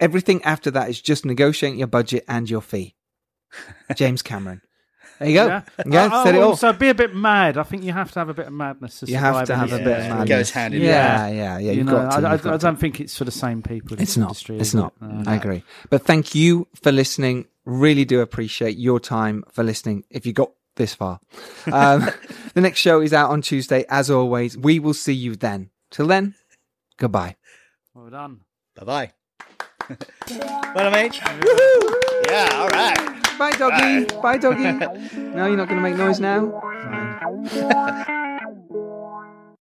Everything 0.00 0.42
after 0.44 0.70
that 0.72 0.88
is 0.88 1.00
just 1.00 1.24
negotiating 1.24 1.78
your 1.78 1.88
budget 1.88 2.24
and 2.28 2.48
your 2.48 2.60
fee. 2.60 2.94
James 3.96 4.22
Cameron. 4.22 4.62
There 5.18 5.28
you 5.28 5.34
go. 5.34 5.46
yeah. 5.48 5.62
Yeah, 5.84 6.08
Oh, 6.12 6.24
said 6.24 6.34
it 6.36 6.42
all. 6.42 6.56
So 6.56 6.72
be 6.72 6.90
a 6.90 6.94
bit 6.94 7.12
mad. 7.14 7.58
I 7.58 7.64
think 7.64 7.82
you 7.82 7.92
have 7.92 8.12
to 8.12 8.20
have 8.20 8.28
a 8.28 8.34
bit 8.34 8.46
of 8.46 8.52
madness. 8.52 9.00
To 9.00 9.06
survive. 9.06 9.10
You 9.10 9.16
have 9.16 9.46
to 9.48 9.56
have 9.56 9.70
this 9.70 9.80
a 9.80 9.82
bit 9.82 9.86
of 9.88 9.92
industry. 9.94 10.10
madness. 10.18 10.28
goes 10.28 10.50
hand 10.50 10.74
in 10.74 10.82
yeah, 10.82 11.18
hand. 11.18 11.36
yeah, 11.36 11.58
yeah. 11.58 11.70
you 11.72 11.76
You've 11.78 11.86
know, 11.86 11.92
got 11.92 12.20
to. 12.20 12.26
I, 12.26 12.30
I, 12.30 12.32
you've 12.34 12.42
got 12.44 12.54
I 12.54 12.56
don't 12.58 12.76
think 12.78 13.00
it's 13.00 13.16
for 13.18 13.24
the 13.24 13.32
same 13.32 13.62
people. 13.62 13.94
It's 13.94 14.00
this 14.14 14.16
not. 14.16 14.26
Industry, 14.28 14.58
It's 14.58 14.74
not. 14.74 14.92
It? 15.02 15.04
No. 15.08 15.30
I 15.32 15.34
agree. 15.34 15.64
But 15.90 16.02
thank 16.02 16.36
you 16.36 16.68
for 16.80 16.92
listening. 16.92 17.46
Really 17.64 18.04
do 18.04 18.20
appreciate 18.20 18.76
your 18.78 19.00
time 19.00 19.42
for 19.50 19.64
listening. 19.64 20.04
If 20.08 20.24
you 20.24 20.32
got 20.32 20.52
this 20.76 20.94
far, 20.94 21.18
um, 21.72 22.08
the 22.54 22.60
next 22.60 22.78
show 22.78 23.00
is 23.00 23.12
out 23.12 23.30
on 23.30 23.42
Tuesday. 23.42 23.84
As 23.88 24.10
always, 24.10 24.56
we 24.56 24.78
will 24.78 24.94
see 24.94 25.14
you 25.14 25.34
then. 25.34 25.70
Till 25.90 26.06
then, 26.06 26.36
goodbye. 26.98 27.36
Well 27.94 28.10
done. 28.10 28.40
Bye 28.76 28.84
bye. 28.84 29.12
well, 30.74 30.90
mate. 30.90 31.12
Woohoo! 31.14 31.94
Yeah, 32.28 32.48
all 32.52 32.68
right. 32.68 33.38
Bye, 33.38 33.52
doggy. 33.52 34.04
Bye, 34.20 34.36
doggy. 34.36 34.72
no, 35.16 35.46
you're 35.46 35.56
not 35.56 35.68
going 35.68 35.80
to 35.82 35.88
make 35.88 35.96
noise 35.96 36.20
now. 36.20 36.50
Fine. 36.60 38.34